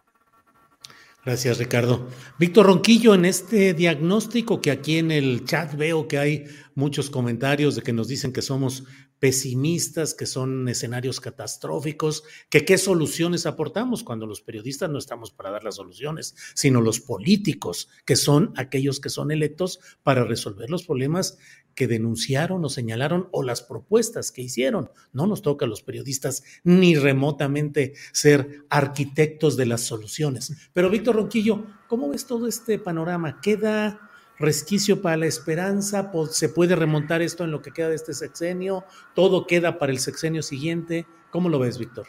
Gracias, 1.25 1.59
Ricardo. 1.59 2.09
Víctor 2.39 2.67
Ronquillo, 2.67 3.15
en 3.15 3.27
este 3.27 3.75
diagnóstico 3.75 4.63
que 4.63 4.71
aquí 4.71 4.97
en 4.97 5.11
el 5.11 5.45
chat 5.45 5.75
veo 5.75 6.09
que 6.09 6.19
hay 6.19 6.45
muchos 6.81 7.11
comentarios 7.11 7.77
de 7.77 7.83
que 7.83 7.93
nos 7.93 8.09
dicen 8.09 8.33
que 8.33 8.41
somos 8.41 8.85
pesimistas, 9.19 10.15
que 10.15 10.25
son 10.25 10.67
escenarios 10.67 11.21
catastróficos, 11.21 12.25
que 12.49 12.65
qué 12.65 12.79
soluciones 12.79 13.45
aportamos 13.45 14.03
cuando 14.03 14.27
los 14.27 14.41
periodistas 14.41 14.89
no 14.89 14.99
estamos 14.99 15.31
para 15.31 15.51
dar 15.51 15.63
las 15.63 15.77
soluciones, 15.77 16.35
sino 16.55 16.81
los 16.81 17.01
políticos, 17.01 17.91
que 18.07 18.17
son 18.17 18.55
aquellos 18.57 18.99
que 18.99 19.11
son 19.11 19.31
electos 19.31 19.79
para 20.03 20.25
resolver 20.25 20.71
los 20.71 20.85
problemas 20.85 21.37
que 21.75 21.87
denunciaron 21.87 22.65
o 22.65 22.69
señalaron 22.71 23.29
o 23.31 23.43
las 23.43 23.63
propuestas 23.63 24.33
que 24.33 24.43
hicieron. 24.43 24.91
No 25.13 25.27
nos 25.27 25.43
toca 25.43 25.67
a 25.67 25.69
los 25.69 25.83
periodistas 25.83 26.43
ni 26.65 26.97
remotamente 26.97 27.93
ser 28.13 28.65
arquitectos 28.71 29.57
de 29.59 29.67
las 29.67 29.83
soluciones. 29.83 30.71
Pero 30.73 30.89
Víctor 30.89 31.17
Ronquillo, 31.17 31.67
¿cómo 31.89 32.09
ves 32.09 32.27
todo 32.27 32.49
este 32.49 32.79
panorama? 32.79 33.41
¿Queda 33.43 34.10
resquicio 34.41 35.03
para 35.03 35.19
la 35.19 35.27
esperanza, 35.27 36.11
se 36.31 36.49
puede 36.49 36.75
remontar 36.75 37.21
esto 37.23 37.45
en 37.45 37.51
lo 37.51 37.61
que 37.61 37.71
queda 37.71 37.91
de 37.91 37.97
este 37.97 38.15
sexenio, 38.15 38.85
todo 39.15 39.47
queda 39.47 39.79
para 39.79 39.93
el 39.93 39.99
sexenio 39.99 40.43
siguiente. 40.43 41.07
¿Cómo 41.31 41.49
lo 41.49 41.59
ves, 41.59 41.79
Víctor? 41.79 42.09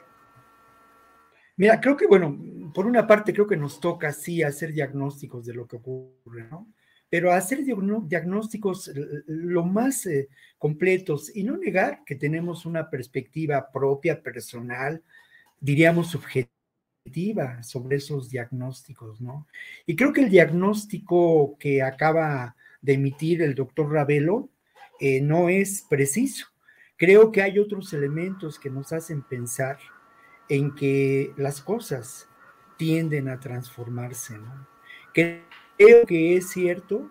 Mira, 1.57 1.79
creo 1.79 1.97
que, 1.97 2.07
bueno, 2.07 2.39
por 2.73 2.87
una 2.87 3.05
parte 3.05 3.33
creo 3.33 3.45
que 3.45 3.57
nos 3.57 3.79
toca 3.79 4.13
sí 4.13 4.41
hacer 4.41 4.71
diagnósticos 4.71 5.45
de 5.45 5.53
lo 5.53 5.67
que 5.67 5.75
ocurre, 5.75 6.47
¿no? 6.49 6.67
Pero 7.09 7.33
hacer 7.33 7.65
diagnósticos 7.65 8.89
lo 9.27 9.65
más 9.65 10.05
eh, 10.05 10.29
completos 10.57 11.29
y 11.35 11.43
no 11.43 11.57
negar 11.57 12.03
que 12.05 12.15
tenemos 12.15 12.65
una 12.65 12.89
perspectiva 12.89 13.69
propia, 13.69 14.23
personal, 14.23 15.03
diríamos 15.59 16.07
subjetiva 16.07 16.60
sobre 17.63 17.97
esos 17.97 18.29
diagnósticos, 18.29 19.21
¿no? 19.21 19.47
Y 19.85 19.95
creo 19.95 20.13
que 20.13 20.21
el 20.21 20.29
diagnóstico 20.29 21.57
que 21.59 21.81
acaba 21.81 22.55
de 22.81 22.93
emitir 22.93 23.41
el 23.41 23.55
doctor 23.55 23.91
Ravelo 23.91 24.49
eh, 24.99 25.21
no 25.21 25.49
es 25.49 25.85
preciso. 25.89 26.47
Creo 26.97 27.31
que 27.31 27.41
hay 27.41 27.57
otros 27.57 27.91
elementos 27.93 28.59
que 28.59 28.69
nos 28.69 28.93
hacen 28.93 29.23
pensar 29.23 29.79
en 30.47 30.75
que 30.75 31.33
las 31.37 31.61
cosas 31.61 32.29
tienden 32.77 33.29
a 33.29 33.39
transformarse, 33.39 34.37
¿no? 34.37 34.67
Creo 35.13 36.05
que 36.07 36.37
es 36.37 36.49
cierto 36.49 37.09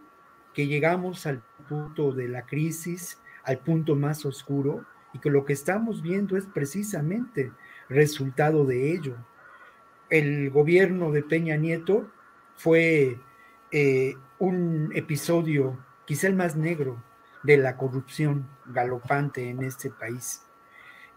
que 0.54 0.66
llegamos 0.66 1.26
al 1.26 1.42
punto 1.68 2.12
de 2.12 2.28
la 2.28 2.46
crisis, 2.46 3.18
al 3.44 3.58
punto 3.58 3.96
más 3.96 4.24
oscuro, 4.24 4.86
y 5.12 5.18
que 5.18 5.30
lo 5.30 5.44
que 5.44 5.52
estamos 5.52 6.02
viendo 6.02 6.36
es 6.36 6.46
precisamente 6.46 7.50
resultado 7.88 8.64
de 8.64 8.92
ello 8.92 9.16
el 10.10 10.50
gobierno 10.50 11.12
de 11.12 11.22
Peña 11.22 11.56
Nieto 11.56 12.10
fue 12.56 13.18
eh, 13.70 14.16
un 14.38 14.90
episodio, 14.94 15.78
quizá 16.04 16.26
el 16.26 16.34
más 16.34 16.56
negro, 16.56 17.02
de 17.42 17.56
la 17.56 17.76
corrupción 17.76 18.48
galopante 18.66 19.48
en 19.48 19.62
este 19.62 19.90
país. 19.90 20.42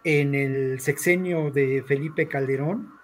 En 0.04 0.34
el 0.34 0.80
sexenio 0.80 1.50
de 1.50 1.82
Felipe 1.86 2.28
Calderón 2.28 2.94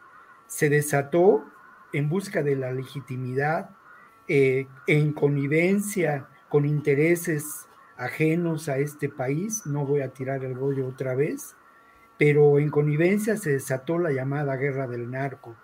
se 0.47 0.69
desató 0.69 1.45
en 1.93 2.09
busca 2.09 2.43
de 2.43 2.57
la 2.57 2.73
legitimidad, 2.73 3.71
eh, 4.29 4.69
en 4.87 5.13
connivencia 5.13 6.29
con 6.49 6.65
intereses 6.65 7.67
ajenos 7.97 8.69
a 8.69 8.79
este 8.79 9.09
país, 9.09 9.67
no 9.67 9.85
voy 9.85 10.01
a 10.01 10.13
tirar 10.13 10.45
el 10.45 10.55
rollo 10.55 10.87
otra 10.87 11.15
vez, 11.15 11.57
pero 12.17 12.59
en 12.59 12.71
connivencia 12.71 13.37
se 13.37 13.53
desató 13.53 13.99
la 13.99 14.13
llamada 14.13 14.57
guerra 14.57 14.87
del 14.87 15.11
narco. 15.11 15.57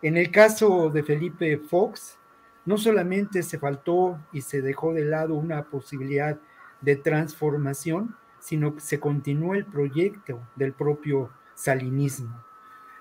En 0.00 0.16
el 0.16 0.30
caso 0.30 0.90
de 0.90 1.02
Felipe 1.02 1.58
Fox, 1.58 2.18
no 2.64 2.78
solamente 2.78 3.42
se 3.42 3.58
faltó 3.58 4.20
y 4.32 4.42
se 4.42 4.62
dejó 4.62 4.92
de 4.92 5.04
lado 5.04 5.34
una 5.34 5.64
posibilidad 5.70 6.38
de 6.80 6.96
transformación, 6.96 8.14
sino 8.38 8.74
que 8.74 8.80
se 8.80 9.00
continuó 9.00 9.54
el 9.54 9.64
proyecto 9.64 10.46
del 10.54 10.72
propio 10.72 11.30
salinismo. 11.54 12.44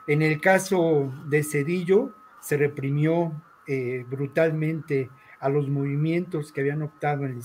En 0.07 0.21
el 0.21 0.41
caso 0.41 1.13
de 1.27 1.43
Cedillo, 1.43 2.15
se 2.41 2.57
reprimió 2.57 3.43
eh, 3.67 4.05
brutalmente 4.09 5.11
a 5.39 5.49
los 5.49 5.69
movimientos 5.69 6.51
que 6.51 6.61
habían 6.61 6.81
optado 6.81 7.25
en 7.25 7.33
la 7.33 7.43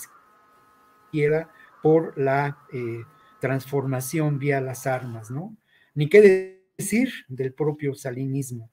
izquierda 1.11 1.51
por 1.83 2.17
la 2.17 2.57
eh, 2.73 3.05
transformación 3.41 4.39
vía 4.39 4.61
las 4.61 4.87
armas, 4.87 5.31
¿no? 5.31 5.57
Ni 5.95 6.09
qué 6.09 6.63
decir 6.79 7.11
del 7.29 7.53
propio 7.53 7.95
salinismo. 7.95 8.71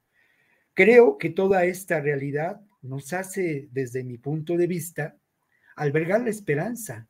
Creo 0.80 1.18
que 1.18 1.30
toda 1.30 1.66
esta 1.66 2.00
realidad 2.00 2.62
nos 2.82 3.12
hace, 3.12 3.68
desde 3.74 4.02
mi 4.06 4.18
punto 4.18 4.56
de 4.56 4.66
vista, 4.66 5.18
albergar 5.76 6.22
la 6.22 6.30
esperanza 6.30 7.10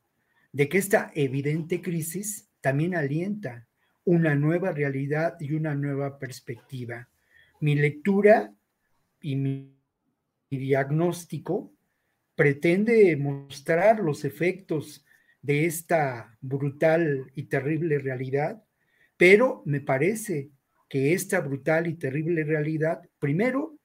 de 0.51 0.67
que 0.67 0.80
esta 0.80 1.11
evidente 1.13 1.80
crisis 1.80 2.49
también 2.61 2.95
alienta 2.95 3.67
una 4.05 4.34
nueva 4.34 4.72
realidad 4.72 5.36
y 5.39 5.53
una 5.53 5.76
nueva 5.76 6.17
perspectiva. 6.17 7.09
Mi 7.59 7.76
lectura 7.76 8.51
y 9.22 9.36
mi 9.36 9.78
diagnóstico 10.49 11.72
pretende 12.34 13.15
mostrar 13.17 13.99
los 13.99 14.26
efectos 14.26 15.05
de 15.43 15.67
esta 15.67 16.36
brutal 16.41 17.32
y 17.36 17.43
terrible 17.43 17.99
realidad, 17.99 18.63
pero 19.15 19.61
me 19.67 19.80
parece 19.80 20.49
que 20.90 21.14
esta 21.14 21.40
brutal 21.40 21.88
y 21.88 21.94
terrible 21.94 22.44
realidad, 22.44 23.02
primero, 23.20 23.78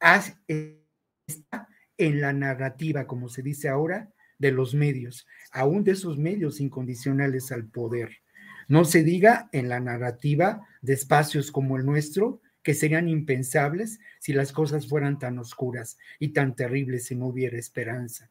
está 0.00 1.68
en 1.98 2.20
la 2.20 2.32
narrativa, 2.32 3.06
como 3.06 3.28
se 3.28 3.42
dice 3.42 3.68
ahora, 3.68 4.10
de 4.38 4.50
los 4.50 4.74
medios, 4.74 5.26
aún 5.52 5.84
de 5.84 5.92
esos 5.92 6.16
medios 6.16 6.60
incondicionales 6.60 7.52
al 7.52 7.66
poder. 7.66 8.22
No 8.68 8.86
se 8.86 9.04
diga 9.04 9.50
en 9.52 9.68
la 9.68 9.80
narrativa 9.80 10.66
de 10.80 10.94
espacios 10.94 11.52
como 11.52 11.76
el 11.76 11.84
nuestro, 11.84 12.40
que 12.62 12.74
serían 12.74 13.08
impensables 13.08 14.00
si 14.18 14.32
las 14.32 14.52
cosas 14.52 14.88
fueran 14.88 15.18
tan 15.18 15.38
oscuras 15.38 15.98
y 16.18 16.28
tan 16.28 16.56
terribles 16.56 17.06
si 17.06 17.16
no 17.16 17.26
hubiera 17.26 17.58
esperanza. 17.58 18.30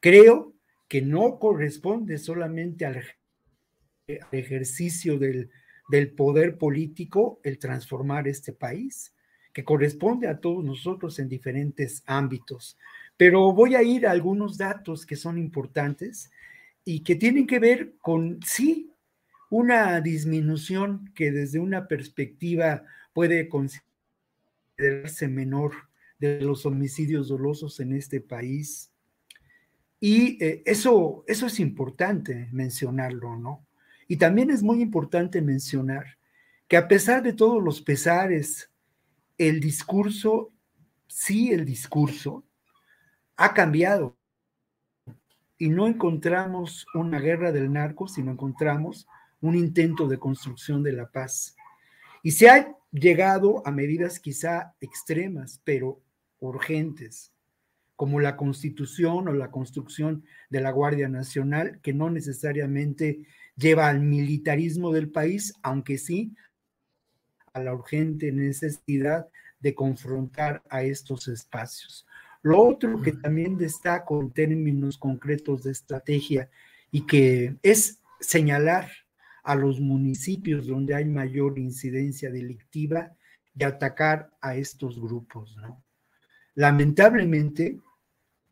Creo 0.00 0.54
que 0.88 1.00
no 1.00 1.38
corresponde 1.38 2.18
solamente 2.18 2.84
al, 2.84 3.02
ejercicio 4.32 5.18
del, 5.18 5.50
del 5.92 6.10
poder 6.12 6.56
político 6.56 7.38
el 7.44 7.58
transformar 7.58 8.26
este 8.26 8.54
país, 8.54 9.14
que 9.52 9.62
corresponde 9.62 10.26
a 10.26 10.40
todos 10.40 10.64
nosotros 10.64 11.18
en 11.18 11.28
diferentes 11.28 12.02
ámbitos. 12.06 12.78
Pero 13.18 13.52
voy 13.52 13.74
a 13.74 13.82
ir 13.82 14.06
a 14.06 14.10
algunos 14.10 14.56
datos 14.56 15.04
que 15.04 15.16
son 15.16 15.36
importantes 15.36 16.30
y 16.82 17.00
que 17.00 17.14
tienen 17.14 17.46
que 17.46 17.58
ver 17.58 17.96
con, 18.00 18.40
sí, 18.42 18.90
una 19.50 20.00
disminución 20.00 21.12
que 21.14 21.30
desde 21.30 21.58
una 21.58 21.86
perspectiva 21.88 22.84
puede 23.12 23.50
considerarse 23.50 25.28
menor 25.28 25.72
de 26.18 26.40
los 26.40 26.64
homicidios 26.64 27.28
dolosos 27.28 27.80
en 27.80 27.92
este 27.92 28.22
país. 28.22 28.90
Y 30.00 30.42
eh, 30.42 30.62
eso, 30.64 31.22
eso 31.26 31.48
es 31.48 31.60
importante 31.60 32.48
mencionarlo, 32.50 33.36
¿no? 33.36 33.66
Y 34.08 34.16
también 34.16 34.50
es 34.50 34.62
muy 34.62 34.80
importante 34.80 35.40
mencionar 35.40 36.18
que 36.68 36.76
a 36.76 36.88
pesar 36.88 37.22
de 37.22 37.32
todos 37.32 37.62
los 37.62 37.82
pesares, 37.82 38.70
el 39.38 39.60
discurso, 39.60 40.52
sí 41.06 41.52
el 41.52 41.64
discurso, 41.64 42.44
ha 43.36 43.54
cambiado. 43.54 44.16
Y 45.58 45.68
no 45.68 45.86
encontramos 45.86 46.86
una 46.94 47.20
guerra 47.20 47.52
del 47.52 47.72
narco, 47.72 48.08
sino 48.08 48.32
encontramos 48.32 49.06
un 49.40 49.54
intento 49.56 50.08
de 50.08 50.18
construcción 50.18 50.82
de 50.82 50.92
la 50.92 51.10
paz. 51.10 51.56
Y 52.22 52.32
se 52.32 52.48
ha 52.48 52.76
llegado 52.90 53.66
a 53.66 53.70
medidas 53.70 54.20
quizá 54.20 54.74
extremas, 54.80 55.60
pero 55.64 56.00
urgentes, 56.38 57.32
como 57.96 58.20
la 58.20 58.36
constitución 58.36 59.28
o 59.28 59.32
la 59.32 59.50
construcción 59.50 60.24
de 60.50 60.60
la 60.60 60.70
Guardia 60.70 61.08
Nacional, 61.08 61.80
que 61.82 61.92
no 61.92 62.10
necesariamente 62.10 63.26
lleva 63.56 63.88
al 63.88 64.00
militarismo 64.00 64.92
del 64.92 65.10
país, 65.10 65.52
aunque 65.62 65.98
sí 65.98 66.34
a 67.52 67.60
la 67.60 67.74
urgente 67.74 68.32
necesidad 68.32 69.28
de 69.60 69.74
confrontar 69.74 70.62
a 70.68 70.82
estos 70.82 71.28
espacios. 71.28 72.06
Lo 72.42 72.60
otro 72.60 73.00
que 73.00 73.12
también 73.12 73.56
destaco 73.56 74.20
en 74.20 74.30
términos 74.32 74.98
concretos 74.98 75.62
de 75.62 75.70
estrategia 75.70 76.50
y 76.90 77.06
que 77.06 77.56
es 77.62 78.00
señalar 78.20 78.90
a 79.44 79.54
los 79.54 79.80
municipios 79.80 80.66
donde 80.66 80.94
hay 80.94 81.04
mayor 81.04 81.58
incidencia 81.58 82.30
delictiva 82.30 83.12
y 83.54 83.64
atacar 83.64 84.30
a 84.40 84.56
estos 84.56 85.00
grupos, 85.00 85.56
¿no? 85.56 85.82
Lamentablemente, 86.54 87.80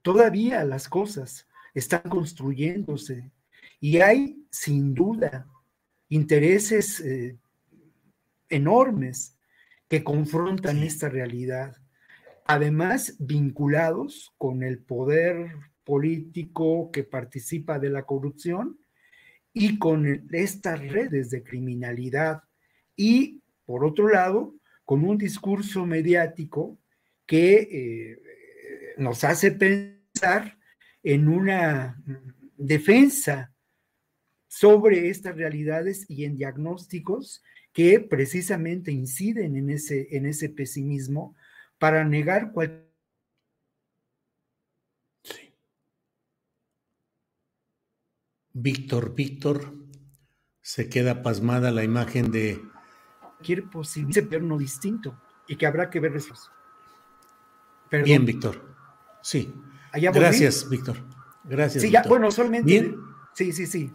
todavía 0.03 0.65
las 0.65 0.89
cosas 0.89 1.47
están 1.75 2.03
construyéndose 2.03 3.31
y 3.81 3.99
hay 3.99 4.47
sin 4.51 4.95
duda 4.95 5.49
intereses 6.09 7.01
eh, 7.01 7.39
enormes 8.49 9.39
que 9.89 10.05
confrontan 10.05 10.83
esta 10.83 11.09
realidad, 11.09 11.77
además 12.45 13.17
vinculados 13.19 14.33
con 14.39 14.63
el 14.63 14.79
poder 14.79 15.55
político 15.85 16.91
que 16.93 17.05
participa 17.05 17.79
de 17.79 17.91
la 17.91 18.05
corrupción 18.05 18.79
y 19.53 19.79
con 19.79 20.29
estas 20.31 20.81
redes 20.81 21.31
de 21.31 21.43
criminalidad. 21.43 22.43
Y, 22.95 23.43
por 23.65 23.85
otro 23.85 24.09
lado, 24.09 24.55
con 24.85 25.05
un 25.05 25.19
discurso 25.19 25.87
mediático 25.87 26.79
que 27.27 27.69
eh, 27.71 28.19
nos 28.99 29.25
hace 29.25 29.53
pensar 29.53 30.59
en 31.03 31.29
una 31.29 32.01
defensa 32.57 33.50
sobre 34.51 35.09
estas 35.11 35.37
realidades 35.37 36.07
y 36.09 36.25
en 36.25 36.37
diagnósticos 36.37 37.41
que 37.73 38.01
precisamente 38.01 38.91
inciden 38.91 39.55
en 39.55 39.71
ese, 39.71 40.09
en 40.11 40.27
ese 40.27 40.49
pesimismo 40.49 41.37
para 41.79 42.05
negar 42.05 42.51
cualquier 42.51 42.91
Víctor, 48.53 49.15
Víctor, 49.15 49.73
se 50.61 50.89
queda 50.89 51.23
pasmada 51.23 51.71
la 51.71 51.85
imagen 51.85 52.33
de... 52.33 52.61
Quiere 53.45 53.63
posible 53.63 54.21
no 54.41 54.59
distinto 54.59 55.17
y 55.47 55.55
que 55.55 55.67
habrá 55.67 55.89
que 55.91 56.01
ver 56.01 56.17
eso. 56.17 56.35
Bien, 58.05 58.27
Víctor. 58.27 58.77
Sí. 59.23 59.55
Gracias, 59.93 60.69
Víctor. 60.69 60.97
Gracias. 61.45 61.83
Sí, 61.85 61.91
ya, 61.91 62.03
bueno, 62.03 62.33
solamente. 62.33 62.67
Bien. 62.67 62.97
Sí, 63.33 63.53
sí, 63.53 63.69
sí. 63.69 63.93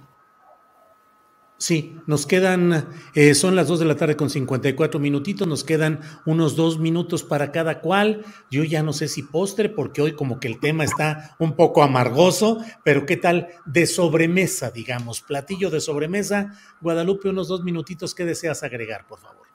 Sí, 1.58 1.96
nos 2.06 2.26
quedan, 2.26 2.86
eh, 3.14 3.34
son 3.34 3.56
las 3.56 3.70
2 3.70 3.80
de 3.80 3.86
la 3.86 3.96
tarde 3.96 4.18
con 4.18 4.30
54 4.30 5.00
minutitos, 5.00 5.48
nos 5.48 5.64
quedan 5.64 6.02
unos 6.26 6.58
dos 6.58 6.80
minutos 6.80 7.24
para 7.24 7.54
cada 7.54 7.80
cual. 7.80 8.26
Yo 8.52 8.66
ya 8.66 8.84
no 8.84 8.92
sé 8.92 9.08
si 9.08 9.24
postre, 9.24 9.70
porque 9.70 10.02
hoy 10.02 10.16
como 10.16 10.38
que 10.38 10.50
el 10.50 10.60
tema 10.60 10.84
está 10.84 11.34
un 11.40 11.56
poco 11.56 11.82
amargoso, 11.82 12.60
pero 12.84 13.06
¿qué 13.06 13.16
tal 13.16 13.48
de 13.66 13.86
sobremesa, 13.86 14.70
digamos? 14.70 15.22
Platillo 15.22 15.70
de 15.70 15.80
sobremesa. 15.80 16.54
Guadalupe, 16.82 17.30
unos 17.30 17.48
dos 17.48 17.64
minutitos, 17.64 18.14
¿qué 18.14 18.26
deseas 18.26 18.62
agregar, 18.64 19.08
por 19.08 19.20
favor? 19.20 19.46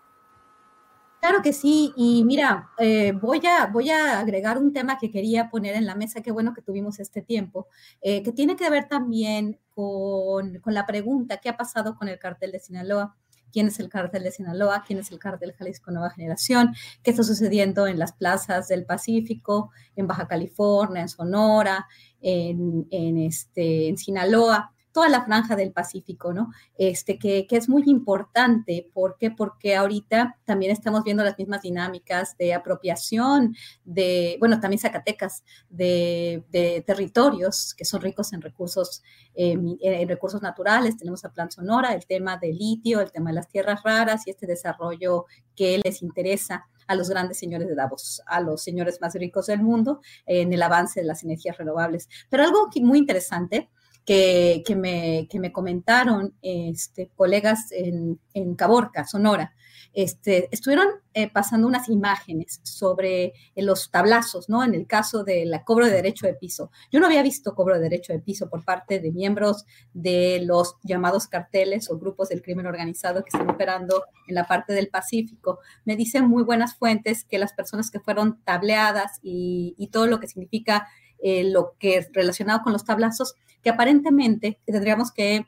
Claro 1.20 1.42
que 1.42 1.52
sí, 1.52 1.92
y 1.96 2.24
mira, 2.24 2.70
eh, 2.78 3.12
voy, 3.12 3.42
a, 3.46 3.66
voy 3.66 3.90
a 3.90 4.20
agregar 4.20 4.56
un 4.56 4.72
tema 4.72 4.96
que 4.96 5.10
quería 5.10 5.50
poner 5.50 5.74
en 5.74 5.84
la 5.84 5.94
mesa, 5.94 6.22
qué 6.22 6.32
bueno 6.32 6.54
que 6.54 6.62
tuvimos 6.62 6.98
este 6.98 7.20
tiempo, 7.20 7.68
eh, 8.00 8.22
que 8.22 8.32
tiene 8.32 8.56
que 8.56 8.70
ver 8.70 8.88
también 8.88 9.58
con, 9.80 10.58
con, 10.58 10.74
la 10.74 10.86
pregunta, 10.86 11.38
¿qué 11.38 11.48
ha 11.48 11.56
pasado 11.56 11.96
con 11.96 12.08
el 12.08 12.18
cartel 12.18 12.52
de 12.52 12.60
Sinaloa? 12.60 13.16
¿Quién 13.52 13.68
es 13.68 13.80
el 13.80 13.88
cartel 13.88 14.22
de 14.22 14.30
Sinaloa? 14.30 14.84
¿Quién 14.86 14.98
es 14.98 15.10
el 15.10 15.18
cartel 15.18 15.54
Jalisco 15.54 15.90
Nueva 15.90 16.10
Generación? 16.10 16.74
¿Qué 17.02 17.10
está 17.10 17.22
sucediendo 17.22 17.86
en 17.86 17.98
las 17.98 18.12
plazas 18.12 18.68
del 18.68 18.84
Pacífico, 18.84 19.70
en 19.96 20.06
Baja 20.06 20.28
California, 20.28 21.02
en 21.02 21.08
Sonora, 21.08 21.86
en, 22.20 22.86
en, 22.90 23.18
este, 23.18 23.88
en 23.88 23.96
Sinaloa? 23.96 24.72
Toda 24.92 25.08
la 25.08 25.24
franja 25.24 25.56
del 25.56 25.72
Pacífico, 25.72 26.32
¿no? 26.32 26.50
Este, 26.76 27.18
que, 27.18 27.46
que 27.46 27.56
es 27.56 27.68
muy 27.68 27.82
importante. 27.86 28.88
¿Por 28.92 29.16
qué? 29.18 29.30
Porque 29.30 29.76
ahorita 29.76 30.38
también 30.44 30.72
estamos 30.72 31.04
viendo 31.04 31.24
las 31.24 31.38
mismas 31.38 31.62
dinámicas 31.62 32.36
de 32.38 32.54
apropiación 32.54 33.54
de, 33.84 34.36
bueno, 34.40 34.60
también 34.60 34.80
Zacatecas, 34.80 35.44
de, 35.68 36.44
de 36.50 36.82
territorios 36.86 37.74
que 37.74 37.84
son 37.84 38.00
ricos 38.00 38.32
en 38.32 38.40
recursos, 38.40 39.02
eh, 39.34 39.56
en 39.80 40.08
recursos 40.08 40.42
naturales. 40.42 40.96
Tenemos 40.96 41.24
a 41.24 41.32
Plan 41.32 41.50
Sonora, 41.50 41.94
el 41.94 42.06
tema 42.06 42.36
del 42.36 42.56
litio, 42.56 43.00
el 43.00 43.12
tema 43.12 43.30
de 43.30 43.36
las 43.36 43.48
tierras 43.48 43.82
raras 43.82 44.26
y 44.26 44.30
este 44.30 44.46
desarrollo 44.46 45.26
que 45.54 45.80
les 45.84 46.02
interesa 46.02 46.66
a 46.86 46.96
los 46.96 47.08
grandes 47.08 47.38
señores 47.38 47.68
de 47.68 47.76
Davos, 47.76 48.20
a 48.26 48.40
los 48.40 48.62
señores 48.62 49.00
más 49.00 49.14
ricos 49.14 49.46
del 49.46 49.62
mundo 49.62 50.00
en 50.26 50.52
el 50.52 50.60
avance 50.60 51.00
de 51.00 51.06
las 51.06 51.22
energías 51.22 51.56
renovables. 51.56 52.08
Pero 52.28 52.42
algo 52.42 52.68
muy 52.82 52.98
interesante 52.98 53.70
que, 54.04 54.62
me, 54.76 55.28
que 55.30 55.38
me 55.38 55.52
comentaron 55.52 56.34
este, 56.42 57.10
colegas 57.14 57.70
en, 57.72 58.18
en 58.34 58.54
Caborca, 58.54 59.06
Sonora, 59.06 59.54
este, 59.92 60.48
estuvieron 60.52 60.86
eh, 61.14 61.28
pasando 61.28 61.66
unas 61.66 61.88
imágenes 61.88 62.60
sobre 62.62 63.24
eh, 63.24 63.32
los 63.56 63.90
tablazos, 63.90 64.48
¿no? 64.48 64.62
En 64.62 64.74
el 64.74 64.86
caso 64.86 65.24
del 65.24 65.52
cobro 65.64 65.86
de 65.86 65.92
derecho 65.92 66.26
de 66.26 66.34
piso. 66.34 66.70
Yo 66.92 67.00
no 67.00 67.06
había 67.06 67.22
visto 67.22 67.54
cobro 67.56 67.74
de 67.74 67.80
derecho 67.80 68.12
de 68.12 68.20
piso 68.20 68.48
por 68.48 68.64
parte 68.64 69.00
de 69.00 69.10
miembros 69.10 69.64
de 69.92 70.42
los 70.44 70.76
llamados 70.84 71.26
carteles 71.26 71.90
o 71.90 71.98
grupos 71.98 72.28
del 72.28 72.42
crimen 72.42 72.66
organizado 72.66 73.24
que 73.24 73.30
están 73.30 73.50
operando 73.50 74.04
en 74.28 74.36
la 74.36 74.46
parte 74.46 74.72
del 74.72 74.88
Pacífico. 74.88 75.58
Me 75.84 75.96
dicen 75.96 76.28
muy 76.28 76.44
buenas 76.44 76.76
fuentes 76.76 77.24
que 77.24 77.38
las 77.38 77.52
personas 77.52 77.90
que 77.90 77.98
fueron 77.98 78.40
tableadas 78.44 79.18
y 79.22 79.88
todo 79.90 80.06
lo 80.06 80.20
que 80.20 80.28
significa 80.28 80.86
eh, 81.22 81.44
lo 81.44 81.74
que 81.78 81.96
es 81.96 82.08
relacionado 82.12 82.62
con 82.62 82.72
los 82.72 82.84
tablazos, 82.84 83.34
que 83.62 83.70
aparentemente 83.70 84.58
tendríamos 84.66 85.12
que 85.12 85.46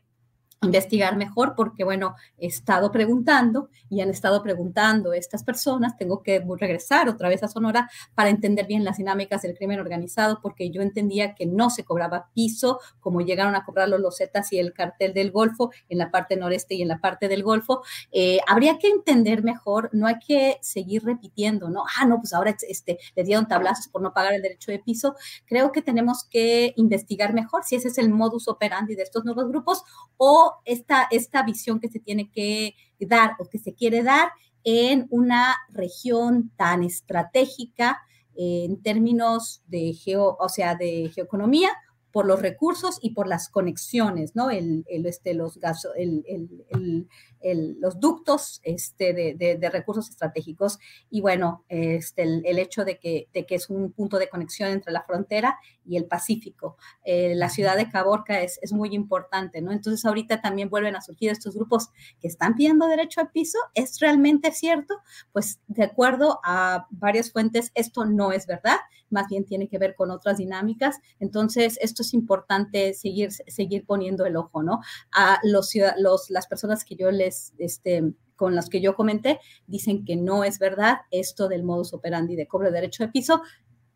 investigar 0.62 1.16
mejor 1.16 1.54
porque, 1.56 1.84
bueno, 1.84 2.14
he 2.38 2.46
estado 2.46 2.92
preguntando 2.92 3.68
y 3.90 4.00
han 4.00 4.10
estado 4.10 4.42
preguntando 4.42 5.12
estas 5.12 5.44
personas, 5.44 5.96
tengo 5.96 6.22
que 6.22 6.44
regresar 6.58 7.08
otra 7.08 7.28
vez 7.28 7.42
a 7.42 7.48
Sonora 7.48 7.90
para 8.14 8.30
entender 8.30 8.66
bien 8.66 8.84
las 8.84 8.96
dinámicas 8.96 9.42
del 9.42 9.56
crimen 9.56 9.80
organizado 9.80 10.40
porque 10.40 10.70
yo 10.70 10.82
entendía 10.82 11.34
que 11.34 11.46
no 11.46 11.68
se 11.68 11.84
cobraba 11.84 12.30
piso 12.32 12.80
como 13.00 13.20
llegaron 13.20 13.54
a 13.56 13.64
cobrar 13.64 13.88
los 13.88 14.00
losetas 14.00 14.52
y 14.52 14.58
el 14.58 14.72
cartel 14.72 15.12
del 15.12 15.32
Golfo 15.32 15.72
en 15.88 15.98
la 15.98 16.10
parte 16.10 16.36
noreste 16.36 16.74
y 16.74 16.82
en 16.82 16.88
la 16.88 17.00
parte 17.00 17.28
del 17.28 17.42
Golfo. 17.42 17.82
Eh, 18.12 18.38
habría 18.46 18.78
que 18.78 18.88
entender 18.88 19.42
mejor, 19.42 19.90
no 19.92 20.06
hay 20.06 20.18
que 20.18 20.58
seguir 20.62 21.04
repitiendo, 21.04 21.68
¿no? 21.68 21.84
Ah, 21.98 22.06
no, 22.06 22.18
pues 22.18 22.32
ahora 22.32 22.56
este, 22.68 22.98
le 23.16 23.24
dieron 23.24 23.48
tablazos 23.48 23.88
por 23.88 24.00
no 24.00 24.12
pagar 24.12 24.34
el 24.34 24.42
derecho 24.42 24.70
de 24.70 24.78
piso. 24.78 25.16
Creo 25.44 25.72
que 25.72 25.82
tenemos 25.82 26.24
que 26.24 26.72
investigar 26.76 27.34
mejor 27.34 27.64
si 27.64 27.76
ese 27.76 27.88
es 27.88 27.98
el 27.98 28.10
modus 28.10 28.48
operandi 28.48 28.94
de 28.94 29.02
estos 29.02 29.24
nuevos 29.24 29.48
grupos 29.48 29.82
o 30.16 30.51
esta, 30.64 31.08
esta 31.10 31.42
visión 31.42 31.80
que 31.80 31.88
se 31.88 32.00
tiene 32.00 32.30
que 32.30 32.74
dar 33.00 33.36
o 33.38 33.48
que 33.48 33.58
se 33.58 33.74
quiere 33.74 34.02
dar 34.02 34.30
en 34.64 35.06
una 35.10 35.56
región 35.70 36.52
tan 36.56 36.82
estratégica 36.82 38.00
en 38.34 38.82
términos 38.82 39.62
de 39.66 39.92
geo, 39.92 40.36
o 40.38 40.48
sea, 40.48 40.74
de 40.74 41.10
geoeconomía, 41.14 41.70
por 42.12 42.26
los 42.26 42.40
recursos 42.40 42.98
y 43.00 43.14
por 43.14 43.26
las 43.26 43.48
conexiones, 43.48 44.36
¿no? 44.36 44.50
El, 44.50 44.84
este, 44.88 45.34
los, 45.34 45.58
gaso, 45.58 45.94
el, 45.94 47.08
los 47.44 48.00
ductos 48.00 48.60
este, 48.62 49.12
de, 49.12 49.70
recursos 49.70 50.08
estratégicos 50.08 50.78
y 51.10 51.20
bueno, 51.20 51.64
este, 51.68 52.22
el, 52.22 52.58
hecho 52.58 52.84
de 52.84 52.98
que, 52.98 53.28
de 53.32 53.46
que 53.46 53.54
es 53.54 53.70
un 53.70 53.92
punto 53.92 54.18
de 54.18 54.28
conexión 54.28 54.70
entre 54.70 54.92
la 54.92 55.02
frontera 55.02 55.58
y 55.84 55.96
el 55.96 56.06
Pacífico. 56.06 56.76
Eh, 57.04 57.34
la 57.34 57.48
ciudad 57.48 57.76
de 57.76 57.88
Caborca 57.88 58.40
es, 58.40 58.58
es, 58.62 58.72
muy 58.72 58.94
importante, 58.94 59.60
¿no? 59.60 59.72
Entonces 59.72 60.04
ahorita 60.04 60.40
también 60.40 60.68
vuelven 60.68 60.96
a 60.96 61.00
surgir 61.00 61.30
estos 61.30 61.54
grupos 61.54 61.90
que 62.20 62.28
están 62.28 62.54
pidiendo 62.54 62.86
derecho 62.86 63.20
al 63.20 63.30
piso. 63.30 63.58
¿Es 63.74 63.98
realmente 64.00 64.52
cierto? 64.52 65.00
Pues 65.32 65.60
de 65.66 65.84
acuerdo 65.84 66.40
a 66.44 66.86
varias 66.90 67.32
fuentes, 67.32 67.72
esto 67.74 68.04
no 68.04 68.32
es 68.32 68.46
verdad, 68.46 68.78
más 69.12 69.28
bien 69.28 69.44
tiene 69.44 69.68
que 69.68 69.78
ver 69.78 69.94
con 69.94 70.10
otras 70.10 70.38
dinámicas. 70.38 70.98
Entonces, 71.20 71.78
esto 71.80 72.02
es 72.02 72.14
importante 72.14 72.94
seguir, 72.94 73.30
seguir 73.30 73.84
poniendo 73.84 74.24
el 74.24 74.36
ojo, 74.36 74.62
¿no? 74.62 74.80
A 75.12 75.38
los, 75.44 75.72
los, 75.98 76.30
las 76.30 76.46
personas 76.46 76.84
que 76.84 76.96
yo 76.96 77.10
les 77.10 77.31
este, 77.58 78.12
con 78.36 78.54
las 78.54 78.68
que 78.68 78.80
yo 78.80 78.94
comenté, 78.94 79.38
dicen 79.66 80.04
que 80.04 80.16
no 80.16 80.44
es 80.44 80.58
verdad 80.58 80.98
esto 81.10 81.48
del 81.48 81.62
modus 81.62 81.94
operandi 81.94 82.36
de 82.36 82.46
cobro 82.46 82.68
de 82.68 82.74
derecho 82.74 83.04
de 83.04 83.10
piso. 83.10 83.42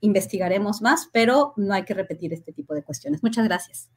Investigaremos 0.00 0.82
más, 0.82 1.10
pero 1.12 1.52
no 1.56 1.74
hay 1.74 1.84
que 1.84 1.94
repetir 1.94 2.32
este 2.32 2.52
tipo 2.52 2.74
de 2.74 2.82
cuestiones. 2.82 3.22
Muchas 3.22 3.44
gracias. 3.44 3.90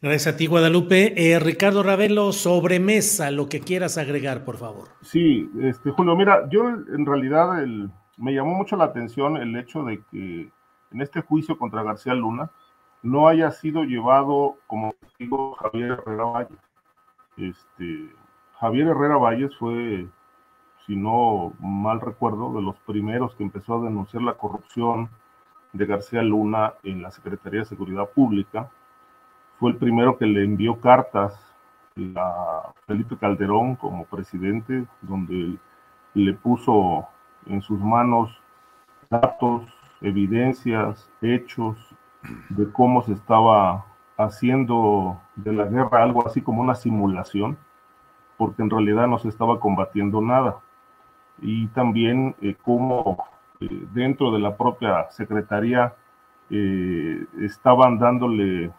Gracias 0.00 0.34
a 0.34 0.36
ti, 0.38 0.46
Guadalupe. 0.46 1.12
Eh, 1.16 1.38
Ricardo 1.38 1.82
Ravelo, 1.82 2.32
sobremesa, 2.32 3.30
lo 3.30 3.50
que 3.50 3.60
quieras 3.60 3.98
agregar, 3.98 4.44
por 4.44 4.56
favor. 4.56 4.88
Sí, 5.02 5.50
este, 5.60 5.90
Julio, 5.90 6.16
mira, 6.16 6.48
yo 6.50 6.70
en 6.70 7.04
realidad 7.04 7.62
me 8.16 8.32
llamó 8.32 8.54
mucho 8.54 8.76
la 8.76 8.84
atención 8.84 9.36
el 9.36 9.54
hecho 9.56 9.84
de 9.84 10.00
que 10.10 10.50
en 10.92 11.02
este 11.02 11.20
juicio 11.20 11.58
contra 11.58 11.82
García 11.82 12.14
Luna 12.14 12.50
no 13.02 13.28
haya 13.28 13.50
sido 13.50 13.84
llevado 13.84 14.56
como 14.66 14.94
digo 15.18 15.54
Javier 15.56 15.92
Herrera 15.92 16.24
Valle. 16.24 16.56
Este, 17.36 18.10
Javier 18.60 18.88
Herrera 18.88 19.16
Valles 19.16 19.56
fue, 19.56 20.06
si 20.84 20.94
no 20.94 21.54
mal 21.60 21.98
recuerdo, 21.98 22.52
de 22.52 22.60
los 22.60 22.76
primeros 22.80 23.34
que 23.34 23.42
empezó 23.42 23.76
a 23.76 23.84
denunciar 23.84 24.22
la 24.22 24.34
corrupción 24.34 25.08
de 25.72 25.86
García 25.86 26.22
Luna 26.22 26.74
en 26.82 27.00
la 27.00 27.10
Secretaría 27.10 27.60
de 27.60 27.66
Seguridad 27.66 28.10
Pública. 28.10 28.68
Fue 29.58 29.70
el 29.70 29.78
primero 29.78 30.18
que 30.18 30.26
le 30.26 30.44
envió 30.44 30.78
cartas 30.78 31.42
a 32.16 32.72
Felipe 32.86 33.16
Calderón 33.16 33.76
como 33.76 34.04
presidente, 34.04 34.84
donde 35.00 35.56
le 36.12 36.34
puso 36.34 37.08
en 37.46 37.62
sus 37.62 37.80
manos 37.80 38.30
datos, 39.08 39.62
evidencias, 40.02 41.10
hechos 41.22 41.78
de 42.50 42.70
cómo 42.72 43.00
se 43.04 43.14
estaba 43.14 43.86
haciendo 44.18 45.18
de 45.34 45.54
la 45.54 45.64
guerra 45.64 46.02
algo 46.02 46.26
así 46.26 46.42
como 46.42 46.60
una 46.60 46.74
simulación 46.74 47.56
porque 48.40 48.62
en 48.62 48.70
realidad 48.70 49.06
no 49.06 49.18
se 49.18 49.28
estaba 49.28 49.60
combatiendo 49.60 50.22
nada. 50.22 50.60
Y 51.42 51.66
también 51.68 52.34
eh, 52.40 52.56
cómo 52.64 53.22
eh, 53.60 53.86
dentro 53.92 54.30
de 54.30 54.38
la 54.38 54.56
propia 54.56 55.10
Secretaría 55.10 55.94
eh, 56.48 57.26
estaban 57.42 57.98
dándole 57.98 58.70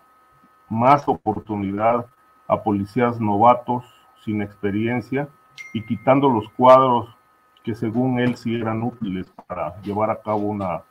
más 0.68 1.07
oportunidad 1.07 2.07
a 2.47 2.64
policías 2.64 3.22
novatos 3.22 3.86
sin 4.26 4.41
experiencia 4.41 5.30
y 5.76 5.86
quitando 5.86 6.28
los 6.28 6.49
cuadros 6.57 7.16
que 7.64 7.76
según 7.76 8.20
él 8.20 8.38
sí 8.38 8.55
eran 8.55 8.82
útiles 8.82 9.32
para 9.45 9.80
llevar 9.84 10.09
a 10.09 10.24
cabo 10.24 10.39
una 10.39 10.82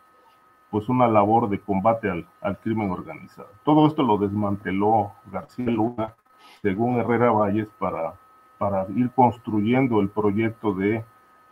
pues 0.70 0.88
una 0.88 1.08
labor 1.08 1.48
de 1.48 1.58
combate 1.58 2.08
al, 2.08 2.24
al 2.40 2.56
crimen 2.60 2.92
organizado. 2.92 3.48
Todo 3.64 3.88
esto 3.88 4.04
lo 4.04 4.16
desmanteló 4.16 5.10
García 5.32 5.66
Luna, 5.66 6.14
según 6.62 7.00
Herrera 7.00 7.32
Valles, 7.32 7.68
para 7.76 8.14
para 8.61 8.86
ir 8.94 9.11
construyendo 9.12 10.02
el 10.02 10.11
proyecto 10.11 10.74
de 10.74 11.02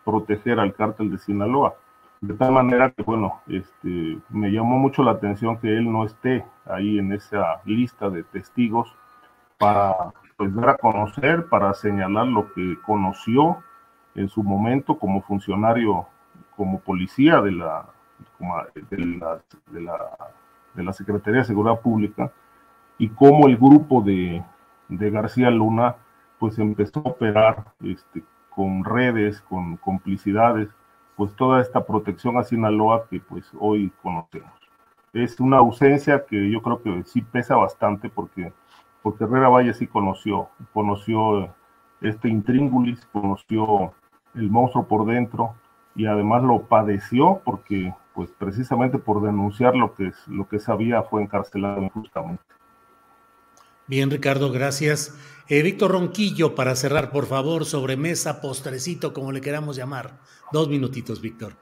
proteger 0.04 0.61
al 0.61 0.74
cártel 0.74 1.11
de 1.11 1.16
Sinaloa. 1.16 1.74
De 2.20 2.34
tal 2.34 2.52
manera 2.52 2.90
que, 2.90 3.02
bueno, 3.02 3.40
este, 3.46 4.18
me 4.28 4.50
llamó 4.50 4.76
mucho 4.78 5.02
la 5.02 5.12
atención 5.12 5.56
que 5.56 5.68
él 5.68 5.90
no 5.90 6.04
esté 6.04 6.44
ahí 6.66 6.98
en 6.98 7.14
esa 7.14 7.62
lista 7.64 8.11
de 8.11 8.24
testigos 8.24 8.94
para 9.56 10.12
pues, 10.36 10.54
dar 10.54 10.68
a 10.68 10.76
conocer, 10.76 11.46
para 11.46 11.72
señalar 11.72 12.26
lo 12.26 12.52
que 12.52 12.76
conoció 12.84 13.56
en 14.14 14.28
su 14.28 14.42
momento 14.42 14.98
como 14.98 15.22
funcionario, 15.22 16.06
como 16.59 16.78
policía 16.78 17.40
de 17.40 17.52
la, 17.52 17.86
de 18.90 18.98
la, 19.06 19.40
de 20.74 20.82
la, 20.82 20.92
Secretaría 20.92 21.40
de 21.40 21.46
Seguridad 21.46 21.80
Pública 21.80 22.30
y 22.98 23.09
cómo 23.09 23.46
el 23.46 23.56
grupo 23.56 24.02
de, 24.02 24.44
de 24.90 25.11
García 25.11 25.50
Luna 25.50 25.96
pues 26.39 26.59
empezó 26.59 27.01
a 27.01 27.11
operar 27.11 27.72
este, 27.82 28.22
con 28.51 28.84
redes, 28.84 29.41
con 29.43 29.76
complicidades, 29.76 30.68
pues 31.16 31.34
toda 31.34 31.61
esta 31.61 31.84
protección 31.84 32.39
a 32.39 32.45
Sinaloa 32.45 33.07
que 33.09 33.20
pues 33.20 33.51
hoy 33.59 33.93
conocemos. 34.03 34.53
Es 35.12 35.41
una 35.41 35.59
ausencia 35.59 36.24
que 36.26 36.51
yo 36.51 36.62
creo 36.62 36.82
que 36.82 37.03
sí 37.05 37.22
pesa 37.22 37.57
bastante 37.57 38.09
porque, 38.09 38.53
porque 39.03 39.24
Herrera 39.24 39.49
Valle 39.49 39.74
sí 39.74 39.86
conoció, 39.86 40.49
conoció 40.72 41.55
este 42.01 42.28
intríngulis, 42.28 43.05
conoció 43.12 43.93
el 44.34 44.51
monstruo 44.51 44.86
por 44.86 45.07
dentro 45.07 45.55
y 45.97 46.07
además 46.07 46.43
lo 46.45 46.62
padeció 46.62 47.41
porque 47.45 47.93
pues 48.14 48.30
precisamente 48.32 48.99
por 48.99 49.22
denunciar 49.22 49.76
lo 49.76 49.95
que, 49.95 50.12
lo 50.26 50.49
que 50.49 50.59
sabía 50.59 51.03
fue 51.03 51.22
encarcelado 51.22 51.82
injustamente. 51.82 52.43
Bien, 53.89 54.11
Ricardo, 54.11 54.53
gracias. 54.53 55.14
Eh, 55.49 55.62
Víctor 55.62 55.93
Ronquillo, 55.93 56.55
para 56.55 56.76
cerrar, 56.76 57.11
por 57.11 57.24
favor, 57.24 57.64
sobre 57.64 57.97
mesa, 57.97 58.43
postrecito, 58.43 59.14
como 59.14 59.32
le 59.32 59.41
queramos 59.41 59.76
llamar. 59.76 60.20
Dos 60.53 60.68
minutitos, 60.68 61.22
Víctor. 61.22 61.57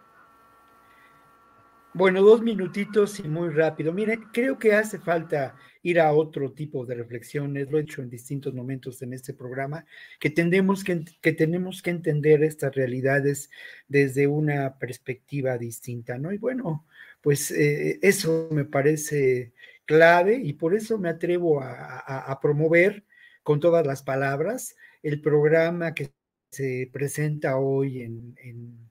Bueno, 1.95 2.21
dos 2.21 2.43
minutitos 2.43 3.21
y 3.21 3.29
muy 3.29 3.51
rápido. 3.51 3.93
Mire, 3.93 4.19
creo 4.33 4.59
que 4.59 4.75
hace 4.75 4.99
falta 4.99 5.55
ir 5.83 6.01
a 6.01 6.13
otro 6.13 6.51
tipo 6.53 6.85
de 6.85 6.97
reflexiones, 6.97 7.71
lo 7.71 7.79
he 7.79 7.83
hecho 7.83 8.03
en 8.03 8.11
distintos 8.11 8.53
momentos 8.53 9.01
en 9.03 9.13
este 9.13 9.33
programa, 9.33 9.87
que, 10.19 10.31
tendemos 10.31 10.83
que, 10.83 11.05
que 11.23 11.33
tenemos 11.33 11.81
que 11.81 11.91
entender 11.91 12.43
estas 12.43 12.75
realidades 12.75 13.51
desde 13.87 14.27
una 14.27 14.81
perspectiva 14.81 15.57
distinta, 15.59 16.19
¿no? 16.19 16.33
Y 16.33 16.39
bueno, 16.39 16.85
pues 17.21 17.53
eh, 17.53 18.01
eso 18.03 18.49
me 18.51 18.65
parece 18.65 19.53
clave 19.87 20.37
y 20.43 20.53
por 20.55 20.75
eso 20.75 20.99
me 20.99 21.09
atrevo 21.09 21.61
a, 21.63 22.39
promover 22.43 23.05
con 23.43 23.61
todas 23.61 23.87
las 23.87 24.03
palabras 24.03 24.77
el 25.03 25.21
programa 25.21 25.95
que 25.95 26.13
se 26.51 26.91
presenta 26.93 27.57
hoy 27.57 28.03
en, 28.03 28.37
en, 28.43 28.87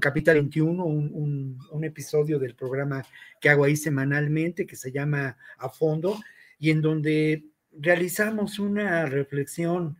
Capital 0.00 0.36
21, 0.36 0.84
un, 0.84 1.58
un, 1.72 1.84
episodio 1.84 2.38
del 2.38 2.54
programa 2.54 3.04
que 3.40 3.48
hago 3.48 3.64
ahí 3.64 3.74
semanalmente 3.74 4.64
que 4.64 4.76
se 4.76 4.92
llama 4.92 5.36
A 5.58 5.68
Fondo 5.68 6.16
y 6.60 6.70
en 6.70 6.80
donde 6.80 7.44
realizamos 7.72 8.60
una 8.60 9.06
reflexión 9.06 9.98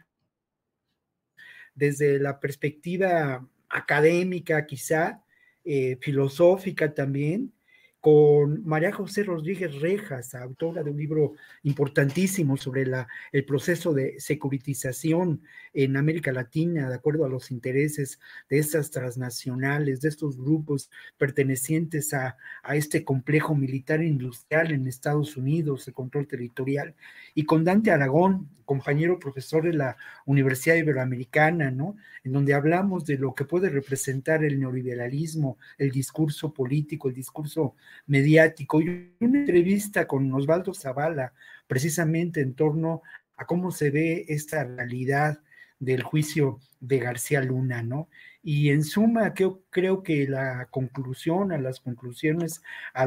desde 1.75 2.19
la 2.19 2.39
perspectiva 2.39 3.45
académica 3.69 4.67
quizá, 4.67 5.25
eh, 5.65 5.97
filosófica 6.01 6.95
también, 6.95 7.53
con 8.01 8.65
María 8.65 8.93
José 8.93 9.25
Rodríguez 9.25 9.79
Rejas, 9.81 10.35
autora 10.35 10.83
de 10.83 10.91
un 10.91 10.97
libro 10.97 11.35
importantísimo 11.65 12.57
sobre 12.57 12.87
la, 12.87 13.07
el 13.31 13.45
proceso 13.45 13.93
de 13.93 14.19
securitización 14.19 15.43
en 15.75 15.97
América 15.97 16.33
Latina, 16.33 16.89
de 16.89 16.95
acuerdo 16.95 17.27
a 17.27 17.29
los 17.29 17.51
intereses 17.51 18.19
de 18.49 18.59
estas 18.59 18.91
transnacionales, 18.91 20.01
de 20.01 20.09
estos 20.09 20.39
grupos 20.39 20.91
pertenecientes 21.19 22.15
a, 22.15 22.39
a 22.63 22.77
este 22.77 23.05
complejo 23.05 23.55
militar 23.55 24.03
industrial 24.03 24.73
en 24.73 24.87
Estados 24.87 25.37
Unidos, 25.37 25.85
de 25.85 25.93
control 25.93 26.27
territorial, 26.27 26.95
y 27.35 27.45
con 27.45 27.65
Dante 27.65 27.91
Aragón, 27.91 28.49
compañero 28.65 29.19
profesor 29.19 29.65
de 29.65 29.73
la 29.73 29.97
Universidad 30.27 30.77
Iberoamericana, 30.77 31.73
¿no? 31.73 31.97
En 32.23 32.31
donde 32.31 32.55
hablamos 32.55 33.05
de 33.05 33.19
lo 33.19 33.35
que 33.35 33.45
puede 33.45 33.69
representar 33.69 34.45
el 34.45 34.61
neoliberalismo, 34.61 35.59
el 35.77 35.91
discurso 35.91 36.55
político, 36.55 37.09
el 37.09 37.15
discurso 37.15 37.75
mediático, 38.07 38.81
y 38.81 39.15
una 39.21 39.41
entrevista 39.41 40.07
con 40.07 40.33
Osvaldo 40.33 40.75
Zavala, 40.75 41.33
precisamente 41.67 42.41
en 42.41 42.55
torno 42.55 43.03
a 43.37 43.47
cómo 43.47 43.71
se 43.71 43.91
ve 43.91 44.25
esta 44.29 44.65
realidad 44.65 45.41
del 45.79 46.03
juicio 46.03 46.61
de 46.81 46.99
García 46.99 47.41
Luna, 47.43 47.83
¿no? 47.83 48.09
Y 48.43 48.71
en 48.71 48.85
suma, 48.85 49.35
creo, 49.35 50.03
que 50.03 50.27
la 50.27 50.69
conclusión, 50.71 51.53
a 51.53 51.59
las 51.59 51.81
conclusiones 51.81 52.63
a, 52.95 53.03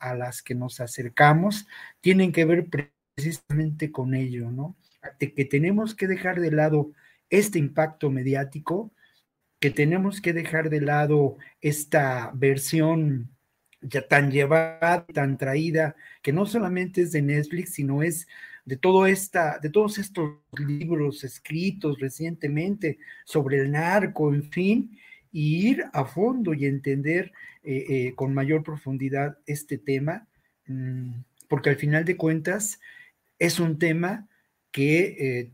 a 0.00 0.14
las 0.14 0.42
que 0.42 0.54
nos 0.54 0.80
acercamos, 0.80 1.66
tienen 2.00 2.32
que 2.32 2.44
ver 2.44 2.68
precisamente 3.14 3.90
con 3.90 4.14
ello, 4.14 4.50
¿no? 4.50 4.76
que 5.18 5.44
tenemos 5.44 5.94
que 5.94 6.06
dejar 6.06 6.40
de 6.40 6.50
lado 6.50 6.92
este 7.30 7.58
impacto 7.58 8.10
mediático, 8.10 8.92
que 9.60 9.70
tenemos 9.70 10.20
que 10.20 10.32
dejar 10.32 10.70
de 10.70 10.80
lado 10.80 11.36
esta 11.60 12.30
versión 12.34 13.33
ya 13.88 14.06
tan 14.06 14.30
llevada, 14.30 15.06
tan 15.06 15.36
traída, 15.36 15.94
que 16.22 16.32
no 16.32 16.46
solamente 16.46 17.02
es 17.02 17.12
de 17.12 17.22
Netflix, 17.22 17.74
sino 17.74 18.02
es 18.02 18.26
de 18.64 18.76
todo 18.76 19.06
esta, 19.06 19.58
de 19.58 19.68
todos 19.70 19.98
estos 19.98 20.38
libros 20.58 21.22
escritos 21.22 22.00
recientemente 22.00 22.98
sobre 23.24 23.60
el 23.60 23.70
narco, 23.70 24.32
en 24.32 24.44
fin, 24.50 24.98
y 25.30 25.68
ir 25.68 25.84
a 25.92 26.04
fondo 26.04 26.54
y 26.54 26.64
entender 26.64 27.32
eh, 27.62 27.84
eh, 27.88 28.14
con 28.14 28.32
mayor 28.32 28.62
profundidad 28.62 29.38
este 29.46 29.78
tema, 29.78 30.26
mm, 30.66 31.12
porque 31.48 31.70
al 31.70 31.76
final 31.76 32.04
de 32.04 32.16
cuentas 32.16 32.80
es 33.38 33.60
un 33.60 33.78
tema 33.78 34.28
que 34.70 35.16
eh, 35.18 35.50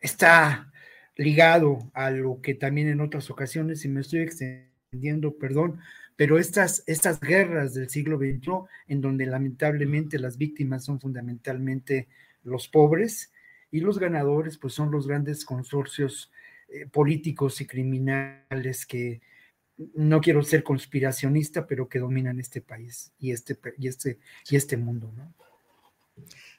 está 0.00 0.72
ligado 1.16 1.90
a 1.94 2.10
lo 2.10 2.40
que 2.40 2.54
también 2.54 2.88
en 2.88 3.00
otras 3.00 3.30
ocasiones, 3.30 3.84
y 3.84 3.88
me 3.88 4.00
estoy 4.00 4.20
extendiendo, 4.20 5.36
perdón, 5.36 5.78
pero 6.22 6.38
estas, 6.38 6.84
estas 6.86 7.18
guerras 7.18 7.74
del 7.74 7.88
siglo 7.88 8.16
XXI, 8.16 8.52
en 8.86 9.00
donde 9.00 9.26
lamentablemente 9.26 10.20
las 10.20 10.38
víctimas 10.38 10.84
son 10.84 11.00
fundamentalmente 11.00 12.06
los 12.44 12.68
pobres 12.68 13.32
y 13.72 13.80
los 13.80 13.98
ganadores, 13.98 14.56
pues 14.56 14.72
son 14.72 14.92
los 14.92 15.08
grandes 15.08 15.44
consorcios 15.44 16.30
eh, 16.68 16.86
políticos 16.86 17.60
y 17.60 17.66
criminales 17.66 18.86
que 18.86 19.20
no 19.96 20.20
quiero 20.20 20.44
ser 20.44 20.62
conspiracionista, 20.62 21.66
pero 21.66 21.88
que 21.88 21.98
dominan 21.98 22.38
este 22.38 22.60
país 22.60 23.12
y 23.18 23.32
este, 23.32 23.58
y 23.76 23.88
este, 23.88 24.20
y 24.48 24.54
este 24.54 24.76
mundo, 24.76 25.12
¿no? 25.16 25.34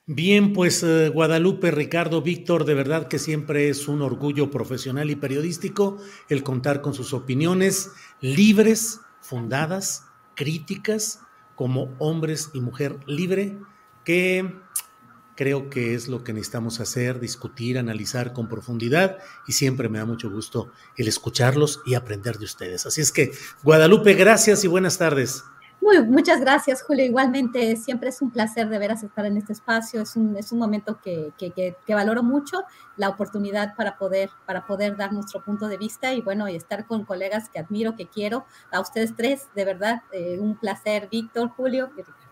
Bien, 0.05 0.51
pues 0.51 0.83
eh, 0.83 1.07
Guadalupe, 1.07 1.71
Ricardo, 1.71 2.21
Víctor, 2.21 2.65
de 2.65 2.73
verdad 2.73 3.07
que 3.07 3.17
siempre 3.17 3.69
es 3.69 3.87
un 3.87 4.01
orgullo 4.01 4.51
profesional 4.51 5.09
y 5.09 5.15
periodístico 5.15 5.99
el 6.27 6.43
contar 6.43 6.81
con 6.81 6.93
sus 6.93 7.13
opiniones 7.13 7.91
libres, 8.19 8.99
fundadas, 9.23 10.05
críticas, 10.35 11.21
como 11.55 11.89
hombres 11.97 12.51
y 12.53 12.61
mujer 12.61 12.99
libre, 13.07 13.57
que 14.03 14.53
creo 15.35 15.69
que 15.69 15.95
es 15.95 16.07
lo 16.07 16.23
que 16.23 16.33
necesitamos 16.33 16.79
hacer, 16.79 17.19
discutir, 17.19 17.79
analizar 17.79 18.33
con 18.33 18.47
profundidad 18.47 19.17
y 19.47 19.53
siempre 19.53 19.89
me 19.89 19.97
da 19.97 20.05
mucho 20.05 20.29
gusto 20.29 20.71
el 20.95 21.07
escucharlos 21.07 21.81
y 21.85 21.95
aprender 21.95 22.37
de 22.37 22.45
ustedes. 22.45 22.85
Así 22.85 23.01
es 23.01 23.11
que, 23.11 23.31
Guadalupe, 23.63 24.13
gracias 24.13 24.63
y 24.63 24.67
buenas 24.67 24.97
tardes. 24.97 25.43
Muy, 25.83 26.01
muchas 26.01 26.39
gracias, 26.39 26.81
Julio. 26.81 27.03
Igualmente, 27.03 27.75
siempre 27.75 28.07
es 28.07 28.21
un 28.21 28.31
placer 28.31 28.69
de 28.69 28.79
veras 28.79 29.03
estar 29.03 29.25
en 29.25 29.35
este 29.35 29.51
espacio. 29.51 30.01
Es 30.01 30.15
un, 30.15 30.37
es 30.37 30.53
un 30.53 30.59
momento 30.59 30.97
que, 31.03 31.33
que, 31.37 31.51
que, 31.51 31.93
valoro 31.93 32.23
mucho, 32.23 32.63
la 32.95 33.09
oportunidad 33.09 33.75
para 33.75 33.97
poder, 33.97 34.29
para 34.45 34.65
poder 34.65 34.95
dar 34.95 35.11
nuestro 35.11 35.43
punto 35.43 35.67
de 35.67 35.75
vista 35.75 36.13
y 36.13 36.21
bueno, 36.21 36.47
y 36.47 36.55
estar 36.55 36.85
con 36.85 37.03
colegas 37.03 37.49
que 37.49 37.59
admiro, 37.59 37.97
que 37.97 38.07
quiero. 38.07 38.45
A 38.71 38.79
ustedes 38.79 39.13
tres, 39.13 39.49
de 39.55 39.65
verdad, 39.65 40.03
eh, 40.13 40.37
un 40.39 40.55
placer, 40.55 41.09
Víctor, 41.11 41.49
Julio 41.49 41.89
y 41.97 41.97
Ricardo. 41.97 42.31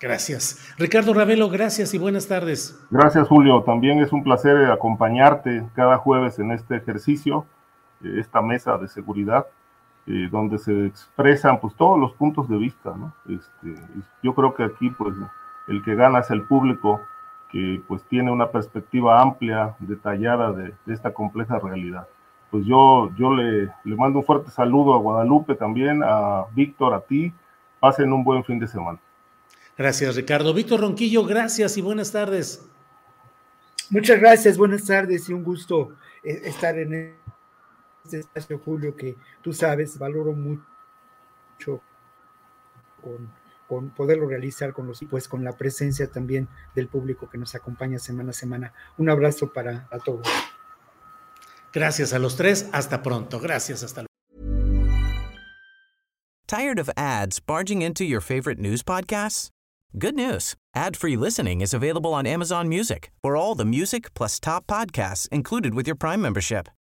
Gracias. 0.00 0.72
Ricardo 0.78 1.12
Ravelo, 1.12 1.50
gracias 1.50 1.92
y 1.92 1.98
buenas 1.98 2.28
tardes. 2.28 2.80
Gracias, 2.90 3.28
Julio. 3.28 3.62
También 3.62 3.98
es 3.98 4.10
un 4.10 4.24
placer 4.24 4.70
acompañarte 4.70 5.66
cada 5.74 5.98
jueves 5.98 6.38
en 6.38 6.52
este 6.52 6.76
ejercicio, 6.76 7.44
eh, 8.02 8.20
esta 8.20 8.40
mesa 8.40 8.78
de 8.78 8.88
seguridad 8.88 9.46
eh, 10.10 10.26
donde 10.30 10.56
se 10.56 10.86
expresan 10.86 11.60
pues 11.60 11.74
todos 11.74 12.00
los 12.00 12.14
puntos 12.14 12.48
de 12.48 12.56
vista, 12.56 12.94
¿no? 12.96 13.12
Este, 13.28 13.78
yo 14.22 14.34
creo 14.34 14.54
que 14.54 14.64
aquí 14.64 14.88
pues 14.88 15.14
el 15.66 15.84
que 15.84 15.94
gana 15.94 16.20
es 16.20 16.30
el 16.30 16.44
público 16.44 17.02
que 17.52 17.82
pues 17.86 18.02
tiene 18.04 18.30
una 18.30 18.50
perspectiva 18.50 19.20
amplia, 19.20 19.76
detallada 19.80 20.52
de, 20.52 20.72
esta 20.86 21.12
compleja 21.12 21.58
realidad. 21.58 22.08
Pues 22.50 22.64
yo, 22.64 23.10
yo 23.18 23.34
le, 23.34 23.70
le 23.84 23.96
mando 23.96 24.20
un 24.20 24.24
fuerte 24.24 24.50
saludo 24.50 24.94
a 24.94 24.98
Guadalupe 24.98 25.54
también, 25.54 26.02
a 26.02 26.46
Víctor, 26.54 26.94
a 26.94 27.00
ti. 27.00 27.30
Pasen 27.78 28.10
un 28.10 28.24
buen 28.24 28.42
fin 28.44 28.58
de 28.58 28.66
semana. 28.66 28.98
Gracias, 29.76 30.16
Ricardo. 30.16 30.54
Víctor 30.54 30.80
Ronquillo, 30.80 31.22
gracias 31.24 31.76
y 31.76 31.82
buenas 31.82 32.10
tardes. 32.10 32.66
Muchas 33.90 34.18
gracias, 34.18 34.56
buenas 34.56 34.86
tardes 34.86 35.28
y 35.28 35.34
un 35.34 35.44
gusto 35.44 35.90
eh, 36.22 36.40
estar 36.44 36.78
en 36.78 37.17
este 38.16 38.20
espacio, 38.20 38.58
Julio, 38.64 38.96
que 38.96 39.16
tú 39.42 39.52
sabes, 39.52 39.98
valoro 39.98 40.32
mucho 40.32 41.82
con, 43.02 43.30
con, 43.68 43.90
poderlo 43.90 44.26
realizar 44.26 44.72
con 44.72 44.86
los 44.86 45.00
pues 45.08 45.28
con 45.28 45.44
la 45.44 45.52
presencia 45.52 46.10
también 46.10 46.48
del 46.74 46.88
público 46.88 47.28
que 47.28 47.38
nos 47.38 47.54
acompaña 47.54 47.98
semana 47.98 48.30
a 48.30 48.34
semana. 48.34 48.72
Un 48.96 49.10
abrazo 49.10 49.52
para 49.52 49.88
a 49.90 49.98
todos. 49.98 50.26
Gracias 51.72 52.12
a 52.12 52.18
los 52.18 52.36
tres, 52.36 52.68
hasta 52.72 53.02
pronto. 53.02 53.40
Gracias, 53.40 53.82
hasta 53.82 54.02
luego. 54.02 54.08
Tired 56.46 56.78
of 56.78 56.88
ads 56.96 57.40
barging 57.40 57.82
into 57.82 58.04
your 58.04 58.22
favorite 58.22 58.58
news 58.58 58.82
podcasts? 58.82 59.50
Good 59.96 60.14
news. 60.14 60.54
Ad-free 60.74 61.16
listening 61.16 61.60
is 61.60 61.74
available 61.74 62.12
on 62.12 62.26
Amazon 62.26 62.68
Music. 62.68 63.10
For 63.22 63.36
all 63.36 63.54
the 63.54 63.64
music 63.64 64.14
plus 64.14 64.38
top 64.40 64.66
podcasts 64.66 65.28
included 65.30 65.74
with 65.74 65.86
your 65.86 65.96
Prime 65.96 66.20
membership. 66.20 66.68